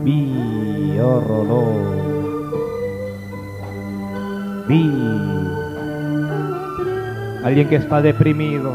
Vi, 0.03 0.97
horror. 0.99 1.75
Vi. 4.67 4.91
Alguien 7.43 7.69
que 7.69 7.75
está 7.75 8.01
deprimido 8.01 8.73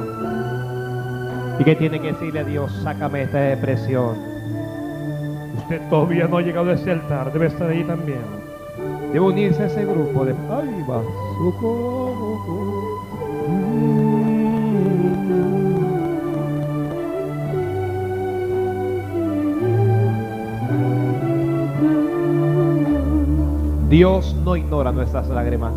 y 1.59 1.65
que 1.65 1.75
tiene 1.75 1.99
que 1.99 2.13
decirle 2.13 2.39
a 2.39 2.45
Dios, 2.45 2.71
sácame 2.85 3.23
esta 3.23 3.41
depresión. 3.41 4.17
Usted 5.57 5.81
todavía 5.91 6.29
no 6.29 6.37
ha 6.37 6.43
llegado 6.43 6.71
a 6.71 6.75
ese 6.75 6.93
altar, 6.93 7.33
debe 7.33 7.47
estar 7.49 7.69
ahí 7.69 7.83
también. 7.83 8.23
Debe 9.13 9.19
unirse 9.19 9.65
a 9.65 9.67
ese 9.67 9.85
grupo 9.85 10.25
de 10.25 10.33
Ay, 10.49 10.85
va, 10.89 11.03
Dios 23.89 24.35
no 24.45 24.55
ignora 24.55 24.93
nuestras 24.93 25.29
lágrimas. 25.29 25.73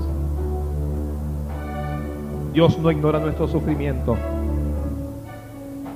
Dios 2.52 2.78
no 2.78 2.92
ignora 2.92 3.20
nuestro 3.20 3.48
sufrimiento, 3.48 4.18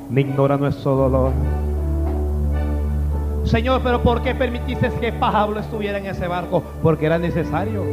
ni 0.10 0.22
ignora 0.22 0.56
nuestro 0.56 0.96
dolor. 0.96 1.32
Señor, 3.44 3.82
pero 3.84 4.02
¿por 4.02 4.22
qué 4.22 4.34
permitiste 4.34 4.90
que 5.02 5.12
Pablo 5.12 5.60
estuviera 5.60 5.98
en 5.98 6.06
ese 6.06 6.28
barco? 6.28 6.64
Porque 6.82 7.06
era 7.06 7.18
necesario. 7.18 7.84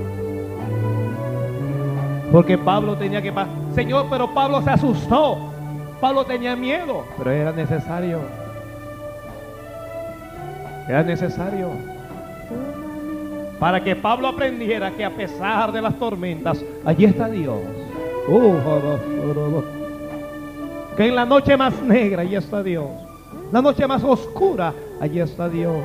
Porque 2.31 2.57
Pablo 2.57 2.97
tenía 2.97 3.21
que... 3.21 3.33
Señor, 3.75 4.07
pero 4.09 4.33
Pablo 4.33 4.63
se 4.63 4.71
asustó. 4.71 5.37
Pablo 6.01 6.25
tenía 6.25 6.55
miedo, 6.55 7.05
pero 7.19 7.31
era 7.33 7.53
necesario. 7.53 8.21
Era 10.89 11.03
necesario. 11.03 11.69
Para 13.63 13.81
que 13.81 13.95
Pablo 13.95 14.27
aprendiera 14.27 14.91
que 14.91 15.05
a 15.05 15.11
pesar 15.11 15.71
de 15.71 15.81
las 15.81 15.97
tormentas, 15.97 16.65
allí 16.85 17.05
está 17.05 17.29
Dios. 17.29 17.61
Que 20.97 21.07
en 21.07 21.15
la 21.15 21.25
noche 21.25 21.57
más 21.57 21.81
negra, 21.81 22.23
allí 22.23 22.35
está 22.35 22.61
Dios. 22.61 22.89
La 23.53 23.63
noche 23.63 23.87
más 23.87 24.03
oscura, 24.03 24.75
allí 25.01 25.21
está 25.21 25.49
Dios. 25.49 25.77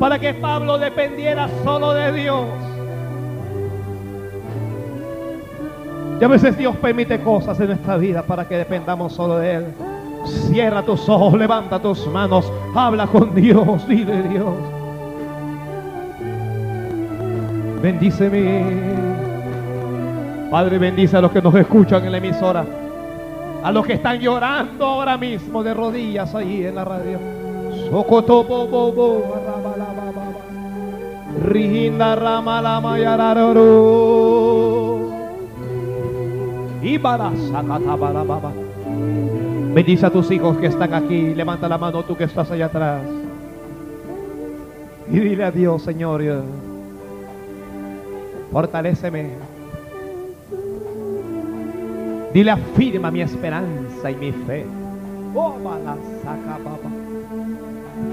Para 0.00 0.18
que 0.18 0.34
Pablo 0.34 0.76
dependiera 0.76 1.48
solo 1.62 1.92
de 1.92 2.10
Dios. 2.10 2.44
Y 6.20 6.24
a 6.24 6.26
veces 6.26 6.58
Dios 6.58 6.74
permite 6.78 7.20
cosas 7.20 7.60
en 7.60 7.68
nuestra 7.68 7.98
vida 7.98 8.24
para 8.24 8.48
que 8.48 8.56
dependamos 8.56 9.12
solo 9.12 9.38
de 9.38 9.54
Él. 9.54 9.66
Cierra 10.26 10.82
tus 10.82 11.08
ojos, 11.08 11.34
levanta 11.34 11.78
tus 11.80 12.06
manos, 12.08 12.50
habla 12.74 13.06
con 13.06 13.34
Dios, 13.34 13.86
dile 13.88 14.22
Dios. 14.22 14.54
Bendíceme. 17.82 18.64
Padre, 20.50 20.78
bendice 20.78 21.16
a 21.16 21.20
los 21.20 21.30
que 21.30 21.42
nos 21.42 21.54
escuchan 21.54 22.04
en 22.04 22.12
la 22.12 22.18
emisora. 22.18 22.64
A 23.62 23.72
los 23.72 23.86
que 23.86 23.94
están 23.94 24.18
llorando 24.18 24.86
ahora 24.86 25.16
mismo 25.16 25.62
de 25.62 25.74
rodillas 25.74 26.34
ahí 26.34 26.64
en 26.64 26.74
la 26.74 26.84
radio. 26.84 27.18
Rijinda 31.42 32.16
ramalama 32.16 32.98
yararoro. 32.98 33.66
Ibarasacatabarababa. 36.82 38.52
Bendice 39.76 40.06
a 40.06 40.10
tus 40.10 40.30
hijos 40.30 40.56
que 40.56 40.68
están 40.68 40.94
aquí. 40.94 41.34
Levanta 41.34 41.68
la 41.68 41.76
mano 41.76 42.02
tú 42.02 42.16
que 42.16 42.24
estás 42.24 42.50
allá 42.50 42.64
atrás. 42.64 43.02
Y 45.12 45.20
dile 45.20 45.44
a 45.44 45.50
Dios, 45.50 45.82
Señor, 45.82 46.22
eh, 46.22 46.40
fortaléceme. 48.50 49.32
Dile, 52.32 52.52
afirma 52.52 53.10
mi 53.10 53.20
esperanza 53.20 54.10
y 54.10 54.14
mi 54.14 54.32
fe. 54.32 54.64
Oh, 55.34 55.58
balasacababa. 55.62 56.78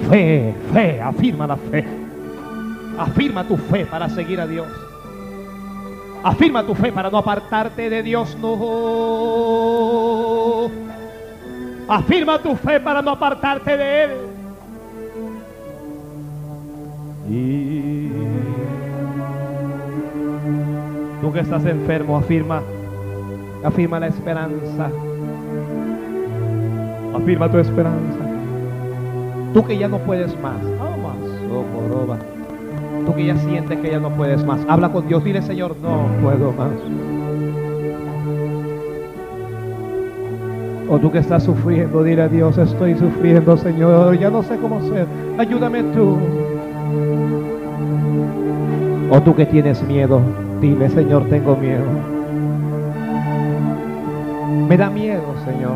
Fe, 0.09 0.53
fe, 0.73 0.99
afirma 1.01 1.47
la 1.47 1.55
fe. 1.55 1.85
Afirma 2.97 3.47
tu 3.47 3.55
fe 3.55 3.85
para 3.85 4.09
seguir 4.09 4.41
a 4.41 4.47
Dios. 4.47 4.67
Afirma 6.23 6.65
tu 6.65 6.75
fe 6.75 6.91
para 6.91 7.09
no 7.09 7.19
apartarte 7.19 7.89
de 7.89 8.03
Dios, 8.03 8.37
no. 8.41 9.93
Afirma 11.87 12.39
tu 12.39 12.55
fe 12.55 12.79
para 12.79 13.01
no 13.01 13.11
apartarte 13.11 13.77
de 13.77 14.03
Él. 14.03 14.11
Y 17.29 18.09
tú 21.21 21.31
que 21.31 21.39
estás 21.39 21.65
enfermo, 21.65 22.17
afirma, 22.17 22.61
afirma 23.63 23.99
la 23.99 24.07
esperanza. 24.07 24.89
Afirma 27.15 27.49
tu 27.49 27.59
esperanza. 27.59 28.19
Tú 29.53 29.63
que 29.65 29.77
ya 29.77 29.87
no 29.87 29.99
puedes 29.99 30.37
más. 30.41 30.57
Tú 33.05 33.13
que 33.13 33.25
ya 33.25 33.37
sientes 33.37 33.79
que 33.79 33.91
ya 33.91 33.99
no 33.99 34.09
puedes 34.09 34.43
más. 34.45 34.61
Habla 34.67 34.89
con 34.91 35.07
Dios. 35.07 35.23
Dile, 35.23 35.41
Señor, 35.41 35.75
no 35.81 36.07
puedo 36.21 36.51
más. 36.53 36.71
O 40.89 40.99
tú 40.99 41.11
que 41.11 41.19
estás 41.19 41.43
sufriendo, 41.43 42.03
dile 42.03 42.23
a 42.23 42.27
Dios, 42.27 42.57
estoy 42.57 42.95
sufriendo, 42.95 43.55
Señor. 43.57 44.17
Ya 44.19 44.29
no 44.29 44.43
sé 44.43 44.57
cómo 44.57 44.81
ser. 44.89 45.07
Ayúdame 45.37 45.83
tú. 45.83 46.17
O 49.09 49.21
tú 49.21 49.35
que 49.35 49.45
tienes 49.45 49.81
miedo, 49.83 50.21
dile, 50.59 50.89
Señor, 50.89 51.29
tengo 51.29 51.55
miedo. 51.55 51.85
Me 54.67 54.77
da 54.77 54.89
miedo, 54.89 55.35
Señor. 55.45 55.75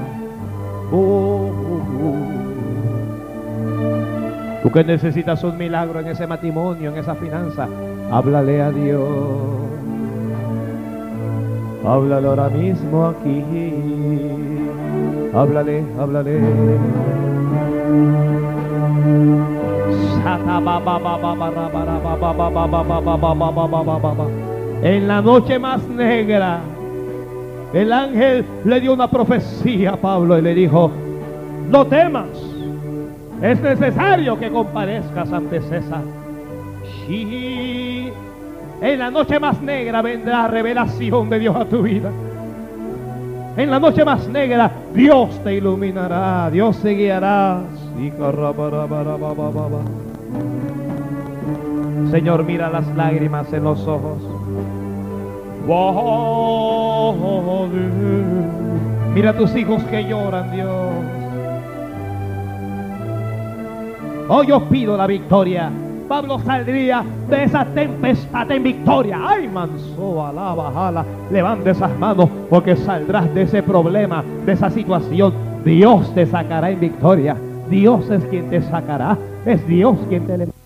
Oh, 0.92 0.98
oh, 0.98 1.82
oh. 2.04 2.38
Tú 4.64 4.72
que 4.72 4.84
necesitas 4.84 5.44
un 5.44 5.58
milagro 5.58 6.00
en 6.00 6.08
ese 6.08 6.26
matrimonio, 6.26 6.92
en 6.92 6.98
esa 6.98 7.16
finanza, 7.16 7.68
háblale 8.12 8.62
a 8.62 8.72
Dios. 8.72 9.08
Háblale 11.86 12.28
ahora 12.28 12.50
mismo 12.50 13.06
aquí. 13.06 13.44
Háblale, 15.34 15.84
háblale. 16.00 16.40
En 24.84 25.08
la 25.08 25.22
noche 25.22 25.60
más 25.60 25.88
negra, 25.88 26.60
el 27.74 27.94
ángel 27.94 28.46
le 28.66 28.80
dio 28.80 28.94
una 28.94 29.10
profecía 29.10 29.92
a 29.92 29.98
Pablo 29.98 30.38
y 30.38 30.42
le 30.42 30.54
dijo, 30.54 30.92
no 31.70 31.86
temas, 31.88 32.28
es 33.42 33.62
necesario 33.62 34.40
que 34.40 34.50
comparezcas 34.50 35.32
ante 35.32 35.62
César. 35.62 36.02
Sí, 37.06 37.67
en 38.82 39.00
la 39.00 39.10
noche 39.10 39.40
más 39.40 39.62
negra 39.62 40.02
vendrá 40.02 40.48
revelación 40.48 41.30
de 41.30 41.40
Dios 41.40 41.56
a 41.56 41.66
tu 41.66 41.82
vida. 41.82 42.12
En 43.58 43.72
la 43.72 43.80
noche 43.80 44.06
más 44.06 44.28
negra 44.28 44.72
Dios 44.94 45.44
te 45.44 45.56
iluminará, 45.56 46.50
Dios 46.52 46.78
te 46.82 46.92
guiará. 46.92 47.62
Señor, 52.12 52.44
mira 52.44 52.70
las 52.70 52.88
lágrimas 52.96 53.52
en 53.52 53.64
los 53.64 53.88
ojos. 53.88 54.20
Mira 59.14 59.32
a 59.32 59.34
tus 59.34 59.56
hijos 59.56 59.84
que 59.86 60.04
lloran, 60.04 60.52
Dios. 60.52 60.94
Hoy 64.30 64.48
yo 64.48 64.64
pido 64.70 64.96
la 64.96 65.08
victoria. 65.08 65.72
Pablo 66.08 66.40
saldría 66.40 67.04
de 67.30 67.44
esa 67.44 67.66
tempestad 67.66 68.50
en 68.52 68.64
victoria. 68.64 69.20
Ay, 69.22 69.48
manso, 69.48 70.26
alaba, 70.26 70.72
jala. 70.72 71.06
Levante 71.32 71.72
esas 71.72 71.98
manos 72.00 72.30
porque 72.50 72.76
saldrás 72.76 73.34
de 73.34 73.44
ese 73.44 73.62
problema, 73.62 74.24
de 74.46 74.54
esa 74.54 74.70
situación. 74.70 75.34
Dios 75.66 76.14
te 76.16 76.26
sacará 76.26 76.70
en 76.70 76.80
victoria. 76.80 77.36
Dios 77.70 78.10
es 78.10 78.24
quien 78.26 78.50
te 78.50 78.62
sacará. 78.62 79.18
Es 79.46 79.66
Dios 79.68 79.98
quien 80.10 80.26
te 80.26 80.38
levantará. 80.38 80.57